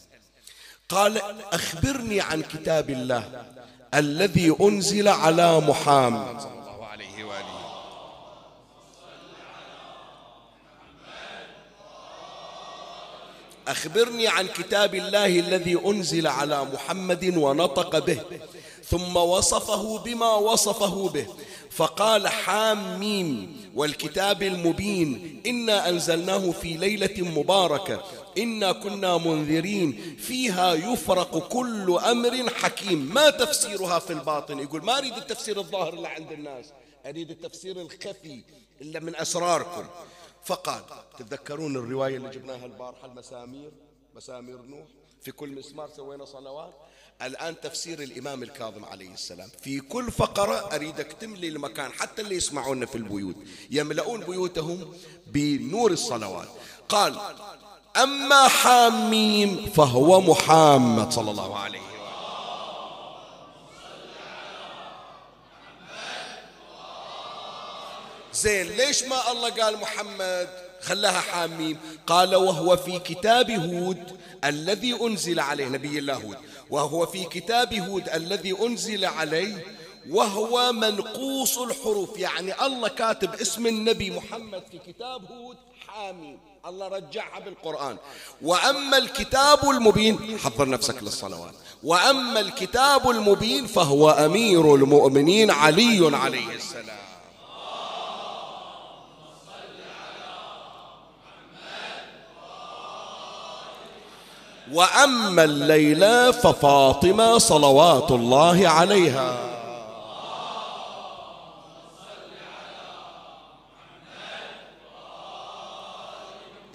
قال 0.88 1.22
أخبرني 1.52 2.20
عن 2.20 2.42
كتاب 2.42 2.90
الله 2.90 3.46
الذي 3.94 4.56
أنزل 4.60 5.08
على 5.08 5.60
محمد 5.60 6.40
صلى 6.40 6.52
الله 6.52 6.86
عليه 6.86 7.24
وآله 7.24 7.62
أخبرني 13.72 14.28
عن 14.28 14.46
كتاب 14.46 14.94
الله 14.94 15.26
الذي 15.26 15.78
أنزل 15.86 16.26
على 16.26 16.64
محمد 16.64 17.36
ونطق 17.36 17.98
به 17.98 18.20
ثم 18.84 19.16
وصفه 19.16 19.98
بما 19.98 20.34
وصفه 20.34 21.08
به 21.08 21.26
فقال 21.70 22.28
حاميم 22.28 23.56
والكتاب 23.74 24.42
المبين 24.42 25.42
إنا 25.46 25.88
أنزلناه 25.88 26.50
في 26.50 26.72
ليلة 26.72 27.28
مباركة 27.38 28.04
إنا 28.38 28.72
كنا 28.72 29.18
منذرين 29.18 30.16
فيها 30.18 30.74
يفرق 30.74 31.48
كل 31.48 31.98
أمر 31.98 32.50
حكيم. 32.54 33.14
ما 33.14 33.30
تفسيرها 33.30 33.98
في 33.98 34.12
الباطن؟ 34.12 34.58
يقول 34.58 34.84
ما 34.84 34.98
أريد 34.98 35.16
التفسير 35.16 35.58
الظاهر 35.58 35.94
اللي 35.94 36.08
عند 36.08 36.32
الناس 36.32 36.66
أريد 37.06 37.30
التفسير 37.30 37.80
الخفي 37.80 38.42
إلا 38.80 39.00
من 39.00 39.16
أسراركم. 39.16 39.84
فقال 40.44 40.82
تتذكرون 41.18 41.76
الرواية 41.76 42.16
اللي 42.16 42.30
جبناها 42.30 42.66
البارحة 42.66 43.06
المسامير 43.06 43.70
مسامير 44.16 44.62
نوح؟ 44.62 44.86
في 45.22 45.32
كل 45.32 45.48
مسمار 45.54 45.90
سوينا 45.96 46.24
صلوات 46.24 46.74
الآن 47.22 47.60
تفسير 47.60 48.02
الإمام 48.02 48.42
الكاظم 48.42 48.84
عليه 48.84 49.14
السلام. 49.14 49.48
في 49.62 49.80
كل 49.80 50.10
فقرة 50.10 50.74
أريدك 50.74 51.12
تملي 51.20 51.48
المكان 51.48 51.92
حتى 51.92 52.22
اللي 52.22 52.36
يسمعون 52.36 52.86
في 52.86 52.94
البيوت. 52.94 53.36
يملؤون 53.70 54.20
بيوتهم 54.20 54.94
بنور 55.26 55.90
الصلوات. 55.90 56.48
قال 56.88 57.18
أما 57.96 58.48
حاميم 58.48 59.66
فهو 59.66 60.20
محمد 60.20 61.12
صلى 61.12 61.30
الله 61.30 61.58
عليه 61.58 61.78
وسلم 61.78 61.92
زين 68.42 68.66
ليش 68.66 69.02
ما 69.02 69.30
الله 69.32 69.50
قال 69.50 69.76
محمد؟ 69.76 70.48
خلاها 70.80 71.20
حاميم. 71.20 71.78
قال 72.06 72.34
وهو 72.34 72.76
في 72.76 72.98
كتاب 72.98 73.50
هود 73.50 74.18
الذي 74.44 74.98
أنزل 75.02 75.40
عليه 75.40 75.68
نبي 75.68 75.98
الله 75.98 76.14
هود. 76.14 76.36
وهو 76.70 77.06
في 77.06 77.24
كتاب 77.24 77.74
هود 77.74 78.08
الذي 78.08 78.56
أنزل 78.66 79.04
عليه 79.04 79.64
وهو 80.10 80.72
منقوص 80.72 81.58
الحروف. 81.58 82.18
يعني 82.18 82.66
الله 82.66 82.88
كاتب 82.88 83.34
اسم 83.34 83.66
النبي 83.66 84.10
محمد 84.10 84.62
في 84.70 84.92
كتاب 84.92 85.20
هود 85.30 85.56
حاميم. 85.86 86.38
الله 86.66 86.88
رجعها 86.88 87.40
بالقرآن. 87.40 87.96
وأما 88.42 88.98
الكتاب 88.98 89.70
المبين 89.70 90.38
حضر 90.38 90.68
نفسك 90.68 91.02
للصلوات. 91.02 91.54
وأما 91.82 92.40
الكتاب 92.40 93.10
المبين 93.10 93.66
فهو 93.66 94.10
أمير 94.10 94.74
المؤمنين 94.74 95.50
علي 95.50 96.16
عليه 96.16 96.50
السلام. 96.54 97.11
وأما 104.72 105.44
الليلة 105.44 106.30
ففاطمة 106.30 107.38
صلوات 107.38 108.10
الله 108.10 108.68
عليها. 108.68 109.52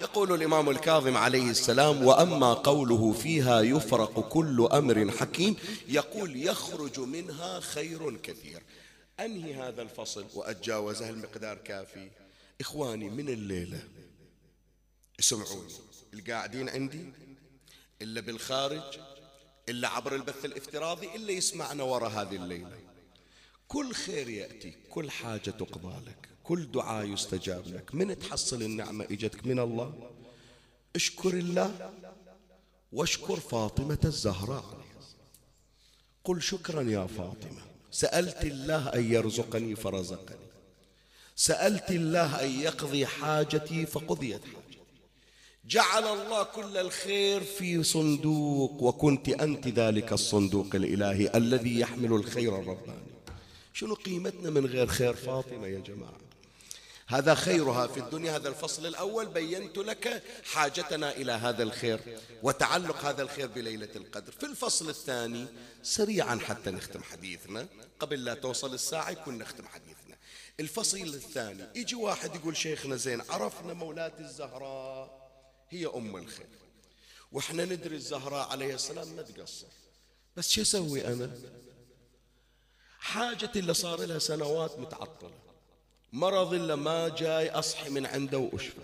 يقول 0.00 0.32
الإمام 0.32 0.70
الكاظم 0.70 1.16
عليه 1.16 1.50
السلام 1.50 2.04
وأما 2.04 2.54
قوله 2.54 3.12
فيها 3.12 3.60
يفرق 3.60 4.20
كل 4.28 4.68
أمر 4.72 5.10
حكيم 5.10 5.56
يقول 5.88 6.36
يخرج 6.36 7.00
منها 7.00 7.60
خير 7.60 8.16
كثير. 8.16 8.62
أنهي 9.20 9.54
هذا 9.54 9.82
الفصل؟ 9.82 10.24
وأتجاوزه 10.34 11.10
المقدار 11.10 11.56
كافي. 11.56 12.10
إخواني 12.60 13.10
من 13.10 13.28
الليلة؟ 13.28 13.80
اسمعوني. 15.20 15.72
القاعدين 16.14 16.68
عندي؟ 16.68 17.04
إلا 18.02 18.20
بالخارج 18.20 18.98
إلا 19.68 19.88
عبر 19.88 20.14
البث 20.14 20.44
الافتراضي 20.44 21.14
إلا 21.14 21.32
يسمعنا 21.32 21.82
وراء 21.82 22.10
هذه 22.10 22.36
الليلة. 22.36 22.78
كل 23.68 23.92
خير 23.92 24.28
يأتي 24.28 24.74
كل 24.90 25.10
حاجة 25.10 25.50
تقضى 25.50 26.04
لك 26.06 26.28
كل 26.44 26.70
دعاء 26.70 27.06
يستجاب 27.06 27.66
لك. 27.66 27.94
من 27.94 28.18
تحصل 28.18 28.62
النعمة 28.62 29.04
إجتك 29.04 29.46
من 29.46 29.58
الله؟ 29.58 30.10
اشكر 30.96 31.34
الله 31.34 31.92
واشكر 32.92 33.40
فاطمة 33.40 33.98
الزهراء. 34.04 34.84
قل 36.24 36.42
شكرا 36.42 36.82
يا 36.82 37.06
فاطمة. 37.06 37.62
سألت 37.90 38.42
الله 38.42 38.94
أن 38.94 39.12
يرزقني 39.12 39.76
فرزقني. 39.76 40.48
سألت 41.36 41.90
الله 41.90 42.44
أن 42.44 42.60
يقضي 42.60 43.06
حاجتي 43.06 43.86
فقضيت 43.86 44.44
حاجتي. 44.44 44.57
جعل 45.68 46.04
الله 46.04 46.42
كل 46.42 46.76
الخير 46.76 47.40
في 47.40 47.82
صندوق 47.82 48.82
وكنت 48.82 49.28
أنت 49.28 49.68
ذلك 49.68 50.12
الصندوق 50.12 50.66
الإلهي 50.74 51.30
الذي 51.34 51.80
يحمل 51.80 52.12
الخير 52.12 52.56
الرباني. 52.56 53.12
شنو 53.74 53.94
قيمتنا 53.94 54.50
من 54.50 54.66
غير 54.66 54.86
خير 54.86 55.14
فاطمة 55.14 55.66
يا 55.66 55.78
جماعة؟ 55.78 56.18
هذا 57.06 57.34
خيرها 57.34 57.86
في 57.86 58.00
الدنيا 58.00 58.36
هذا 58.36 58.48
الفصل 58.48 58.86
الأول 58.86 59.26
بينت 59.26 59.78
لك 59.78 60.22
حاجتنا 60.52 61.16
إلى 61.16 61.32
هذا 61.32 61.62
الخير 61.62 62.00
وتعلق 62.42 63.04
هذا 63.04 63.22
الخير 63.22 63.46
بليلة 63.46 63.88
القدر. 63.96 64.32
في 64.32 64.46
الفصل 64.46 64.88
الثاني 64.88 65.46
سريعا 65.82 66.36
حتى 66.36 66.70
نختم 66.70 67.02
حديثنا. 67.02 67.66
قبل 68.00 68.24
لا 68.24 68.34
توصل 68.34 68.74
الساعة 68.74 69.10
يكون 69.10 69.38
نختم 69.38 69.64
حديثنا. 69.66 70.16
الفصل 70.60 70.98
الثاني 70.98 71.64
يجي 71.76 71.94
واحد 71.94 72.34
يقول 72.34 72.56
شيخنا 72.56 72.96
زين 72.96 73.22
عرفنا 73.30 73.72
مولاة 73.72 74.12
الزهراء. 74.20 75.17
هي 75.70 75.86
أم 75.86 76.16
الخير. 76.16 76.46
وإحنا 77.32 77.64
ندري 77.64 77.96
الزهراء 77.96 78.48
عليه 78.48 78.74
السلام 78.74 79.08
ما 79.08 79.22
تقصر. 79.22 79.66
بس 80.36 80.50
شو 80.50 80.62
أسوي 80.62 81.06
أنا؟ 81.06 81.30
حاجتي 83.00 83.58
اللي 83.58 83.74
صار 83.74 84.04
لها 84.04 84.18
سنوات 84.18 84.78
متعطلة. 84.78 85.30
مرض 86.12 86.54
إلا 86.54 86.76
ما 86.76 87.08
جاي 87.08 87.50
أصحي 87.50 87.90
من 87.90 88.06
عنده 88.06 88.38
وأشفى. 88.38 88.80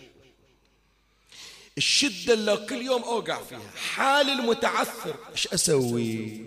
الشدة 1.78 2.34
اللي 2.34 2.56
كل 2.56 2.82
يوم 2.82 3.02
أوقع 3.02 3.42
فيها 3.42 3.70
حالي 3.76 4.32
المتعثر. 4.32 5.16
إيش 5.32 5.48
أسوي؟ 5.48 6.44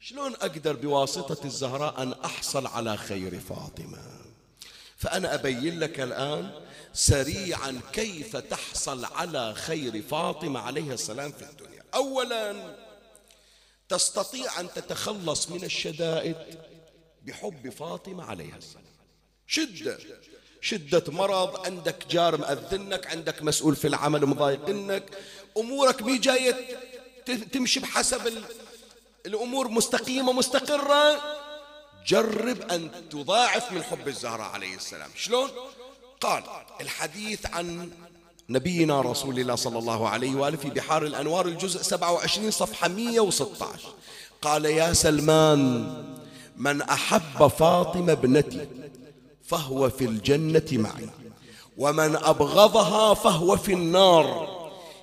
شلون 0.00 0.34
أقدر 0.34 0.76
بواسطة 0.76 1.46
الزهراء 1.46 2.02
أن 2.02 2.12
أحصل 2.12 2.66
على 2.66 2.96
خير 2.96 3.40
فاطمة؟ 3.40 4.18
فأنا 4.96 5.34
أبين 5.34 5.80
لك 5.80 6.00
الآن 6.00 6.67
سريعا 6.92 7.80
كيف 7.92 8.36
تحصل 8.36 9.04
على 9.04 9.54
خير 9.54 10.02
فاطمة 10.02 10.60
عليه 10.60 10.92
السلام 10.92 11.32
في 11.32 11.42
الدنيا. 11.42 11.82
أولا 11.94 12.76
تستطيع 13.88 14.60
أن 14.60 14.68
تتخلص 14.74 15.48
من 15.48 15.64
الشدائد 15.64 16.36
بحب 17.22 17.70
فاطمة 17.70 18.24
عليها 18.24 18.56
السلام. 18.56 18.84
شدة 19.46 19.98
شدة 20.60 21.04
مرض 21.08 21.66
عندك 21.66 22.06
جار 22.10 22.36
مأذنك 22.36 23.06
عندك 23.06 23.42
مسؤول 23.42 23.76
في 23.76 23.86
العمل 23.86 24.26
مضايقنك 24.26 25.18
أمورك 25.56 26.02
مي 26.02 26.18
جاية 26.18 26.78
تمشي 27.52 27.80
بحسب 27.80 28.42
الأمور 29.26 29.68
مستقيمة 29.68 30.32
مستقرة. 30.32 31.38
جرب 32.06 32.70
أن 32.70 33.08
تضاعف 33.10 33.72
من 33.72 33.82
حب 33.82 34.08
الزهراء 34.08 34.48
عليه 34.48 34.74
السلام. 34.76 35.10
شلون؟ 35.16 35.50
قال 36.20 36.42
الحديث 36.80 37.46
عن 37.46 37.90
نبينا 38.48 39.00
رسول 39.00 39.38
الله 39.38 39.54
صلى 39.54 39.78
الله 39.78 40.08
عليه 40.08 40.34
وآله 40.34 40.56
في 40.56 40.70
بحار 40.70 41.02
الأنوار 41.06 41.46
الجزء 41.46 41.82
27 41.82 42.50
صفحة 42.50 42.88
116 42.88 43.88
قال 44.42 44.64
يا 44.64 44.92
سلمان 44.92 45.92
من 46.56 46.82
أحب 46.82 47.46
فاطمة 47.46 48.12
ابنتي 48.12 48.68
فهو 49.44 49.90
في 49.90 50.04
الجنة 50.04 50.66
معي 50.72 51.08
ومن 51.76 52.16
أبغضها 52.16 53.14
فهو 53.14 53.56
في 53.56 53.72
النار. 53.72 54.58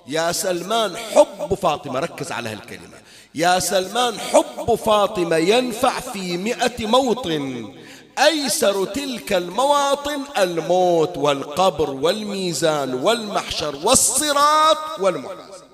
يا 0.06 0.32
سلمان 0.32 0.96
حب 0.96 1.54
فاطمة. 1.54 2.00
ركز 2.00 2.32
على 2.32 2.48
هالكلمة. 2.48 2.98
يا 3.34 3.58
سلمان 3.58 4.18
حب 4.18 4.74
فاطمة 4.74 5.36
ينفع 5.36 6.00
في 6.00 6.36
مئة 6.36 6.86
موطن. 6.86 7.74
أيسر 8.18 8.84
تلك 8.84 9.32
المواطن 9.32 10.24
الموت 10.38 11.16
والقبر 11.16 11.90
والميزان 11.90 12.94
والمحشر 12.94 13.76
والصراط 13.76 15.00
والمحاسبة 15.00 15.66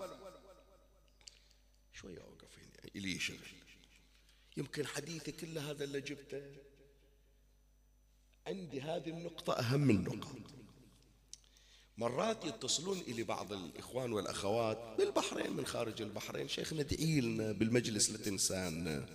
شوية 1.93 2.19
أوقف 2.19 2.59
هنا 2.59 3.39
يمكن 4.57 4.87
حديثي 4.87 5.33
كل 5.33 5.59
هذا 5.59 5.85
اللي 5.85 6.01
جبته. 6.01 6.43
عندي 8.47 8.81
هذه 8.81 9.09
النقطة 9.09 9.53
أهم 9.53 9.91
النقط 9.91 10.41
مرات 11.99 12.45
يتصلون 12.45 12.99
إلي 12.99 13.23
بعض 13.23 13.53
الإخوان 13.53 14.13
والأخوات 14.13 14.79
بالبحرين 14.99 15.53
من 15.53 15.67
خارج 15.67 16.03
البحرين. 16.03 16.49
شيخنا 16.49 16.81
ادعي 16.81 17.21
لنا 17.21 17.53
بالمجلس 17.53 18.11
لا 18.11 18.19
تنسانا. 18.19 19.09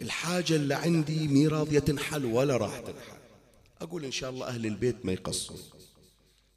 الحاجة 0.00 0.56
اللي 0.56 0.74
عندي 0.74 1.28
مي 1.28 1.46
راضية 1.46 1.78
تنحل 1.78 2.24
ولا 2.24 2.56
راح 2.56 2.78
تنحل 2.78 3.18
أقول 3.80 4.04
إن 4.04 4.12
شاء 4.12 4.30
الله 4.30 4.46
أهل 4.46 4.66
البيت 4.66 5.06
ما 5.06 5.12
يقصرون 5.12 5.60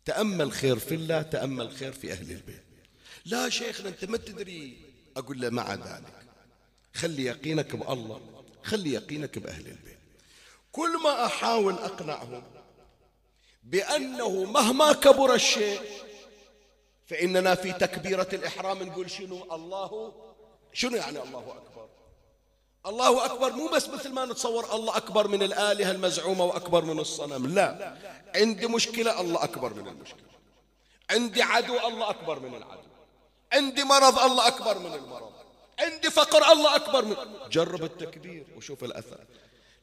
تأمل 0.06 0.52
خير 0.52 0.80
في 0.80 0.96
الله 0.96 1.22
تأمل 1.22 1.72
خير 1.72 1.92
في 1.92 2.12
أهل 2.12 2.32
البيت. 2.32 2.64
لا 3.26 3.50
شيخنا 3.50 3.90
أنت 3.90 4.06
ما 4.06 4.18
تدري. 4.18 4.78
أقول 5.18 5.42
له 5.42 5.50
مع 5.50 5.74
ذلك. 5.74 6.14
خلي 6.94 7.26
يقينك 7.26 7.76
بألله. 7.76 8.22
خلي 8.64 8.94
يقينك 8.94 9.40
بأهل 9.40 9.68
البيت. 9.68 10.00
كل 10.72 10.98
ما 11.04 11.26
أحاول 11.26 11.74
أقنعهم 11.74 12.44
بأنه 13.64 14.44
مهما 14.44 14.94
كبر 14.94 15.34
الشيء 15.34 15.82
فإننا 17.08 17.56
في 17.56 17.74
تكبيرة 17.74 18.28
الإحرام 18.34 18.84
نقول 18.84 19.12
شنو؟ 19.12 19.56
الله 19.56 20.14
شنو 20.74 20.96
يعني 20.96 21.24
الله 21.24 21.40
أكبر؟ 21.40 21.79
الله 22.90 23.26
أكبر. 23.26 23.52
مو 23.52 23.68
بس 23.68 23.90
مثل 23.90 24.12
ما 24.12 24.26
نتصور 24.26 24.76
الله 24.76 24.98
أكبر 24.98 25.28
من 25.28 25.44
الآلهة 25.44 25.92
المزعومة 25.92 26.46
وأكبر 26.46 26.86
من 26.86 27.00
الصنم. 27.00 27.48
لا. 27.48 27.96
عندي 28.36 28.68
مشكلة 28.68 29.22
الله 29.22 29.44
أكبر 29.44 29.74
من 29.74 29.88
المشكلة. 29.88 30.30
عندي 31.10 31.42
عدو 31.42 31.88
الله 31.88 32.10
أكبر 32.10 32.40
من 32.40 32.56
العدو. 32.56 32.90
عندي 33.54 33.84
مرض 33.84 34.20
الله 34.20 34.48
أكبر 34.48 34.80
من 34.80 34.94
المرض. 34.94 35.32
عندي 35.80 36.10
فقر 36.10 36.52
الله 36.52 36.76
أكبر 36.76 37.06
من 37.06 37.16
جرب 37.52 37.84
التكبير 37.84 38.46
وشوف 38.58 38.84
الأثر. 38.84 39.18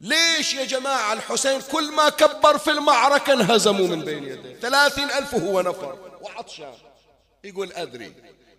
ليش 0.01 0.53
يا 0.53 0.65
جماعة 0.65 1.13
الحسين 1.13 1.61
كل 1.61 1.91
ما 1.91 2.09
كبر 2.09 2.57
في 2.57 2.71
المعركة 2.71 3.33
انهزموا 3.33 3.87
من 3.87 4.05
بين 4.05 4.23
يديه؟ 4.23 4.59
ثلاثين 4.59 5.11
ألف 5.11 5.33
وهو 5.33 5.61
نفر. 5.61 6.19
وعطشان. 6.21 6.73
يقول 7.43 7.71
أدري. 7.73 8.13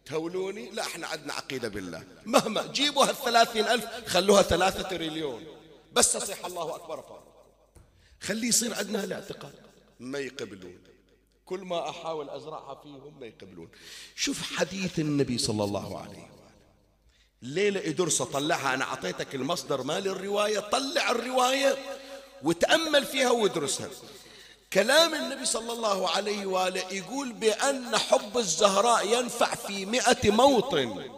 تهولوني 0.09 0.70
لا 0.70 0.82
إحنا 0.82 1.06
عندنا 1.06 1.32
عقيدة 1.32 1.68
بالله. 1.68 2.04
مهما 2.26 2.66
جيبوا 2.66 3.04
هالثلاثين 3.04 3.64
ألف 3.64 3.84
خلوها 4.06 4.42
ثلاثة 4.42 4.82
تريليون. 4.82 5.46
بس 5.92 6.12
تصيح 6.12 6.46
الله 6.46 6.74
أكبر 6.76 7.02
فارغ 7.02 7.22
خليه 8.20 8.48
يصير 8.48 8.74
عندنا 8.74 9.04
الاعتقاد 9.04 9.54
ما 10.00 10.18
يقبلون. 10.18 10.78
كل 11.44 11.61
ما 11.61 11.90
أحاول 11.90 12.30
أزرعها 12.30 12.74
فيهم 12.82 13.20
ما 13.20 13.26
يقبلون. 13.26 13.68
شوف 14.16 14.42
حديث 14.42 14.98
النبي 14.98 15.38
صلى 15.38 15.64
الله 15.64 15.98
عليه 15.98 16.11
وسلم. 16.11 16.38
ليلة 17.42 17.80
إدرسة 17.88 18.24
طلعها 18.24 18.74
أنا 18.74 18.84
أعطيتك 18.84 19.34
المصدر 19.34 19.82
مال 19.82 20.09
الرواية 20.09 20.61
طلع 20.61 21.11
الرواية 21.11 21.76
وتأمل 22.42 23.04
فيها 23.04 23.30
وادرسها. 23.30 23.90
كلام 24.72 25.14
النبي 25.14 25.44
صلى 25.44 25.72
الله 25.72 26.08
عليه 26.08 26.46
وآله 26.46 26.84
يقول 26.92 27.32
بأن 27.32 27.98
حب 27.98 28.38
الزهراء 28.38 29.06
ينفع 29.06 29.54
في 29.54 29.86
مئة 29.86 30.30
موطن. 30.30 31.10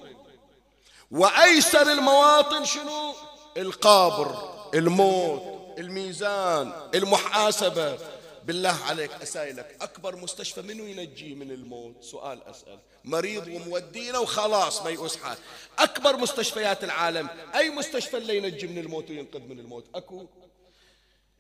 وأيسر 1.11 1.93
المواطن 1.93 2.65
شنو؟ 2.65 3.15
القابر 3.57 4.51
الموت 4.75 5.43
الميزان 5.79 6.73
المحاسبة. 6.95 7.99
بالله 8.45 8.77
عليك 8.85 9.11
أسائلك 9.23 9.77
أكبر 9.81 10.17
مستشفى 10.17 10.63
منو 10.63 10.85
ينجيه 10.85 11.35
من 11.35 11.51
الموت؟ 11.51 12.05
سؤال 12.05 12.45
أسأل. 12.45 12.79
مريض 13.05 13.47
ومودينه 13.49 14.21
وخلاص 14.21 14.83
ما 14.83 14.91
يؤس 14.91 15.17
حال. 15.17 15.39
أكبر 15.79 16.17
مستشفيات 16.17 16.85
العالم. 16.85 17.29
أي 17.55 17.71
مستشفى 17.71 18.17
اللي 18.17 18.37
ينجي 18.37 18.67
من 18.67 18.79
الموت 18.79 19.11
وينقذ 19.11 19.41
من 19.41 19.59
الموت؟ 19.59 19.85
أكو. 19.95 20.27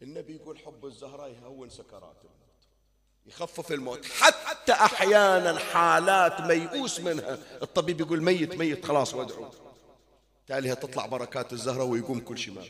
النبي 0.03 0.34
يقول 0.34 0.59
حب 0.59 0.86
الزهراء 0.86 1.30
يهون 1.30 1.70
سكرات 1.70 2.16
الموت 2.24 2.40
يخفف 3.26 3.72
الموت. 3.72 4.05
حتى 4.05 4.72
أحيانا 4.72 5.59
حالات 5.59 6.40
ميؤوس 6.40 7.01
منها. 7.01 7.38
الطبيب 7.62 8.01
يقول 8.01 8.22
ميت 8.22 8.55
ميت 8.55 8.84
خلاص 8.84 9.14
وادعوا 9.14 9.51
تالي 10.46 10.74
تطلع 10.74 11.07
بركات 11.07 11.53
الزهرة 11.53 11.84
ويقوم 11.84 12.20
كل 12.20 12.38
شيء 12.38 12.55
ما 12.55 12.64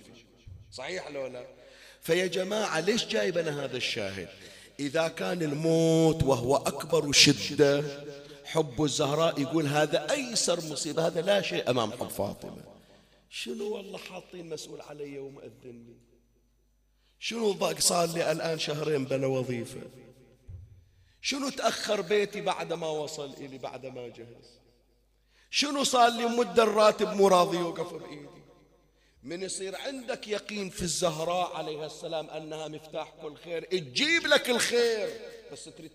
صحيح 0.73 1.11
لو 1.11 1.27
لا؟ 1.27 1.47
فيا 2.01 2.27
جماعة 2.27 2.81
ليش 2.81 3.07
جايبنا 3.07 3.65
هذا 3.65 3.77
الشاهد؟ 3.77 4.29
إذا 4.81 5.09
كان 5.09 5.43
الموت 5.43 6.23
وهو 6.23 6.57
أكبر 6.57 7.13
شدة 7.13 7.85
حب 8.45 8.85
الزهراء 8.85 9.41
يقول 9.41 9.67
هذا 9.67 10.11
أيسر 10.11 10.57
مصيبة. 10.57 11.07
هذا 11.07 11.21
لا 11.21 11.43
شيء 11.43 11.71
أمام 11.71 11.93
حب 11.93 12.09
فاطمة. 12.09 12.65
شنو 13.31 13.75
والله 13.75 13.99
حاطين 13.99 14.49
مسؤول 14.49 14.81
علي 14.81 15.19
ومأذني 15.19 15.97
شنو 17.21 17.53
ضاق 17.53 17.79
صار 17.79 18.09
لي 18.09 18.33
الآن 18.33 18.59
شهرين 18.59 19.05
بلا 19.05 19.27
وظيفة؟ 19.27 19.81
شنو 21.23 21.49
تأخر 21.51 22.01
بيتي 22.01 22.41
بعد 22.41 22.73
ما 22.73 22.87
وصل 22.87 23.33
إلي 23.33 23.59
بعد 23.59 23.87
ما 23.87 24.09
جهز؟ 24.09 24.61
شنو 25.51 25.85
صار 25.85 26.11
لي 26.11 26.27
مدة 26.27 26.63
الراتب 26.63 27.09
مو 27.09 27.29
راضي 27.29 27.57
يوقف 27.57 27.95
بإيدي؟ 27.95 28.41
من 29.23 29.43
يصير 29.43 29.77
عندك 29.77 30.29
يقين 30.29 30.71
في 30.71 30.83
الزهراء 30.83 31.57
عليها 31.57 31.87
السلام 31.87 32.31
أنها 32.31 32.69
مفتاح 32.69 33.13
كل 33.23 33.37
خير 33.37 33.65
تجيب 33.65 34.27
لك 34.27 34.51
الخير 34.51 35.09
بس 35.53 35.65
تريد 35.65 35.91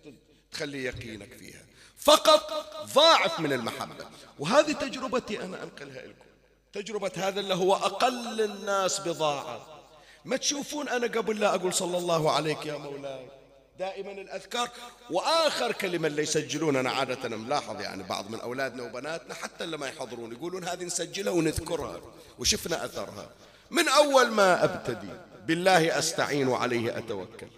تخلي 0.52 0.84
يقينك 0.84 1.32
فيها. 1.32 1.66
فقط 1.96 2.76
ضاعف 2.94 3.40
من 3.40 3.52
المحبة. 3.52 4.06
وهذه 4.38 4.72
تجربتي 4.72 5.42
أنا 5.42 5.62
أنقلها 5.62 6.06
لكم 6.06 6.26
تجربة 6.72 7.12
هذا 7.16 7.40
اللي 7.40 7.54
هو 7.54 7.74
أقل 7.74 8.40
الناس 8.40 9.00
بضاعة. 9.00 9.75
ما 10.26 10.36
تشوفون 10.36 10.88
أنا 10.88 11.06
قبل 11.06 11.40
لا 11.40 11.54
أقول 11.54 11.74
صلى 11.74 11.98
الله 11.98 12.30
عليك 12.30 12.66
يا 12.66 12.76
مولاي. 12.76 13.26
دائما 13.78 14.12
الأذكار 14.12 14.70
وآخر 15.10 15.72
كلمة 15.72 16.08
اللي 16.08 16.22
يسجلون 16.22 16.76
أنا 16.76 16.90
عادة 16.90 17.36
ملاحظ 17.36 17.80
يعني 17.80 18.02
بعض 18.02 18.30
من 18.30 18.40
أولادنا 18.40 18.82
وبناتنا 18.82 19.34
حتى 19.34 19.64
اللي 19.64 19.76
ما 19.76 19.88
يحضرون 19.88 20.32
يقولون 20.32 20.64
هذه 20.64 20.84
نسجلها 20.84 21.32
ونذكرها. 21.32 22.00
وشفنا 22.38 22.84
أثرها. 22.84 23.30
من 23.70 23.88
أول 23.88 24.30
ما 24.30 24.64
أبتدي 24.64 25.12
بالله 25.46 25.98
أستعين 25.98 26.48
وعليه 26.48 26.98
أتوكل. 26.98 27.48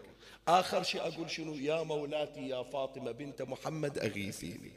آخر 0.49 0.83
شيء 0.83 1.01
أقول 1.01 1.31
شنو؟ 1.31 1.55
يا 1.55 1.83
مولاتي 1.83 2.49
يا 2.49 2.63
فاطمة 2.63 3.11
بنت 3.13 3.43
محمد 3.43 3.99
أغيثيني. 3.99 4.73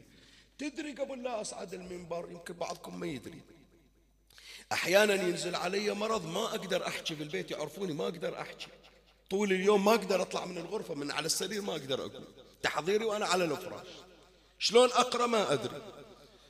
تدري 0.58 0.92
قبل 0.92 1.22
لا 1.22 1.40
أصعد 1.40 1.74
المنبر 1.74 2.28
يمكن 2.30 2.54
بعضكم 2.54 3.00
ما 3.00 3.06
يدري. 3.06 3.42
أحيانا 4.72 5.14
ينزل 5.14 5.54
علي 5.54 5.90
مرض 5.94 6.26
ما 6.26 6.44
أقدر 6.44 6.86
أحكي 6.86 7.16
في 7.16 7.22
البيت 7.22 7.50
يعرفوني 7.50 7.92
ما 7.92 8.04
أقدر 8.04 8.40
أحكي. 8.40 8.66
طول 9.30 9.52
اليوم 9.52 9.84
ما 9.84 9.90
أقدر 9.90 10.22
أطلع 10.22 10.44
من 10.44 10.58
الغرفة 10.58 10.94
من 10.94 11.10
على 11.10 11.26
السرير 11.26 11.62
ما 11.62 11.72
أقدر 11.72 12.00
أقوم. 12.00 12.24
تحضيري 12.62 13.04
وأنا 13.04 13.26
على 13.26 13.44
الفراش 13.44 13.86
شلون 14.58 14.88
أقرأ 14.88 15.26
ما 15.26 15.52
أدري. 15.52 15.82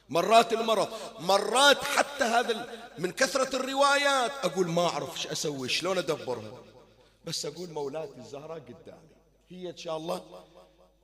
مرات 0.09 0.53
المرض 0.53 0.89
مرات 1.19 1.85
حتى 1.85 2.25
هذا 2.25 2.83
من 2.99 3.11
كثرة 3.13 3.57
الروايات. 3.57 4.33
أقول 4.45 4.69
ما 4.69 4.87
أعرف 4.87 5.17
إيش 5.17 5.27
أسوي 5.27 5.69
شلون 5.69 5.99
أدبرها 5.99 6.63
بس 7.25 7.47
أقول 7.47 7.71
مولاتي 7.71 8.19
الزهراء 8.19 8.59
قدامي. 8.59 9.09
هي 9.51 9.71
إن 9.71 9.77
شاء 9.77 9.97
الله 9.97 10.45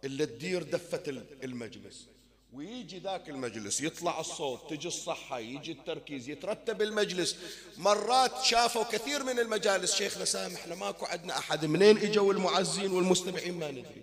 اللي 0.05 0.27
تدير 0.27 0.63
دفة 0.63 1.03
المجلس. 1.43 2.07
ويجي 2.53 2.99
ذاك 2.99 3.29
المجلس 3.29 3.81
يطلع 3.81 4.21
الصوت 4.21 4.71
تجي 4.71 4.89
الصحة 4.89 5.39
يجي 5.39 5.73
التركيز 5.73 6.29
يترتب 6.29 6.83
المجلس. 6.83 7.37
مرات 7.77 8.43
شافوا 8.43 8.83
كثير 8.83 9.23
من 9.23 9.39
المجالس 9.39 9.95
شيخنا 9.95 10.25
سامحنا 10.25 10.75
ماكو 10.75 11.07
عندنا 11.07 11.39
أحد 11.39 11.65
منين 11.65 11.99
إجوا 11.99 12.33
المعزين 12.33 12.93
والمستمعين؟ 12.93 13.59
ما 13.59 13.71
ندري. 13.71 14.03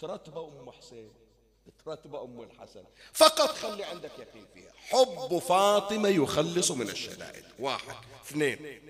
ترتبة 0.00 0.48
أم 0.48 0.70
حسين 0.72 1.12
ترتبة 1.84 2.24
أم 2.24 2.42
الحسن. 2.42 2.84
فقط 3.12 3.48
خلي 3.48 3.84
عندك 3.84 4.10
يقين 4.18 4.46
فيها. 4.54 4.72
حب 4.76 5.38
فاطمة 5.38 6.08
يخلص 6.08 6.70
من 6.70 6.88
الشدائد. 6.88 7.44
واحد. 7.58 7.94
اثنين. 8.26 8.80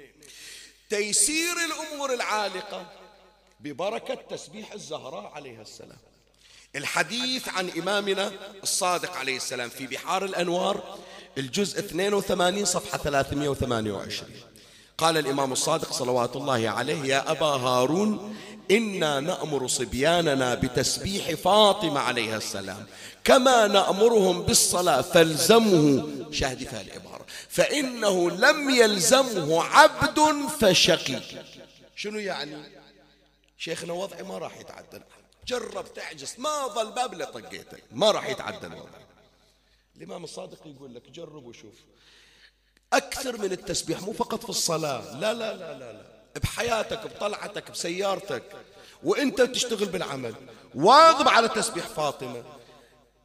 تيسير 0.88 1.56
الأمور 1.66 2.14
العالقة 2.14 2.92
ببركة 3.60 4.14
تسبيح 4.14 4.72
الزهراء 4.72 5.26
عليها 5.26 5.62
السلام. 5.62 5.98
الحديث 6.76 7.48
عن 7.48 7.70
إمامنا 7.70 8.32
الصادق 8.62 9.16
عليه 9.16 9.36
السلام 9.36 9.68
في 9.68 9.86
بحار 9.86 10.24
الأنوار 10.24 10.98
الجزء 11.38 11.78
82 11.78 12.64
صفحة 12.64 12.98
328 12.98 14.30
قال 14.98 15.18
الإمام 15.18 15.52
الصادق 15.52 15.92
صلوات 15.92 16.36
الله 16.36 16.68
عليه 16.68 17.04
يا 17.04 17.30
أبا 17.30 17.46
هارون 17.46 18.36
إنا 18.70 19.20
نأمر 19.20 19.66
صبياننا 19.68 20.54
بتسبيح 20.54 21.34
فاطمة 21.34 22.00
عليها 22.00 22.36
السلام. 22.36 22.86
كما 23.24 23.66
نأمرهم 23.66 24.42
بالصلاة 24.42 25.00
فالزمه. 25.00 26.08
شاهد 26.32 26.58
في 26.58 26.80
العبارة. 26.80 27.26
فإنه 27.48 28.30
لم 28.30 28.70
يلزمه 28.70 29.62
عبد 29.62 30.20
فشقي 30.60 31.20
شنو 31.96 32.18
يعني؟ 32.18 32.56
شيخنا 33.58 33.92
وضعي 33.92 34.22
ما 34.22 34.38
راح 34.38 34.56
يتعدل. 34.60 35.00
جرب 35.50 35.94
تعجز. 35.94 36.34
ما 36.38 36.66
ظل 36.66 36.92
باب 36.92 37.12
اللي 37.12 37.26
طقيته. 37.26 37.78
ما 37.92 38.10
راح 38.10 38.28
يتعدل 38.28 38.74
وضعي 38.74 39.06
الإمام 39.96 40.24
الصادق 40.24 40.66
يقول 40.66 40.94
لك 40.94 41.10
جرب 41.10 41.46
وشوف. 41.46 41.74
أكثر 42.92 43.36
من 43.36 43.52
التسبيح 43.52 44.00
مو 44.00 44.12
فقط 44.12 44.42
في 44.42 44.50
الصلاة. 44.50 45.14
لا 45.14 45.34
لا 45.34 45.56
لا 45.56 45.78
لا, 45.78 45.92
لا. 45.92 46.40
بحياتك 46.42 47.06
بطلعتك 47.06 47.70
بسيارتك. 47.70 48.42
وإنت 49.02 49.42
تشتغل 49.42 49.86
بالعمل. 49.86 50.34
واظب 50.74 51.28
على 51.28 51.48
تسبيح 51.48 51.86
فاطمة. 51.86 52.44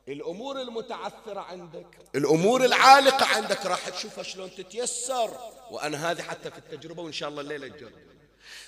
الأمور 0.08 0.62
المتعثرة 0.62 1.40
عندك 1.40 1.88
الأمور 2.16 2.66
العالقة 2.66 3.26
عندك 3.26 3.66
راح 3.66 3.90
تشوفها 3.90 4.24
شلون 4.24 4.56
تتيسر. 4.56 5.38
وأنا 5.72 6.12
هذه 6.12 6.22
حتى 6.22 6.52
في 6.52 6.58
التجربة 6.58 7.04
وإن 7.04 7.14
شاء 7.14 7.30
الله 7.30 7.42
الليلة 7.42 7.68
تجرب 7.68 7.92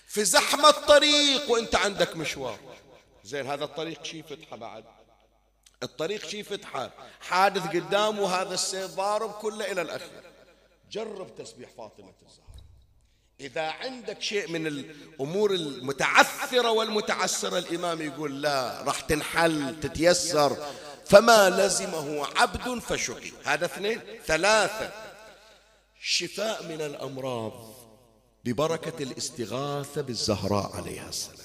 في 0.08 0.26
زحمة 0.26 0.70
الطريق 0.70 1.52
وإنت 1.52 1.76
عندك 1.76 2.16
مشوار. 2.16 2.60
زين 3.28 3.48
هذا 3.48 3.64
الطريق 3.64 4.04
شي 4.04 4.24
فتحة 4.24 4.56
بعد؟ 4.56 4.84
الطريق 5.84 6.28
شي 6.28 6.44
فتحة 6.44 6.92
حادث 7.20 7.68
قدام 7.68 8.20
وهذا 8.20 8.54
السيف 8.54 8.96
ضارب 8.96 9.32
كله 9.32 9.72
إلى 9.72 9.82
الأخير. 9.82 10.24
جرب 10.92 11.36
تسبيح 11.36 11.70
فاطمة 11.78 12.14
الزهراء 12.22 12.48
إذا 13.40 13.62
عندك 13.62 14.22
شيء 14.22 14.52
من 14.52 14.68
الأمور 14.68 15.52
المتعثرة 15.52 16.72
والمتعسرة 16.72 17.58
الإمام 17.58 18.02
يقول 18.02 18.42
لا 18.42 18.84
راح 18.84 19.00
تنحل 19.00 19.80
تتيسر. 19.80 20.58
فما 21.06 21.50
لزمه 21.50 22.28
عبد 22.38 22.80
فشقي 22.80 23.32
هذا 23.46 23.66
اثنين. 23.66 24.02
ثلاثة 24.26 24.92
شفاء 26.02 26.64
من 26.64 26.82
الأمراض 26.82 27.54
ببركة 28.46 29.04
الاستغاثة 29.04 30.02
بالزهراء 30.02 30.76
عليها 30.76 31.10
السلام. 31.10 31.37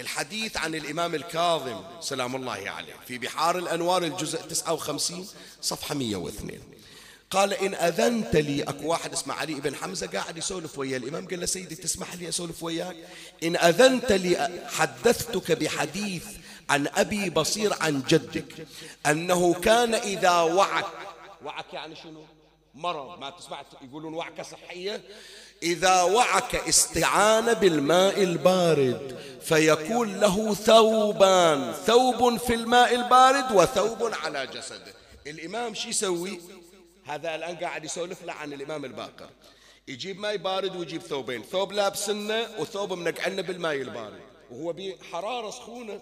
الحديث 0.00 0.56
عن 0.56 0.74
الإمام 0.74 1.14
الكاظم 1.14 1.80
سلام 2.00 2.36
الله 2.36 2.70
عليه 2.70 2.94
في 3.06 3.18
بحار 3.18 3.58
الأنوار 3.58 4.02
الجزء 4.02 4.38
59 4.38 5.28
صفحة 5.62 5.94
102 5.94 6.60
قال 7.30 7.52
إن 7.52 7.74
أذنت 7.74 8.36
لي 8.36 8.62
أكو 8.62 8.86
واحد 8.86 9.12
اسمه 9.12 9.34
علي 9.34 9.54
بن 9.54 9.74
حمزة 9.74 10.06
قاعد 10.06 10.38
يسولف 10.38 10.78
ويا 10.78 10.96
الإمام 10.96 11.28
قال 11.28 11.40
له 11.40 11.46
سيدي 11.46 11.74
تسمح 11.74 12.14
لي 12.14 12.28
أسولف 12.28 12.62
وياك؟ 12.62 12.96
إن 13.42 13.56
أذنت 13.56 14.12
لي 14.12 14.62
حدثتك 14.66 15.52
بحديث 15.52 16.24
عن 16.70 16.86
أبي 16.86 17.30
بصير 17.30 17.72
عن 17.80 18.02
جدك 18.08 18.66
أنه 19.06 19.54
كان 19.54 19.94
إذا 19.94 20.40
وعك 20.40 20.86
وعك 21.44 21.74
يعني 21.74 21.96
شنو؟ 21.96 22.24
مرض 22.74 23.18
ما 23.18 23.30
تسمع 23.30 23.62
يقولون 23.82 24.14
وعكة 24.14 24.42
صحية 24.42 25.02
إذا 25.62 26.02
وعك 26.02 26.54
استعان 26.54 27.54
بالماء 27.54 28.22
البارد 28.22 29.18
فيكون 29.42 30.20
له 30.20 30.54
ثوبان 30.54 31.72
ثوب 31.72 32.36
في 32.36 32.54
الماء 32.54 32.94
البارد 32.94 33.52
وثوب 33.52 34.14
على 34.14 34.46
جسده. 34.46 34.94
الإمام 35.26 35.74
شو 35.74 35.88
يسوي؟ 35.88 36.40
هذا 37.04 37.34
الآن 37.34 37.56
قاعد 37.56 37.84
يسولف 37.84 38.24
له 38.24 38.32
عن 38.32 38.52
الإمام 38.52 38.84
الباقر. 38.84 39.30
يجيب 39.88 40.20
ماء 40.20 40.36
بارد 40.36 40.76
ويجيب 40.76 41.02
ثوبين. 41.02 41.42
ثوب 41.42 41.72
لابسنه 41.72 42.48
وثوب 42.58 42.92
منقعنه 42.92 43.42
بالماء 43.42 43.74
البارد. 43.74 44.20
وهو 44.50 44.72
بحرارة 44.72 45.50
سخونة 45.50 46.00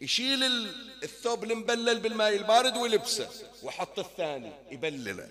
يشيل 0.00 0.68
الثوب 1.02 1.44
المبلل 1.44 1.98
بالماء 1.98 2.36
البارد 2.36 2.76
ويلبسه 2.76 3.28
وحط 3.62 3.98
الثاني 3.98 4.52
يبلله. 4.70 5.28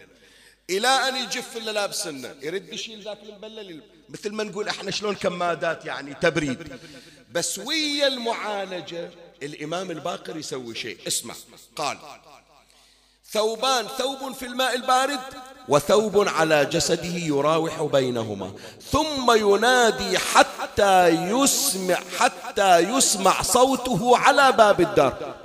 إلى 0.69 0.87
أن 0.87 1.15
يجف 1.15 1.57
اللي 1.57 1.71
لابسنه. 1.71 2.35
يرد 2.41 2.73
يشيل 2.73 3.03
ذاك 3.03 3.17
المبلل 3.23 3.81
مثل 4.09 4.33
ما 4.33 4.43
نقول 4.43 4.67
إحنا 4.67 4.91
شلون 4.91 5.15
كمادات 5.15 5.85
يعني 5.85 6.13
تبريد. 6.13 6.79
بس 7.31 7.59
ويا 7.59 8.07
المعالجة 8.07 9.11
الإمام 9.43 9.91
الباقر 9.91 10.37
يسوي 10.37 10.75
شيء. 10.75 10.97
اسمع. 11.07 11.33
قال 11.75 11.97
ثوبان 13.31 13.87
ثوب 13.87 14.33
في 14.33 14.45
الماء 14.45 14.75
البارد 14.75 15.19
وثوب 15.67 16.27
على 16.27 16.65
جسده 16.65 17.17
يراوح 17.17 17.83
بينهما. 17.83 18.53
ثم 18.91 19.31
ينادي 19.31 20.17
حتى 20.17 21.07
يسمع 21.07 21.99
حتى 22.19 22.79
يسمع 22.79 23.41
صوته 23.41 24.17
على 24.17 24.51
باب 24.51 24.81
الدار. 24.81 25.35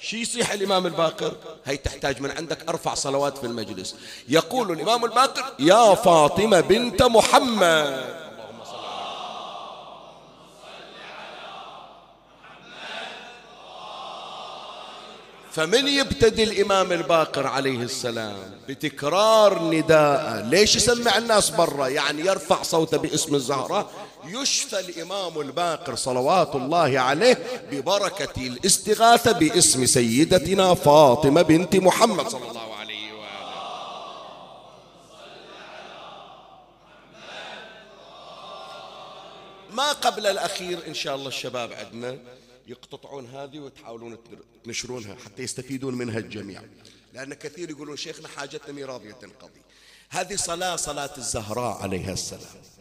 شي 0.00 0.20
يصيح 0.20 0.52
الإمام 0.52 0.86
الباقر؟ 0.86 1.32
هي 1.64 1.76
تحتاج 1.76 2.20
من 2.20 2.30
عندك 2.30 2.68
أرفع 2.68 2.94
صلوات 2.94 3.38
في 3.38 3.46
المجلس. 3.46 3.96
يقول 4.28 4.72
الإمام 4.72 5.04
الباقر 5.04 5.44
يا 5.58 5.94
فاطمة 5.94 6.60
بنت 6.60 7.02
محمد. 7.02 8.18
فمن 15.52 15.88
يبتدي 15.88 16.42
الإمام 16.42 16.92
الباقر 16.92 17.46
عليه 17.46 17.82
السلام 17.82 18.36
بتكرار 18.68 19.62
نداء 19.62 20.46
ليش 20.50 20.76
يسمع 20.76 21.18
الناس 21.18 21.50
برا؟ 21.50 21.88
يعني 21.88 22.26
يرفع 22.26 22.62
صوته 22.62 22.96
باسم 22.96 23.34
الزهراء 23.34 23.90
يشفى 24.24 24.80
الإمام 24.80 25.40
الباقر 25.40 25.94
صلوات 25.94 26.54
الله 26.54 26.98
عليه 26.98 27.62
ببركة 27.70 28.46
الاستغاثة 28.46 29.32
باسم 29.32 29.86
سيدتنا 29.86 30.74
فاطمة 30.74 31.42
بنت 31.42 31.76
محمد 31.76 32.28
صلى 32.28 32.50
الله 32.50 32.74
عليه 32.74 33.12
وآله. 33.12 33.28
ما 39.70 39.92
قبل 39.92 40.26
الأخير 40.26 40.86
إن 40.86 40.94
شاء 40.94 41.16
الله 41.16 41.28
الشباب 41.28 41.72
عندنا 41.72 42.18
يقتطعون 42.66 43.26
هذه 43.26 43.58
وتحاولون 43.58 44.18
تنشرونها 44.64 45.16
حتى 45.24 45.42
يستفيدون 45.42 45.94
منها 45.94 46.18
الجميع. 46.18 46.62
لأن 47.12 47.34
كثير 47.34 47.70
يقولون 47.70 47.96
شيخنا 47.96 48.28
حاجتنا 48.28 48.72
ميراضية 48.72 49.12
تنقضي 49.12 49.62
هذه 50.10 50.36
صلاة 50.36 50.76
صلاة 50.76 51.10
الزهراء 51.18 51.82
عليها 51.82 52.12
السلام. 52.12 52.77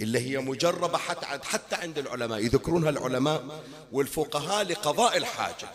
اللي 0.00 0.18
هي 0.18 0.38
مجربة 0.38 0.98
حتى 1.42 1.74
عند, 1.76 1.98
العلماء 1.98 2.38
يذكرونها 2.38 2.90
العلماء 2.90 3.62
والفقهاء 3.92 4.64
لقضاء 4.64 5.16
الحاجة. 5.16 5.68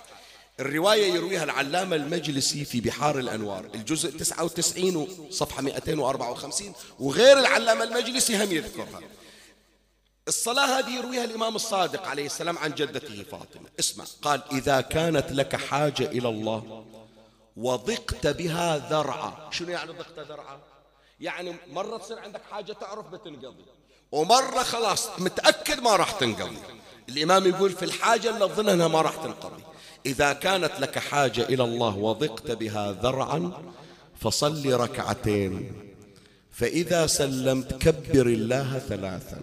الرواية 0.60 1.14
يرويها 1.14 1.44
العلامة 1.44 1.96
المجلسي 1.96 2.66
في 2.66 2.82
بحار 2.82 3.20
الأنوار 3.20 3.66
الجزء 3.76 4.18
99 4.18 5.28
صفحة 5.32 5.62
254 5.62 6.74
وغير 7.00 7.40
العلامة 7.40 7.84
المجلسي 7.84 8.44
هم 8.44 8.52
يذكرها. 8.52 9.02
الصلاة 10.28 10.80
هذه 10.80 10.90
يرويها 10.90 11.24
الإمام 11.24 11.56
الصادق 11.56 12.08
عليه 12.08 12.26
السلام 12.26 12.58
عن 12.58 12.72
جدته 12.72 13.24
فاطمة. 13.24 13.70
اسمع 13.80 14.06
قال 14.22 14.44
إذا 14.52 14.82
كانت 14.82 15.32
لك 15.32 15.56
حاجة 15.56 16.06
إلى 16.06 16.30
الله 16.30 16.86
وضقت 17.58 18.28
بها 18.28 18.78
ذرعا. 18.78 19.50
شنو 19.52 19.70
يعني 19.70 19.92
ضقت 19.92 20.20
ذرعا؟ 20.20 20.60
يعني 21.20 21.56
مرة 21.68 21.98
تصير 21.98 22.20
عندك 22.20 22.42
حاجة 22.52 22.74
تعرف 22.74 23.08
بتنقضي. 23.08 23.66
ومرة 24.12 24.64
خلاص 24.64 25.10
متأكد 25.20 25.80
ما 25.80 25.96
راح 25.96 26.12
تنقضي. 26.12 26.58
الإمام 27.10 27.48
يقول 27.48 27.72
في 27.72 27.86
الحاجة 27.86 28.30
اللي 28.30 28.50
تظن 28.50 28.70
أنها 28.70 28.88
ما 28.88 29.02
راح 29.02 29.16
تنقضي. 29.16 29.64
إذا 30.06 30.34
كانت 30.34 30.72
لك 30.80 31.00
حاجة 31.00 31.44
إلى 31.44 31.64
الله 31.64 31.98
وضقت 31.98 32.52
بها 32.52 32.92
ذرعا 32.92 33.52
فصل 34.22 34.74
ركعتين. 34.74 35.72
فإذا 36.52 37.08
سلمت 37.08 37.74
كبر 37.74 38.28
الله 38.28 38.80
ثلاثا. 38.90 39.42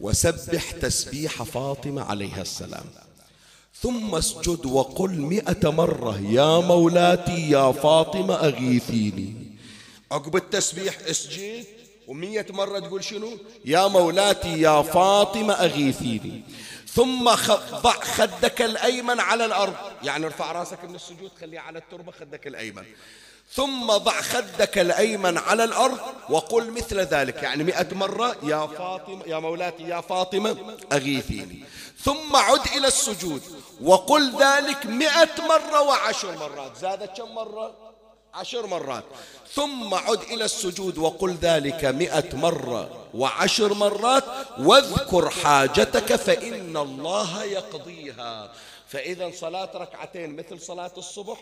وسبح 0.00 0.70
تسبيح 0.70 1.42
فاطمة 1.42 2.02
عليها 2.02 2.42
السلام. 2.42 2.84
ثم 3.80 4.14
اسجد 4.14 4.66
وقل 4.66 5.10
مئة 5.10 5.70
مرة 5.70 6.20
يا 6.20 6.58
مولاتي 6.58 7.50
يا 7.50 7.72
فاطمة 7.72 8.34
أغيثيني. 8.34 9.56
عقب 10.12 10.36
التسبيح 10.36 10.98
اسجد. 11.00 11.64
ومية 12.08 12.46
مرة 12.50 12.78
تقول 12.78 13.04
شنو؟ 13.04 13.38
يا 13.64 13.88
مولاتي 13.88 14.60
يا 14.60 14.82
فاطمة 14.82 15.54
أغيثيني 15.54 16.42
ثم 16.86 17.24
ضع 17.82 17.92
خدك 17.92 18.62
الأيمن 18.62 19.20
على 19.20 19.44
الأرض. 19.44 19.74
يعني 20.02 20.26
ارفع 20.26 20.52
رأسك 20.52 20.84
من 20.84 20.94
السجود 20.94 21.30
خليه 21.40 21.60
على 21.60 21.78
التربة 21.78 22.12
خدك 22.12 22.46
الأيمن. 22.46 22.84
ثم 23.52 23.86
ضع 23.86 24.20
خدك 24.20 24.78
الأيمن 24.78 25.38
على 25.38 25.64
الأرض 25.64 25.98
وقل 26.30 26.70
مثل 26.70 27.00
ذلك. 27.00 27.42
يعني 27.42 27.64
مئة 27.64 27.94
مرة 27.94 28.36
يا 28.42 28.66
فاطمة 28.66 29.22
يا 29.26 29.38
مولاتي 29.38 29.82
يا 29.82 30.00
فاطمة 30.00 30.76
أغيثيني 30.92 31.64
ثم 32.04 32.36
عد 32.36 32.66
إلى 32.76 32.86
السجود 32.86 33.42
وقل 33.80 34.32
ذلك 34.40 34.86
مئة 34.86 35.42
مرة 35.48 35.80
وعشر 35.80 36.38
مرات. 36.38 36.76
زادت 36.76 37.16
كم 37.16 37.34
مرة؟ 37.34 37.91
عشر 38.34 38.66
مرات. 38.66 39.04
ثم 39.54 39.94
عد 39.94 40.20
إلى 40.22 40.44
السجود 40.44 40.98
وقل 40.98 41.34
ذلك 41.34 41.84
مئة 41.84 42.36
مرة 42.36 43.06
وعشر 43.14 43.74
مرات 43.74 44.24
واذكر 44.58 45.30
حاجتك 45.30 46.16
فإن 46.16 46.76
الله 46.76 47.44
يقضيها. 47.44 48.52
فإذا 48.88 49.30
صلاة 49.34 49.70
ركعتين 49.74 50.36
مثل 50.36 50.60
صلاة 50.60 50.92
الصبح 50.96 51.38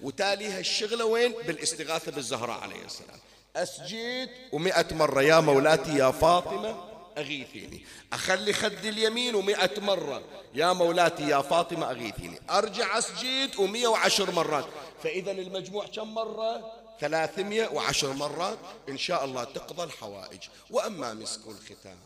وتاليها 0.00 0.60
الشغلة 0.60 1.04
وين؟ 1.04 1.32
بالاستغاثة 1.46 2.12
بالزهراء 2.12 2.60
عليه 2.60 2.84
السلام. 2.84 3.18
أسجد 3.56 4.28
ومئة 4.52 4.94
مرة. 4.94 5.22
يا 5.22 5.40
مولاتي 5.40 5.96
يا 5.96 6.10
فاطمة 6.10 6.93
أغيثيني. 7.18 7.84
أخلي 8.12 8.52
خدي 8.52 8.88
اليمين 8.88 9.34
ومئة 9.34 9.80
مرة. 9.80 10.24
يا 10.54 10.72
مولاتي 10.72 11.28
يا 11.28 11.42
فاطمة 11.42 11.90
أغيثيني. 11.90 12.40
أرجع 12.50 12.98
أسجد 12.98 13.56
ومئة 13.56 13.86
وعشر 13.86 14.30
مرات. 14.30 14.66
فإذا 15.02 15.30
المجموع 15.30 15.86
كم 15.86 16.14
مرة؟ 16.14 16.72
ثلاثمائة 17.00 17.68
وعشر 17.68 18.12
مرات. 18.12 18.58
إن 18.88 18.98
شاء 18.98 19.24
الله 19.24 19.44
تقضى 19.44 19.82
الحوائج. 19.82 20.40
وأما 20.70 21.14
مسك 21.14 21.46
الختام. 21.46 21.98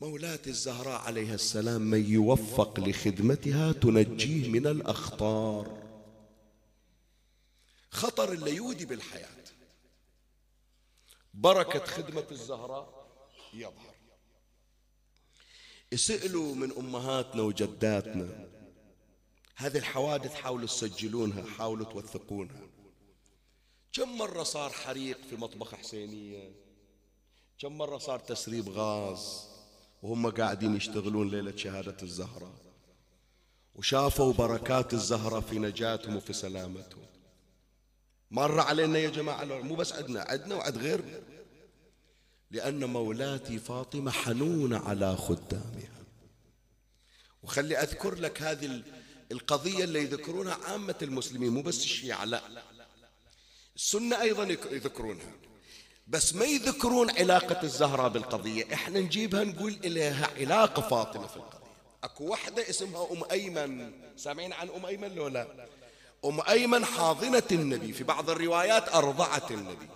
مولاتي 0.00 0.50
الزهراء 0.50 1.00
عليها 1.00 1.34
السلام 1.34 1.80
من 1.80 2.12
يوفق 2.12 2.80
لخدمتها 2.80 3.72
تنجيه 3.72 4.48
من 4.48 4.66
الأخطار. 4.66 5.84
خطر 7.90 8.32
اللي 8.32 8.56
يودي 8.56 8.84
بالحياة. 8.84 9.28
بركة 11.34 11.84
خدمة 11.84 12.24
الزهراء. 12.30 13.03
يظهر. 13.54 13.94
اسألوا 15.92 16.54
من 16.54 16.72
أمهاتنا 16.72 17.42
وجداتنا 17.42 18.48
هذه 19.56 19.78
الحوادث 19.78 20.34
حاولوا 20.34 20.66
تسجلونها 20.66 21.44
حاولوا 21.44 21.86
توثقونها. 21.86 22.68
كم 23.92 24.18
مرة 24.18 24.42
صار 24.42 24.70
حريق 24.70 25.18
في 25.30 25.36
مطبخ 25.36 25.74
حسينية؟ 25.74 26.52
كم 27.58 27.78
مرة 27.78 27.98
صار 27.98 28.18
تسريب 28.18 28.68
غاز 28.68 29.48
وهم 30.02 30.30
قاعدين 30.30 30.76
يشتغلون 30.76 31.30
ليلة 31.30 31.56
شهادة 31.56 31.96
الزهرة؟ 32.02 32.60
وشافوا 33.74 34.32
بركات 34.32 34.94
الزهرة 34.94 35.40
في 35.40 35.58
نجاتهم 35.58 36.16
وفي 36.16 36.32
سلامتهم. 36.32 37.06
مر 38.30 38.60
علينا 38.60 38.98
يا 38.98 39.10
جماعة 39.10 39.44
مو 39.44 39.74
بس 39.74 39.92
عندنا 39.92 40.20
عندنا 40.28 40.54
وعد 40.54 40.78
غيرنا. 40.78 41.33
لأن 42.54 42.84
مولاتي 42.84 43.58
فاطمة 43.58 44.10
حنونة 44.10 44.78
على 44.78 45.16
خدامها. 45.16 45.94
وخلي 47.42 47.76
أذكر 47.76 48.14
لك 48.14 48.42
هذه 48.42 48.82
القضية 49.32 49.84
اللي 49.84 50.02
يذكرونها 50.02 50.58
عامة 50.68 50.94
المسلمين 51.02 51.50
مو 51.50 51.62
بس 51.62 51.84
الشيعة 51.84 52.24
لا. 52.24 52.42
السنة 53.76 54.20
أيضا 54.20 54.44
يذكرونها. 54.70 55.32
بس 56.06 56.34
ما 56.34 56.44
يذكرون 56.44 57.10
علاقة 57.10 57.62
الزهراء 57.62 58.08
بالقضية. 58.08 58.74
إحنا 58.74 59.00
نجيبها 59.00 59.44
نقول 59.44 59.72
إليها 59.84 60.30
علاقة 60.36 60.82
فاطمة 60.82 61.26
في 61.26 61.36
القضية. 61.36 61.64
أكو 62.04 62.24
وحدة 62.24 62.70
اسمها 62.70 63.12
أم 63.12 63.22
أيمن. 63.30 63.92
سامعين 64.16 64.52
عن 64.52 64.68
أم 64.68 64.86
أيمن 64.86 65.14
لو 65.14 65.28
لا؟ 65.28 65.68
أم 66.24 66.40
أيمن 66.40 66.84
حاضنة 66.84 67.42
النبي. 67.52 67.92
في 67.92 68.04
بعض 68.04 68.30
الروايات 68.30 68.94
ارضعت 68.94 69.50
النبي. 69.50 69.88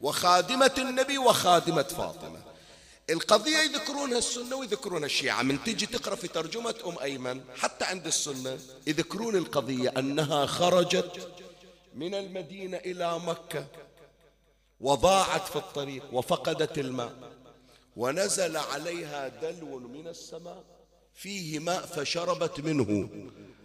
وخادمة 0.00 0.74
النبي 0.78 1.18
وخادمة 1.18 1.82
فاطمة. 1.82 2.42
القضية 3.10 3.58
يذكرونها 3.58 4.18
السنة 4.18 4.56
ويذكرونها 4.56 5.06
الشيعة. 5.06 5.42
من 5.42 5.64
تجي 5.64 5.86
تقرأ 5.86 6.14
في 6.14 6.28
ترجمة 6.28 6.74
أم 6.86 6.98
أيمن 6.98 7.40
حتى 7.56 7.84
عند 7.84 8.06
السنة 8.06 8.58
يذكرون 8.86 9.36
القضية 9.36 9.92
أنها 9.98 10.46
خرجت 10.46 11.28
من 11.94 12.14
المدينة 12.14 12.76
إلى 12.76 13.18
مكة 13.18 13.66
وضاعت 14.80 15.48
في 15.48 15.56
الطريق 15.56 16.02
وفقدت 16.12 16.78
الماء 16.78 17.12
ونزل 17.96 18.56
عليها 18.56 19.28
دلو 19.28 19.78
من 19.78 20.08
السماء 20.08 20.64
فيه 21.14 21.58
ماء 21.58 21.86
فشربت 21.86 22.60
منه. 22.60 23.08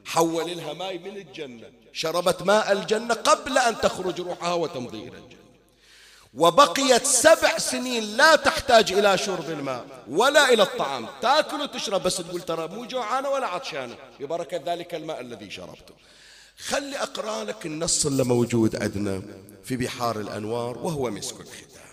حول 0.05 0.57
لها 0.57 0.73
ماء 0.73 0.97
من 0.97 1.17
الجنة. 1.17 1.71
شربت 1.93 2.43
ماء 2.43 2.71
الجنة 2.71 3.13
قبل 3.13 3.57
أن 3.57 3.81
تخرج 3.81 4.21
روحها 4.21 4.53
وتمضي 4.53 4.97
إلى 4.97 5.17
الجنة. 5.17 5.42
وبقيت 6.33 7.05
سبع 7.05 7.57
سنين 7.57 8.17
لا 8.17 8.35
تحتاج 8.35 8.93
إلى 8.93 9.17
شرب 9.17 9.49
الماء 9.49 9.85
ولا 10.07 10.53
إلى 10.53 10.63
الطعام. 10.63 11.07
تاكل 11.21 11.61
وتشرب 11.61 12.03
بس 12.03 12.17
تقول 12.17 12.41
ترى 12.41 12.67
مو 12.67 12.85
جوعانة 12.85 13.29
ولا 13.29 13.47
عطشانة. 13.47 13.95
ببركة 14.19 14.73
ذلك 14.73 14.95
الماء 14.95 15.21
الذي 15.21 15.51
شربته. 15.51 15.93
خلي 16.57 16.97
أقرأ 16.97 17.43
لك 17.43 17.65
النص 17.65 18.05
اللي 18.05 18.23
موجود 18.23 18.83
عندنا 18.83 19.21
في 19.63 19.77
بحار 19.77 20.19
الأنوار 20.19 20.77
وهو 20.77 21.11
مسك 21.11 21.41
الختام. 21.41 21.83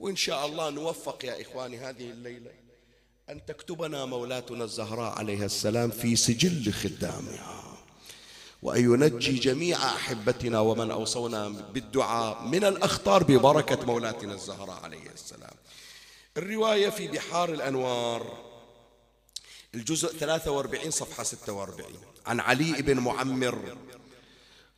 وإن 0.00 0.16
شاء 0.16 0.46
الله 0.46 0.70
نوفق 0.70 1.24
يا 1.24 1.42
إخواني 1.42 1.78
هذه 1.78 2.10
الليلة 2.10 2.50
أن 3.30 3.44
تكتبنا 3.46 4.04
مولاتنا 4.04 4.64
الزهراء 4.64 5.18
عليها 5.18 5.44
السلام 5.44 5.90
في 5.90 6.16
سجل 6.16 6.72
خدامها 6.72 7.71
وأن 8.62 8.84
ينجي 8.84 9.32
جميع 9.32 9.76
أحبتنا 9.76 10.60
ومن 10.60 10.90
أوصونا 10.90 11.48
بالدعاء 11.48 12.42
من 12.42 12.64
الأخطار 12.64 13.24
ببركة 13.24 13.86
مولاتنا 13.86 14.34
الزهراء 14.34 14.80
عليه 14.84 15.10
السلام. 15.14 15.54
الرواية 16.36 16.90
في 16.90 17.08
بحار 17.08 17.52
الأنوار 17.52 18.38
الجزء 19.74 20.16
43 20.18 20.90
صفحة 20.90 21.22
46 21.22 21.86
عن 22.26 22.40
علي 22.40 22.72
بن 22.72 22.98
معمر. 22.98 23.76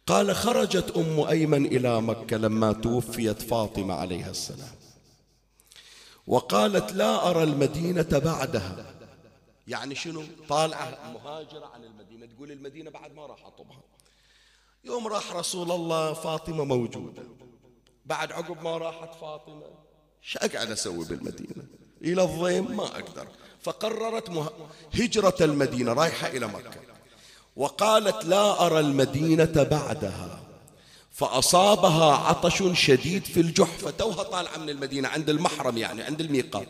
قال 0.07 0.37
خرجت 0.37 0.91
أم 0.97 1.20
أيمن 1.20 1.66
إلى 1.66 2.03
مكة 2.03 2.37
لما 2.37 2.72
توفيت 2.72 3.43
فاطمة 3.43 3.95
عليها 3.95 4.30
السلام. 4.30 4.74
وقالت 6.26 6.93
لا 6.93 7.30
أرى 7.30 7.43
المدينة 7.43 8.18
بعدها. 8.24 8.93
يعني 9.69 9.95
شنو؟ 9.95 10.25
طالعة 10.49 11.12
مهاجرة 11.12 11.67
عن 11.67 11.85
المدينة. 11.85 12.27
تقول 12.27 12.53
المدينة 12.53 12.91
بعد 12.91 13.15
ما 13.15 13.27
راح 13.27 13.47
أطبها. 13.47 13.81
يوم 14.85 15.07
راح 15.07 15.33
رسول 15.33 15.71
الله 15.71 16.12
فاطمة 16.12 16.65
موجودة. 16.65 17.23
بعد 18.07 18.33
عقب 18.33 18.62
ما 18.62 18.79
راحت 18.79 19.15
فاطمة 19.21 19.67
شو 20.23 20.39
أقعد 20.39 20.71
أسوي 20.71 21.05
بالمدينة؟ 21.05 21.65
إلى 22.03 22.23
الضيم 22.23 22.77
ما 22.77 22.85
أقدر. 22.85 23.29
فقررت 23.62 24.31
مه... 24.31 24.51
هجرة 24.95 25.37
المدينة 25.41 25.93
رايحة 25.93 26.27
إلى 26.29 26.47
مكة. 26.47 26.81
وقالت 27.57 28.25
لا 28.25 28.67
أرى 28.67 28.81
المدينة 28.81 29.62
بعدها. 29.62 30.41
فأصابها 31.11 32.15
عطش 32.15 32.62
شديد 32.73 33.25
في 33.25 33.41
الجحفة. 33.41 33.91
توها 33.91 34.23
طالعة 34.23 34.57
من 34.57 34.71
المدينة 34.71 35.09
عند 35.09 35.31
المحرم 35.31 35.79
يعني 35.79 36.03
عند 36.03 36.21
الميقات. 36.21 36.69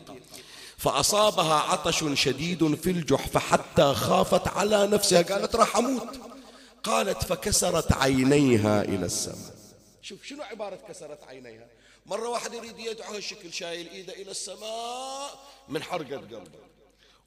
فأصابها 0.85 1.53
عطش 1.53 2.03
شديد 2.13 2.75
في 2.75 2.91
الجحفة 2.91 3.39
حتى 3.39 3.93
خافت 3.93 4.47
على 4.47 4.87
نفسها. 4.87 5.21
قالت 5.21 5.55
راح 5.55 5.77
أموت. 5.77 6.07
قالت 6.83 7.23
فكسرت 7.23 7.93
عينيها 7.93 8.81
إلى 8.81 9.05
السماء. 9.05 9.55
شوف 10.01 10.23
شنو 10.23 10.43
عبارة 10.43 10.79
كسرت 10.89 11.23
عينيها؟ 11.23 11.67
مرة 12.05 12.29
واحد 12.29 12.53
يريد 12.53 12.79
يدعو 12.79 13.13
هالشكل 13.13 13.53
شايل 13.53 13.89
إيده 13.89 14.13
إلى 14.13 14.31
السماء 14.31 15.39
من 15.69 15.83
حرقة 15.83 16.17
قلبه. 16.17 16.65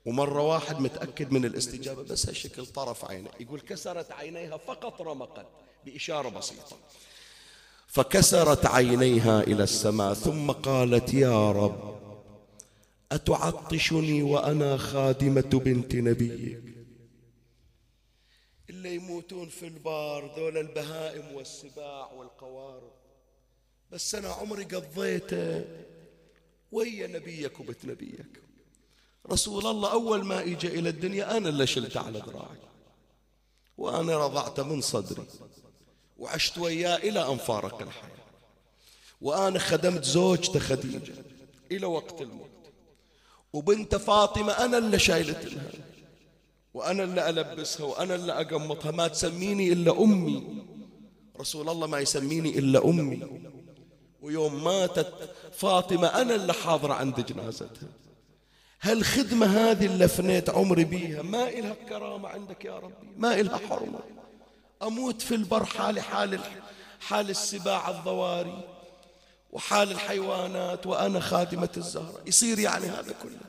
ومرة 0.06 0.42
واحد 0.42 0.80
متأكد 0.80 1.32
من 1.32 1.44
الاستجابة 1.44 2.02
بس 2.02 2.26
هالشكل 2.26 2.66
طرف 2.66 3.04
عينه. 3.04 3.30
يقول 3.40 3.60
كسرت 3.60 4.12
عينيها 4.12 4.56
فقط 4.56 5.02
رمقت 5.02 5.46
بإشارة 5.84 6.28
بسيطة. 6.28 6.76
فكسرت 7.88 8.66
عينيها 8.66 9.40
إلى 9.40 9.62
السماء 9.62 10.14
ثم 10.14 10.50
قالت 10.50 11.14
يا 11.14 11.52
رب 11.52 11.97
أتعطشني 13.12 14.22
وأنا 14.22 14.76
خادمة 14.76 15.50
بنت 15.64 15.94
نبيك؟ 15.94 16.62
اللي 18.70 18.94
يموتون 18.94 19.48
في 19.48 19.66
البار 19.66 20.36
ذول 20.36 20.58
البهائم 20.58 21.32
والسباع 21.34 22.12
والقوارب 22.12 22.92
بس 23.90 24.14
أنا 24.14 24.28
عمري 24.28 24.64
قضيته 24.64 25.64
ويا 26.72 27.06
نبيك 27.06 27.60
وبت 27.60 27.84
نبيك. 27.84 28.42
رسول 29.30 29.66
الله 29.66 29.92
أول 29.92 30.24
ما 30.24 30.42
إجا 30.42 30.68
إلى 30.68 30.88
الدنيا 30.88 31.36
أنا 31.36 31.48
اللي 31.48 31.66
شلته 31.66 32.00
على 32.00 32.18
ذراعي 32.18 32.58
وأنا 33.78 34.26
رضعته 34.26 34.62
من 34.62 34.80
صدري. 34.80 35.26
وعشت 36.18 36.58
وياه 36.58 36.96
إلى 36.96 37.32
أن 37.32 37.36
فارق 37.36 37.82
الحياة. 37.82 38.18
وأنا 39.20 39.58
خدمت 39.58 40.04
زوجته 40.04 40.58
خديجة 40.58 41.14
إلى 41.70 41.86
وقت 41.86 42.20
الموت. 42.22 42.47
وبنت 43.58 43.96
فاطمة 43.96 44.52
أنا 44.52 44.78
اللي 44.78 44.98
شايلت 44.98 45.44
لها 45.44 45.70
وأنا 46.74 47.04
اللي 47.04 47.28
ألبسها 47.28 47.86
وأنا 47.86 48.14
اللي 48.14 48.32
أقمطها 48.32 48.90
ما 48.90 49.08
تسميني 49.08 49.72
إلا 49.72 50.02
أمي. 50.02 50.64
رسول 51.40 51.68
الله 51.68 51.86
ما 51.86 51.98
يسميني 51.98 52.58
إلا 52.58 52.84
أمي. 52.84 53.26
ويوم 54.22 54.64
ماتت 54.64 55.12
فاطمة 55.52 56.06
أنا 56.06 56.34
اللي 56.34 56.52
حاضرة 56.52 56.94
عند 56.94 57.26
جنازتها. 57.26 57.88
هالخدمة 58.80 59.46
هذه 59.46 59.86
اللي 59.86 60.08
فنيت 60.08 60.50
عمري 60.50 60.84
بيها؟ 60.84 61.22
ما 61.22 61.48
إلها 61.48 61.74
كرامة 61.88 62.28
عندك 62.28 62.64
يا 62.64 62.78
ربي 62.78 62.94
ما 63.16 63.40
إلها 63.40 63.60
حرمة. 63.68 64.00
أموت 64.82 65.22
في 65.22 65.34
البر 65.34 65.64
حالي 65.64 66.02
حال 66.02 66.40
حال 67.00 67.30
السباع 67.30 67.90
الضواري 67.90 68.64
وحال 69.52 69.90
الحيوانات 69.90 70.86
وأنا 70.86 71.20
خادمة 71.20 71.68
الزهرة. 71.76 72.20
يصير 72.26 72.58
يعني 72.58 72.86
هذا 72.86 73.14
كله. 73.22 73.47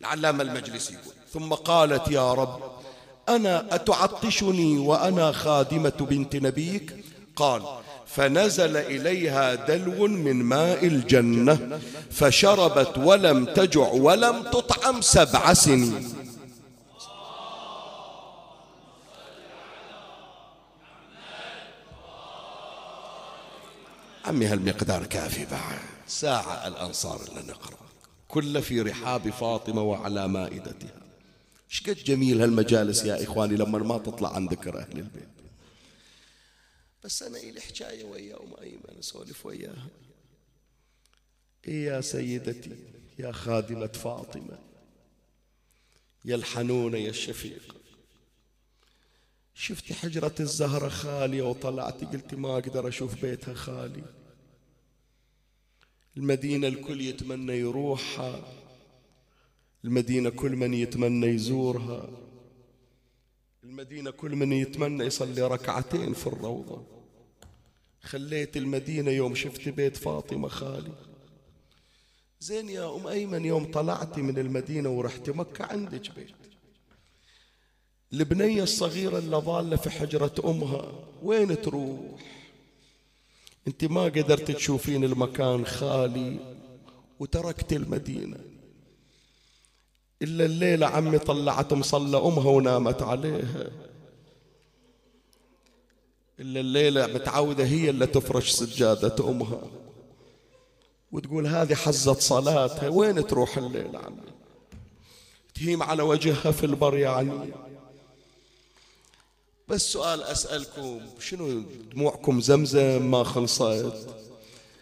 العلامة 0.00 0.42
المجلس 0.42 0.90
يقول. 0.90 1.14
ثم 1.32 1.54
قالت 1.54 2.08
يا 2.08 2.32
رب 2.32 2.60
أنا 3.28 3.74
أتعطشني 3.74 4.78
وأنا 4.78 5.32
خادمة 5.32 5.92
بنت 6.00 6.36
نبيك؟ 6.36 7.04
قال 7.36 7.62
فنزل 8.06 8.76
إليها 8.76 9.54
دلو 9.54 10.06
من 10.06 10.42
ماء 10.42 10.86
الجنة 10.86 11.80
فشربت 12.10 12.98
ولم 12.98 13.44
تجع 13.44 13.88
ولم 13.88 14.42
تطعم 14.42 15.00
سبع 15.00 15.52
سنين. 15.52 16.14
عمي 24.24 24.46
هالمقدار 24.46 25.06
كافي 25.06 25.44
بعد 25.44 25.78
ساعة 26.06 26.66
الأنصار 26.66 27.20
اللي 27.28 27.42
نقرأ؟ 27.48 27.87
كل 28.28 28.62
في 28.62 28.80
رحاب 28.80 29.30
فاطمة 29.30 29.82
وعلى 29.82 30.28
مائدتها. 30.28 31.02
شقد 31.68 31.96
جميل 31.96 32.40
هالمجالس 32.40 33.04
يا 33.04 33.22
إخواني 33.22 33.56
لما 33.56 33.78
ما 33.78 33.98
تطلع 33.98 34.34
عن 34.34 34.46
ذكر 34.46 34.78
أهل 34.78 34.98
البيت. 34.98 35.28
بس 37.04 37.22
أنا 37.22 37.38
إلي 37.38 37.60
حكاية 37.60 38.04
ويا 38.04 38.36
أم 38.42 38.54
أيمن 38.62 38.98
أسولف 38.98 39.46
وياها. 39.46 39.88
إيه 41.68 41.86
يا 41.86 42.00
سيدتي 42.00 42.76
يا 43.18 43.32
خادمة 43.32 43.86
فاطمة 43.86 44.58
يا 46.24 46.34
الحنونة 46.34 46.98
يا 46.98 47.10
الشفيقة 47.10 47.74
شفتي 49.54 49.94
حجرة 49.94 50.34
الزهرة 50.40 50.88
خالية 50.88 51.42
وطلعتي 51.42 52.06
قلتي 52.06 52.36
ما 52.36 52.52
أقدر 52.54 52.88
أشوف 52.88 53.22
بيتها 53.22 53.54
خالي. 53.54 54.04
المدينة 56.18 56.68
الكل 56.68 57.00
يتمنى 57.00 57.52
يروحها 57.52 58.52
المدينة 59.84 60.30
كل 60.30 60.56
من 60.56 60.74
يتمنى 60.74 61.26
يزورها 61.26 62.10
المدينة 63.64 64.10
كل 64.10 64.36
من 64.36 64.52
يتمنى 64.52 65.04
يصلي 65.04 65.42
ركعتين 65.42 66.12
في 66.12 66.26
الروضة. 66.26 66.82
خليت 68.02 68.56
المدينة 68.56 69.10
يوم 69.10 69.34
شفت 69.34 69.68
بيت 69.68 69.96
فاطمة 69.96 70.48
خالي. 70.48 70.92
زين 72.40 72.68
يا 72.68 72.96
أم 72.96 73.06
أيمن 73.06 73.44
يوم 73.44 73.70
طلعتي 73.70 74.22
من 74.22 74.38
المدينة 74.38 74.88
ورحت 74.88 75.30
مكة 75.30 75.64
عندك 75.64 76.14
بيت. 76.16 76.34
البنية 78.12 78.62
الصغيرة 78.62 79.18
اللي 79.18 79.36
ظالة 79.36 79.76
في 79.76 79.90
حجرة 79.90 80.34
أمها 80.44 80.92
وين 81.22 81.62
تروح؟ 81.62 82.37
انت 83.68 83.84
ما 83.84 84.04
قدرت 84.04 84.50
تشوفين 84.50 85.04
المكان 85.04 85.66
خالي 85.66 86.38
وتركت 87.20 87.72
المدينة. 87.72 88.36
إلا 90.22 90.44
الليلة 90.44 90.86
عمي 90.86 91.18
طلعت 91.18 91.72
مصلى 91.72 92.16
أمها 92.16 92.50
ونامت 92.50 93.02
عليها. 93.02 93.70
إلا 96.40 96.60
الليلة 96.60 97.06
متعودة 97.06 97.64
هي 97.64 97.90
اللي 97.90 98.06
تفرش 98.06 98.50
سجادة 98.50 99.28
أمها. 99.28 99.62
وتقول 101.12 101.46
هذه 101.46 101.74
حزت 101.74 102.20
صلاتها 102.20 102.88
وين 102.88 103.26
تروح 103.26 103.58
الليلة 103.58 103.98
عمي؟ 103.98 104.32
تهيم 105.54 105.82
على 105.82 106.02
وجهها 106.02 106.50
في 106.50 106.66
البر 106.66 106.96
يعني 106.96 107.52
بس 109.68 109.92
سؤال 109.92 110.22
أسألكم 110.22 111.00
شنو 111.20 111.62
دموعكم 111.94 112.40
زمزم 112.40 113.10
ما 113.10 113.24
خلصت؟ 113.24 114.08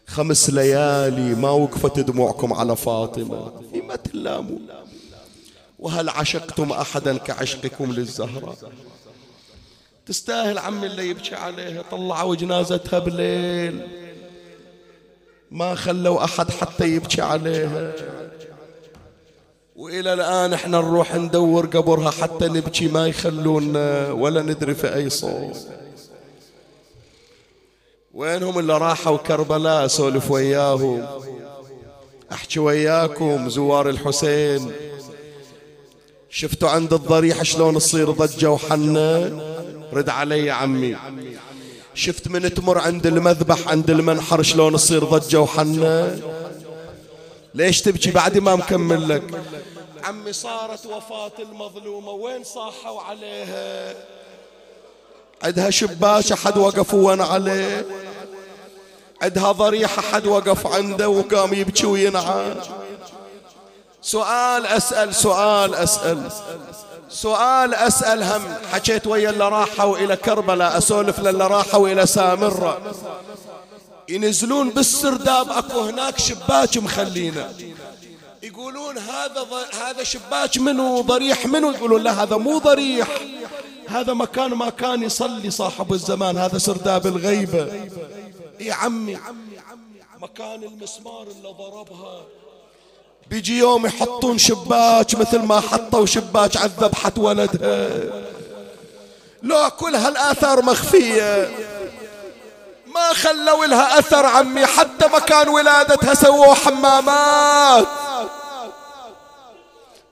خمس 0.07 0.51
ليالي 0.51 1.35
ما 1.35 1.51
وقفت 1.51 1.99
دموعكم 2.01 2.53
على 2.53 2.77
فاطمة. 2.77 3.53
فيما 3.73 3.97
تلاموا. 3.97 4.59
وهل 5.79 6.09
عشقتم 6.09 6.73
أحدا 6.73 7.17
كعشقكم 7.17 7.93
للزهرة؟ 7.93 8.57
تستاهل 10.07 10.59
عمي 10.59 10.87
اللي 10.87 11.09
يبكي 11.09 11.35
عليها 11.35 11.83
طلعوا 11.83 12.35
جنازتها 12.35 12.99
بليل 12.99 13.81
ما 15.51 15.75
خلوا 15.75 16.25
أحد 16.25 16.51
حتى 16.51 16.85
يبكي 16.85 17.23
عليها. 17.23 17.93
وإلى 19.77 20.13
الآن 20.13 20.53
إحنا 20.53 20.79
نروح 20.79 21.15
ندور 21.15 21.67
قبرها 21.67 22.11
حتى 22.11 22.49
نبكي 22.49 22.89
ما 22.89 23.07
يخلونا 23.07 24.13
ولا 24.13 24.43
ندري 24.43 24.75
في 24.75 24.95
أي 24.95 25.11
صوت. 25.11 25.57
وينهم 28.15 28.59
اللي 28.59 28.79
راحوا 28.79 29.17
كربلاء 29.17 29.85
أسولف 29.85 30.31
وياهم. 30.31 31.07
أحكي 32.33 32.61
وياكم 32.61 33.49
زوار 33.49 33.89
الحسين. 33.89 34.73
شفتوا 36.31 36.69
عند 36.69 36.93
الضريح 36.93 37.43
شلون 37.43 37.75
تصير 37.75 38.11
ضجة 38.11 38.51
وحنة؟ 38.51 39.41
رد 39.93 40.09
علي 40.09 40.51
عمي. 40.51 40.97
شفت 41.95 42.29
من 42.29 42.55
تمر 42.55 42.79
عند 42.79 43.07
المذبح 43.07 43.69
عند 43.69 43.91
المنحر 43.91 44.43
شلون 44.43 44.73
تصير 44.73 45.05
ضجة 45.05 45.41
وحنة؟ 45.41 46.19
ليش 47.57 47.83
تبكي 47.83 48.11
بعد 48.11 48.39
ما 48.39 48.57
مكمل 48.57 49.09
لك؟ 49.09 49.23
عمي 50.05 50.33
صارت 50.33 50.87
وفاة 50.87 51.33
المظلومة 51.39 52.11
وين 52.11 52.45
صاحوا 52.45 53.03
عليها؟ 53.03 53.95
عندها 55.43 55.71
شباك 55.71 56.33
أحد 56.33 56.59
وقف 56.59 56.95
وأنا 56.95 57.25
عليه؟ 57.25 57.87
عندها 59.23 59.53
ضريح 59.53 59.99
أحد 59.99 60.27
وقف 60.27 60.67
عنده 60.67 61.09
وقام 61.09 61.55
يبكي 61.55 61.87
وينعى؟ 61.87 62.55
سؤال 64.03 64.67
أسأل 64.67 65.15
سؤال 65.15 65.75
أسأل. 65.75 66.31
سؤال 67.09 67.75
أسأل 67.75 68.23
هم. 68.23 68.43
حكيت 68.73 69.07
ويا 69.07 69.31
اللي 69.31 69.49
راحوا 69.49 69.99
إلى 69.99 70.17
كربلاء 70.17 70.79
أسولف 70.79 71.21
للي 71.21 71.47
راحوا 71.47 71.89
إلى 71.89 72.07
سامرة. 72.07 72.79
ينزلون 74.09 74.71
بالسرداب 74.71 75.51
أكو 75.51 75.81
هناك 75.81 76.19
شباك 76.19 76.77
مخلينا. 76.77 77.53
يقولون 78.43 78.99
هذا. 78.99 79.47
هذا 79.83 80.03
شباك 80.03 80.59
منو 80.59 81.01
ضريح 81.01 81.47
منو؟ 81.47 81.71
يقولون 81.71 82.03
لا 82.03 82.23
هذا 82.23 82.37
مو 82.37 82.59
ضريح. 82.59 83.09
هذا 83.89 84.13
مكان 84.13 84.51
ما 84.51 84.71
كان 84.71 85.03
يصلي 85.03 85.51
صاحب 85.51 85.93
الزمان 85.93 86.37
هذا 86.37 86.59
سرداب 86.59 87.07
الغيبة. 87.07 87.89
يا 88.61 88.75
عمي 88.75 89.19
مكان 90.21 90.63
المسمار 90.63 91.23
اللي 91.23 91.49
ضربها. 91.59 92.23
بيجي 93.31 93.59
يوم 93.59 93.87
يحطون 93.87 94.39
شباك 94.39 95.15
مثل 95.15 95.39
ما 95.39 95.61
حطوا 95.61 96.07
شباك 96.07 96.57
على 96.57 96.71
ذبحة 96.81 97.13
ولدها 97.17 97.89
لو 99.43 99.71
كل 99.71 99.95
هالآثار 99.95 100.63
مخفية. 100.63 101.51
ما 102.97 103.13
خلوا 103.13 103.67
لها 103.67 103.99
أثر 103.99 104.27
عمي 104.27 104.67
حتى 104.67 105.07
مكان 105.15 105.49
ولادتها 105.49 106.15
سووا 106.15 106.55
حمامات. 106.55 107.87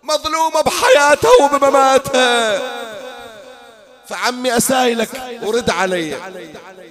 مظلومة 0.03 0.61
بحياتها 0.61 1.31
وبمماتها. 1.43 2.63
فعمي 4.09 4.57
أسايلك 4.57 5.09
ورد 5.43 5.71
علي. 5.71 6.17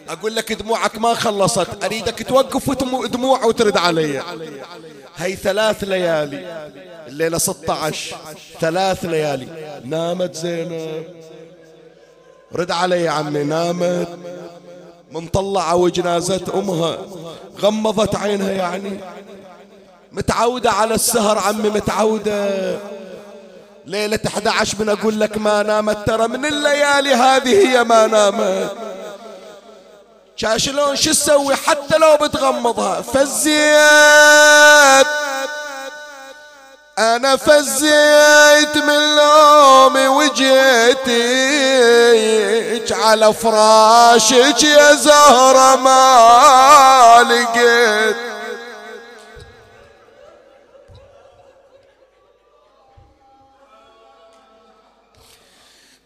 أقول 0.09 0.35
لك 0.35 0.53
دموعك 0.53 0.97
ما 0.97 1.13
خلصت. 1.13 1.83
أريدك 1.83 2.27
توقف 2.27 2.69
دموع 3.07 3.45
وترد 3.45 3.77
علي. 3.77 4.23
هي 5.15 5.35
ثلاث 5.35 5.83
ليالي. 5.83 6.71
الليلة 7.07 7.37
16 7.37 8.15
ثلاث 8.61 9.05
ليالي. 9.05 9.47
نامت 9.85 10.35
زينب. 10.35 11.03
رد 12.55 12.71
علي 12.71 13.03
يا 13.03 13.11
عمي 13.11 13.43
نامت. 13.43 14.19
مطلعة 15.21 15.75
وجنازة 15.75 16.41
أمها 16.53 16.97
غمضت 17.61 18.15
عينها 18.15 18.51
يعني. 18.51 18.99
متعودة 20.11 20.71
على 20.71 20.95
السهر 20.95 21.37
عمي 21.37 21.69
متعودة. 21.69 22.79
ليلة 23.85 24.19
11 24.27 24.77
من 24.79 24.89
أقول 24.89 25.19
لك 25.19 25.37
ما 25.37 25.63
نامت 25.63 25.97
ترى 26.07 26.27
من 26.27 26.45
الليالي 26.45 27.13
هذه 27.13 27.67
هي 27.67 27.83
ما 27.83 28.07
نامت. 28.07 28.71
شلون 30.35 30.95
شو 30.95 31.11
تسوي؟ 31.11 31.55
حتى 31.55 31.97
لو 31.97 32.17
بتغمضها 32.21 33.01
فزيت. 33.01 33.63
أنا 36.99 37.35
فزيت 37.35 38.77
من 38.77 39.15
لومي 39.15 40.07
وجيتك 40.07 41.03
على 42.91 43.33
فراشك 43.33 44.63
يا 44.63 44.93
زهرة 44.93 45.75
ما 45.75 47.23
لقيت. 47.29 48.15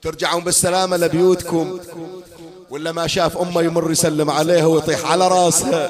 ترجعون 0.01 0.43
بالسلامة 0.43 0.97
لبيوتكم 0.97 1.79
ولا 2.69 2.91
ما 2.91 3.07
شاف 3.07 3.37
أمه 3.37 3.61
يمر 3.61 3.91
يسلم 3.91 4.29
عليها 4.31 4.65
ويطيح 4.65 5.11
على 5.11 5.27
راسها؟ 5.27 5.89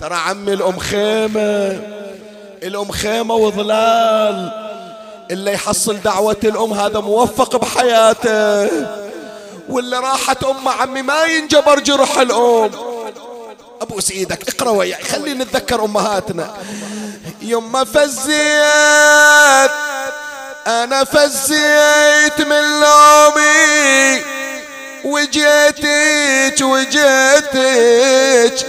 ترى 0.00 0.14
عمي 0.14 0.52
الأم 0.52 0.78
خيمة. 0.78 2.01
الأم 2.62 2.92
خيمة 2.92 3.34
وظلال. 3.34 4.50
اللي 5.30 5.52
يحصل 5.52 6.00
دعوة 6.00 6.36
الأم 6.44 6.72
هذا 6.72 7.00
موفق 7.00 7.56
بحياته. 7.56 8.70
واللي 9.68 9.98
راحت 9.98 10.44
امه 10.44 10.70
عمي 10.70 11.02
ما 11.02 11.24
ينجبر 11.24 11.78
جرح 11.78 12.18
الأم. 12.18 12.70
ابوس 13.80 14.10
إيدك 14.10 14.48
اقرأ 14.48 14.70
وياي 14.70 15.02
خلينا 15.02 15.44
نتذكر 15.44 15.84
أمهاتنا. 15.84 16.54
يما 17.42 17.84
فزيت 17.84 19.70
أنا 20.66 21.04
فزيت 21.04 22.40
من 22.40 22.80
لومي. 22.80 24.22
وجيتك 25.04 26.60
وجيتك. 26.60 27.54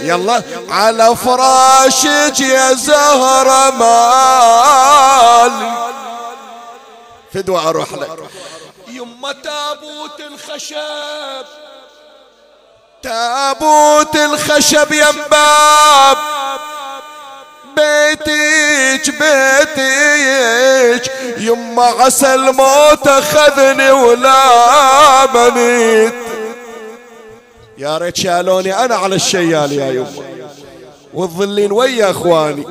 يلا 0.00 0.42
على 0.70 1.16
فراشك 1.16 2.40
يا 2.40 2.72
زهرة 2.72 3.70
مالي. 3.70 5.72
فدوى 7.34 7.58
أروح 7.58 7.92
لك. 7.92 8.18
يما 8.88 9.32
تابوت 9.32 10.20
الخشب. 10.20 11.46
تابوت 13.02 14.16
الخشب 14.16 14.92
ينباب 14.92 16.16
بيتك 17.76 19.10
بيتك 19.10 21.10
يما 21.38 21.82
عسى 21.82 22.34
الموت 22.34 23.08
أخذني 23.08 23.90
ولا 23.90 24.36
منيت 25.34 26.14
يا 27.78 27.98
ريت 27.98 28.16
شالوني 28.16 28.84
أنا 28.84 28.96
على 28.96 29.14
الشيال 29.14 29.72
يا 29.72 29.90
يما. 29.90 30.12
والظلين 31.14 31.72
ويا 31.72 32.10
أخواني. 32.10 32.64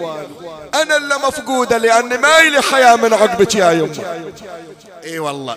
أنا 0.81 0.97
اللي 0.97 1.15
مفقودة 1.15 1.77
لأني 1.77 2.17
ما 2.17 2.39
لي 2.39 2.61
حياة 2.61 2.95
من 2.95 3.13
عقبك 3.13 3.55
يا 3.55 3.71
يما. 3.71 4.23
إي 5.03 5.19
والله. 5.19 5.55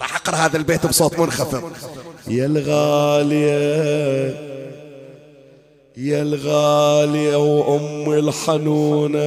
راح 0.00 0.16
أقرأ 0.16 0.36
هذا 0.36 0.56
البيت 0.56 0.86
بصوت 0.86 1.18
منخفض. 1.18 1.72
يا 2.28 2.46
الغالية. 2.46 4.57
يا 6.00 6.22
الغالية 6.22 7.36
وأم 7.36 8.12
الحنونة. 8.12 9.18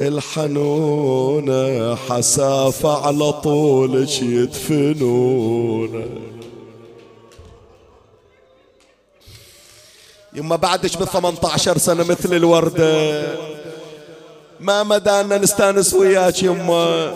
الحنونة 0.00 1.94
حسافة 1.94 3.06
على 3.06 3.32
طولك 3.32 4.22
يدفنونه 4.22 6.06
يما 10.34 10.56
بعدش 10.56 10.96
ب 10.96 11.04
18 11.04 11.78
سنة 11.78 12.04
مثل 12.04 12.34
الوردة. 12.34 13.22
ما 14.60 14.82
مدانا 14.82 15.38
نستانس 15.38 15.94
وياك 15.94 16.42
يما. 16.42 17.12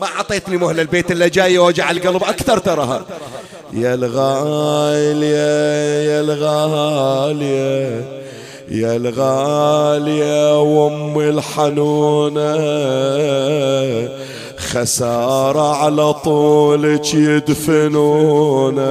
ما 0.00 0.06
عطيتني 0.06 0.56
مهلة 0.56 0.82
البيت 0.82 1.10
اللي 1.10 1.30
جاي 1.30 1.54
يوجع 1.54 1.90
القلب 1.90 2.24
أكثر 2.24 2.58
تراها. 2.58 3.06
يا 3.72 3.94
الغالية 3.94 5.36
يا 6.10 6.20
الغالية 6.20 8.04
يا 8.70 8.96
الغالية 8.96 10.60
وأم 10.62 11.20
الحنونة. 11.20 12.56
خسارة 14.58 15.74
على 15.74 16.12
طولك 16.12 17.14
يدفنونا 17.14 18.90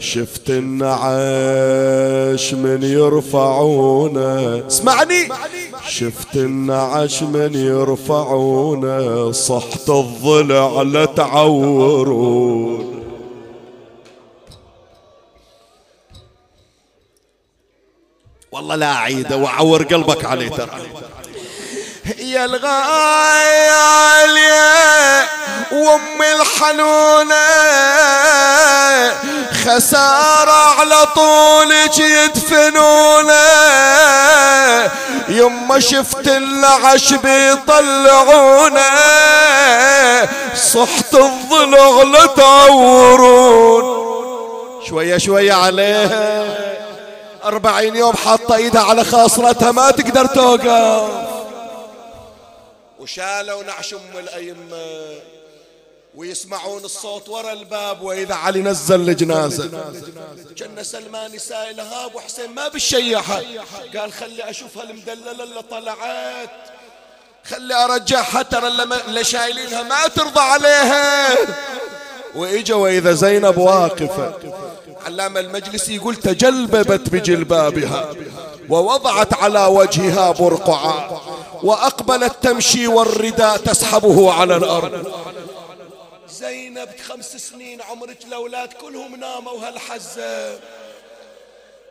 شفت 0.00 0.50
النعش 0.50 0.94
من 2.54 2.82
يرفعونه. 2.82 4.62
اسمعني. 4.66 5.28
شفت 5.98 6.36
النعش 6.36 7.22
من 7.22 7.54
يرفعونه 7.54 9.32
صحت 9.32 9.90
الضلع 9.90 10.82
لتعورون 10.82 12.26
والله 18.52 18.74
لا 18.74 18.92
أعيده 18.92 19.36
وأعور 19.36 19.82
قلبك 19.82 20.24
عليه 20.24 20.48
ترى. 20.48 20.80
يا 22.18 22.44
الغالية 22.44 22.76
وأم 25.72 26.22
الحنونة. 26.22 27.46
خسارة 29.66 30.80
على 30.80 31.06
طولك 31.14 31.98
يدفنونا 31.98 33.46
يما 35.28 35.80
شفت 35.80 36.28
العش 36.28 37.12
بيطلعونا 37.12 38.90
صحت 40.54 41.14
الضلع 41.14 42.02
لتعورون 42.02 43.84
شوية 44.88 45.18
شوية 45.18 45.52
عليها. 45.52 46.44
أربعين 47.44 47.96
يوم 47.96 48.14
حاطة 48.24 48.54
إيدها 48.54 48.82
على 48.82 49.04
خاصرتها 49.04 49.72
ما 49.72 49.90
تقدر 49.90 50.26
توقف. 50.26 51.26
وشالوا 53.06 53.62
نعش 53.62 53.94
أم 53.94 54.18
الأئمة 54.18 55.20
ويسمعون 56.14 56.84
الصوت 56.84 57.28
ورا 57.28 57.52
الباب 57.52 58.02
وإذا 58.02 58.34
علي 58.34 58.62
نزل 58.62 59.08
الجنازة. 59.08 59.92
كان 60.56 60.84
سلمان 60.84 61.34
يسائل 61.34 61.80
هاب 61.80 62.14
وحسين 62.14 62.50
ما 62.50 62.68
بالشيحة 62.68 63.42
قال 63.96 64.12
خلي 64.12 64.50
أشوفها 64.50 64.82
المدللة 64.82 65.42
اللي 65.44 65.62
طلعت. 65.70 66.50
خلي 67.44 67.74
أرجعها 67.74 68.42
ترى 68.42 68.68
اللي 69.08 69.24
شايلينها 69.24 69.82
ما 69.82 70.08
ترضى 70.08 70.40
عليها. 70.40 71.28
وإجا 72.34 72.74
وإذا 72.74 73.12
زينب 73.12 73.58
واقفة 73.58 74.34
علام 75.06 75.36
المجلس 75.36 75.88
يقول 75.88 76.16
تجلببت 76.16 77.08
بجلبابها 77.08 78.14
ووضعت 78.68 79.34
على 79.34 79.64
وجهها 79.64 80.30
برقعا 80.30 81.35
وأقبلت 81.66 82.32
تمشي 82.42 82.86
والرداء 82.86 83.56
تسحبه 83.56 84.32
على 84.32 84.56
الأرض. 84.56 85.06
زينب 86.38 86.88
خمس 87.08 87.36
سنين 87.36 87.82
عمرك 87.82 88.18
الأولاد 88.28 88.68
كلهم 88.72 89.16
ناموا 89.20 89.52
هالحزة. 89.68 90.58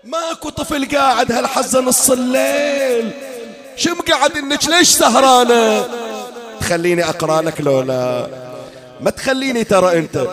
ماكو 0.03 0.49
طفل 0.49 0.97
قاعد 0.97 1.31
هالحزة 1.31 1.81
نص 1.81 2.09
الليل. 2.09 3.11
شم 3.75 3.95
قاعد 3.95 4.37
إنك 4.37 4.65
ليش 4.67 4.89
سهرانة؟ 4.89 5.87
تخليني 6.59 7.09
أقرأ 7.09 7.41
لك 7.41 7.61
لولا. 7.61 8.27
ما 9.01 9.09
تخليني 9.09 9.63
ترى 9.63 9.97
أنت. 9.97 10.27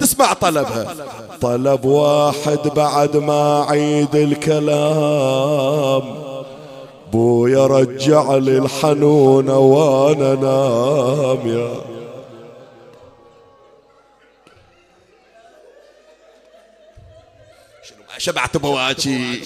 تسمع 0.00 0.32
طلبها. 0.32 0.94
طلب 1.40 1.84
واحد 1.84 2.58
بعد 2.58 3.16
ما 3.16 3.66
عيد 3.70 4.16
الكلام. 4.16 5.54
بويا 7.12 7.66
رجع 7.66 8.34
لي 8.34 8.58
الحنون 8.58 9.50
وأنا 9.50 10.34
نام 10.34 11.48
يا 11.48 11.94
شبعت 18.18 18.56
بواجي؟ 18.56 19.40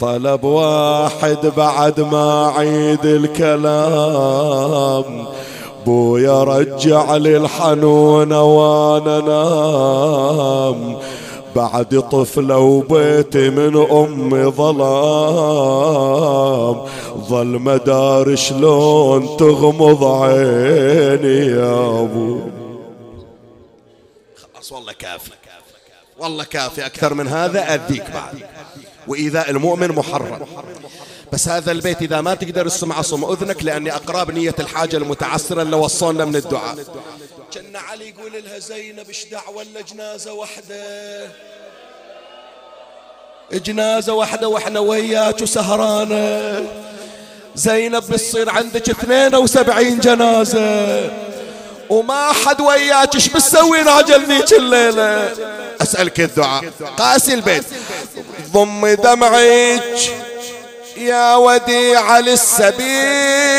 طلب 0.00 0.44
واحد 0.44 1.52
بعد 1.56 2.00
ما 2.00 2.52
عيد 2.56 3.06
الكلام. 3.06 4.64
بويا 5.86 6.44
رجع 6.44 7.16
لي 7.16 7.36
الحنون 7.36 8.32
وأنا 8.32 9.20
نام. 9.20 10.96
بعد 11.56 12.00
طفلة 12.12 12.58
وبيتي 12.58 13.50
من 13.50 13.74
أمي 13.90 14.44
ظلام. 14.44 14.76
ظل 17.30 17.46
مدار 17.46 18.36
شلون 18.36 19.36
تغمض 19.36 20.04
عيني 20.04 21.46
يا 21.46 22.00
أبو. 22.02 22.40
خلاص 24.54 24.72
والله 24.72 24.92
كافي. 24.92 25.30
والله 26.18 26.44
كافي. 26.44 26.86
أكثر 26.86 27.14
من 27.14 27.28
هذا 27.28 27.74
أذيك 27.74 28.10
بعد. 28.10 28.34
وإيذاء 29.08 29.50
المؤمن 29.50 29.88
محرم. 29.88 30.46
بس 31.32 31.48
هذا 31.48 31.72
البيت 31.72 32.02
إذا 32.02 32.20
ما 32.20 32.34
تقدر 32.34 32.68
تسمع 32.68 33.02
صم 33.02 33.24
أذنك 33.24 33.64
لأني 33.64 33.94
أقرب 33.94 34.30
نية 34.30 34.54
الحاجة 34.58 34.96
المتعسرة 34.96 35.62
اللي 35.62 35.76
وصلنا 35.76 36.24
من 36.24 36.36
الدعاء. 36.36 36.76
علي 37.96 38.08
يقول 38.08 38.32
لها 38.44 38.58
زينب 38.58 39.08
إيش 39.08 39.24
دعوة 39.24 39.56
ولا 39.56 39.80
جنازة 39.92 40.32
واحدة؟ 40.32 41.28
جنازة 43.52 44.12
واحدة 44.12 44.48
وإحنا 44.48 44.80
وياك 44.80 45.42
وسهرانة. 45.42 46.66
زينب 47.54 48.02
بتصير 48.10 48.50
عندك 48.50 48.88
72 48.88 49.98
جنازة. 49.98 51.10
وما 51.90 52.32
حد 52.32 52.60
وياك 52.60 53.14
إيش 53.14 53.28
بتسوي 53.28 53.82
راجل 53.82 54.24
ذيك 54.24 54.52
الليلة؟ 54.52 55.32
أسألك 55.82 56.20
الدعاء. 56.20 56.64
قاسي 56.98 57.34
البيت. 57.34 57.64
ضم 58.52 58.88
دمعك 58.88 59.98
يا 60.96 61.34
وديع 61.34 62.18
للسبيل. 62.18 63.56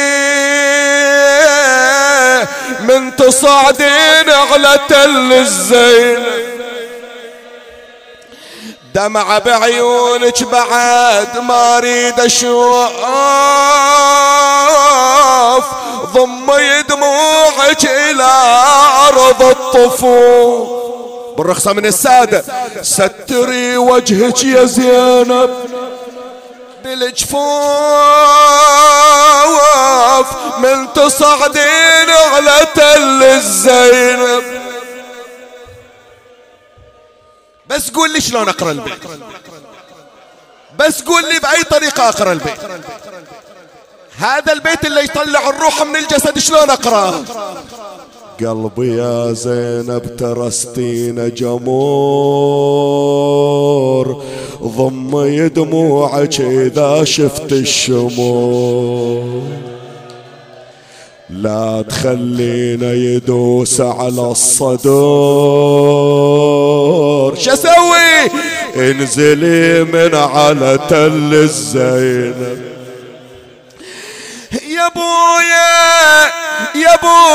من 2.79 3.15
تصعدين 3.15 4.26
على 4.37 4.79
تل 4.89 5.33
الزين. 5.33 6.23
دمع 8.95 9.37
بعيونك 9.37 10.43
بعد 10.43 11.37
ما 11.37 11.77
أريد 11.77 12.19
أشوف 12.19 12.89
ضمي 16.13 16.81
دموعك 16.89 17.85
إلى 17.85 18.31
أرض 19.07 19.43
الطفوف. 19.43 20.69
بالرخصة 21.37 21.73
من 21.73 21.85
السادة 21.85 22.43
ستري 22.81 23.77
وجهك 23.77 24.43
يا 24.43 24.65
زينب. 24.65 25.49
بالجفوف 26.87 27.37
من 30.57 30.93
تصعدين 30.93 32.09
على 32.33 32.67
تل 32.75 33.23
الزينب 33.23 34.43
بس 37.67 37.89
قول 37.89 38.13
لي 38.13 38.21
شلون 38.21 38.49
أقرأ 38.49 38.71
البيت؟ 38.71 38.99
بس 40.79 41.01
قول 41.01 41.23
لي 41.33 41.39
بأي 41.39 41.63
طريقة 41.63 42.09
أقرأ 42.09 42.31
البيت. 42.31 42.59
هذا 44.17 44.53
البيت 44.53 44.85
اللي 44.85 45.03
يطلع 45.03 45.49
الروح 45.49 45.81
من 45.81 45.95
الجسد 45.95 46.39
شلون 46.39 46.69
أقرأه؟ 46.69 47.23
قلبي 48.45 48.97
يا 48.97 49.33
زينب 49.33 50.15
ترستين 50.17 51.33
جمور. 51.33 52.57
ضمي 54.63 55.49
دموعك 55.49 56.41
اذا 56.41 57.03
شفت 57.03 57.51
الشمور. 57.51 59.41
لا 61.29 61.83
تخلينا 61.89 62.93
يدوس 62.93 63.81
على 63.81 64.31
الصدور. 64.31 64.87
شسوي 67.35 68.31
انزلي 68.75 69.83
من 69.83 70.15
على 70.15 70.79
تل 70.89 71.33
الزينب 71.33 72.76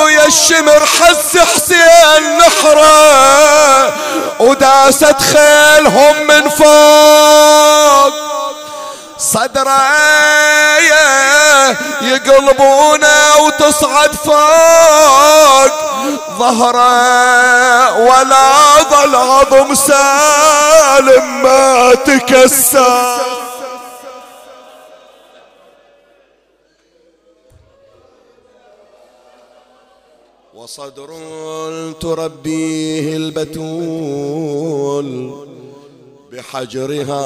يا 0.03 0.07
بويا 0.09 0.27
الشمر 0.27 0.87
حس 0.87 1.37
حسين 1.37 2.39
نحرة 2.39 3.93
وداست 4.41 5.17
خيلهم 5.23 6.27
من 6.27 6.49
فوق. 6.49 8.13
صدرة 9.19 9.83
يقلبونه 12.03 13.37
وتصعد 13.39 14.11
فوق. 14.25 15.73
ظهرة 16.39 17.97
ولا 17.99 18.83
ظل 18.91 19.17
عظم 19.17 19.75
سالم 19.75 21.43
ما 21.43 21.95
تكسر. 21.95 23.42
وصدر 30.73 31.09
تربيه 32.01 33.17
البتول 33.17 34.61
بحجرها 36.33 37.23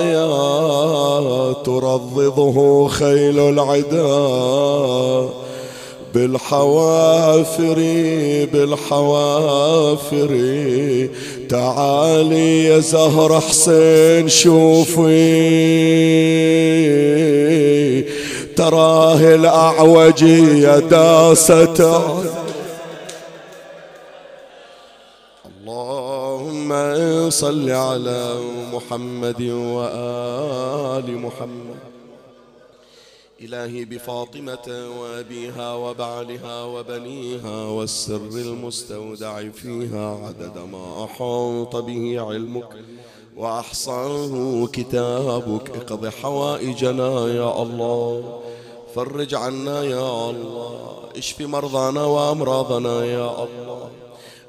يا 0.00 1.52
ترضضه 1.52 2.88
خيل 2.88 3.38
العدا 3.38 5.28
بالحوافر 6.14 7.76
بالحوافر 8.52 10.30
تعالي 11.48 12.64
يا 12.64 12.78
زهر 12.78 13.40
حسين 13.40 14.28
شوفي 14.28 15.58
تراه 18.58 19.34
الأعوجية 19.34 20.78
داست 20.78 21.80
اللهم 25.46 26.70
صل 27.30 27.70
على 27.70 28.34
محمد 28.72 29.42
وآل 29.42 31.18
محمد. 31.18 31.80
إلهي 33.40 33.84
بفاطمة 33.84 34.68
وأبيها 35.00 35.74
وبعلها 35.74 36.64
وبنيها 36.64 37.64
والسر 37.64 38.30
المستودع 38.34 39.48
فيها 39.50 40.06
عدد 40.26 40.58
ما 40.72 41.04
أحاط 41.04 41.76
به 41.76 42.20
علمك. 42.20 42.68
وأحصاه 43.38 44.66
كتابك. 44.72 45.70
اقض 45.76 46.06
حوائجنا 46.06 47.10
يا 47.28 47.62
الله. 47.62 48.40
فرج 48.94 49.34
عنا 49.34 49.82
يا 49.82 50.30
الله. 50.30 50.78
اشف 51.16 51.40
مرضانا 51.40 52.04
وأمراضنا 52.04 53.04
يا 53.04 53.30
الله. 53.44 53.88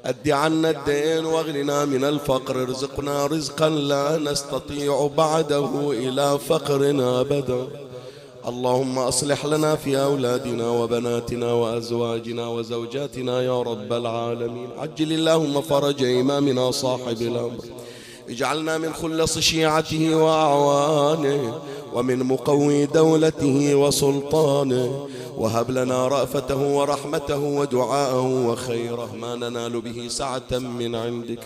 أد 0.04 0.28
عنا 0.28 0.70
الدين 0.70 1.24
واغننا 1.24 1.84
من 1.84 2.04
الفقر. 2.04 2.62
ارزقنا 2.62 3.26
رزقا 3.26 3.68
لا 3.68 4.18
نستطيع 4.18 5.10
بعده 5.16 5.90
إلى 5.90 6.38
فقرنا 6.38 7.20
أبدا. 7.20 7.66
اللهم 8.48 8.98
أصلح 8.98 9.46
لنا 9.46 9.76
في 9.76 10.02
أولادنا 10.02 10.70
وبناتنا 10.70 11.52
وأزواجنا 11.52 12.48
وزوجاتنا 12.48 13.42
يا 13.42 13.62
رب 13.62 13.92
العالمين. 13.92 14.68
عجل 14.78 15.12
اللهم 15.12 15.60
فرج 15.60 16.04
إمامنا 16.04 16.70
صاحب 16.70 17.22
الأمر. 17.22 17.64
اجعلنا 18.30 18.78
من 18.78 18.92
خلص 18.92 19.38
شيعته 19.38 20.14
وأعوانه 20.14 21.54
ومن 21.94 22.18
مقوي 22.18 22.86
دولته 22.86 23.74
وسلطانه. 23.74 25.06
وهب 25.36 25.70
لنا 25.70 26.08
رأفته 26.08 26.56
ورحمته 26.56 27.38
ودعاءه 27.38 28.46
وخيره 28.46 29.10
ما 29.20 29.36
ننال 29.36 29.80
به 29.80 30.08
سعة 30.08 30.52
من 30.52 30.94
عندك. 30.94 31.44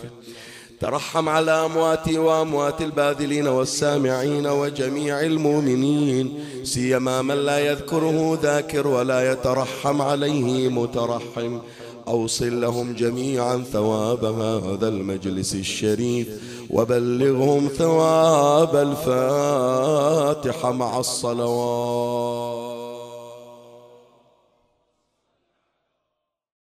ترحم 0.81 1.29
على 1.29 1.51
أمواتي 1.51 2.17
وأموات 2.17 2.81
الباذلين 2.81 3.47
والسامعين 3.47 4.47
وجميع 4.47 5.21
المؤمنين. 5.21 6.33
سيما 6.63 7.21
من 7.21 7.35
لا 7.35 7.59
يذكره 7.59 8.39
ذاكر 8.43 8.87
ولا 8.87 9.31
يترحم 9.31 10.01
عليه 10.01 10.69
مترحم. 10.69 11.59
أوصل 12.07 12.61
لهم 12.61 12.93
جميعا 12.93 13.63
ثواب 13.73 14.25
هذا 14.25 14.87
المجلس 14.87 15.55
الشريف 15.55 16.27
وبلغهم 16.69 17.67
ثواب 17.67 18.75
الفاتحة 18.75 20.71
مع 20.71 20.99
الصلوات. 20.99 22.74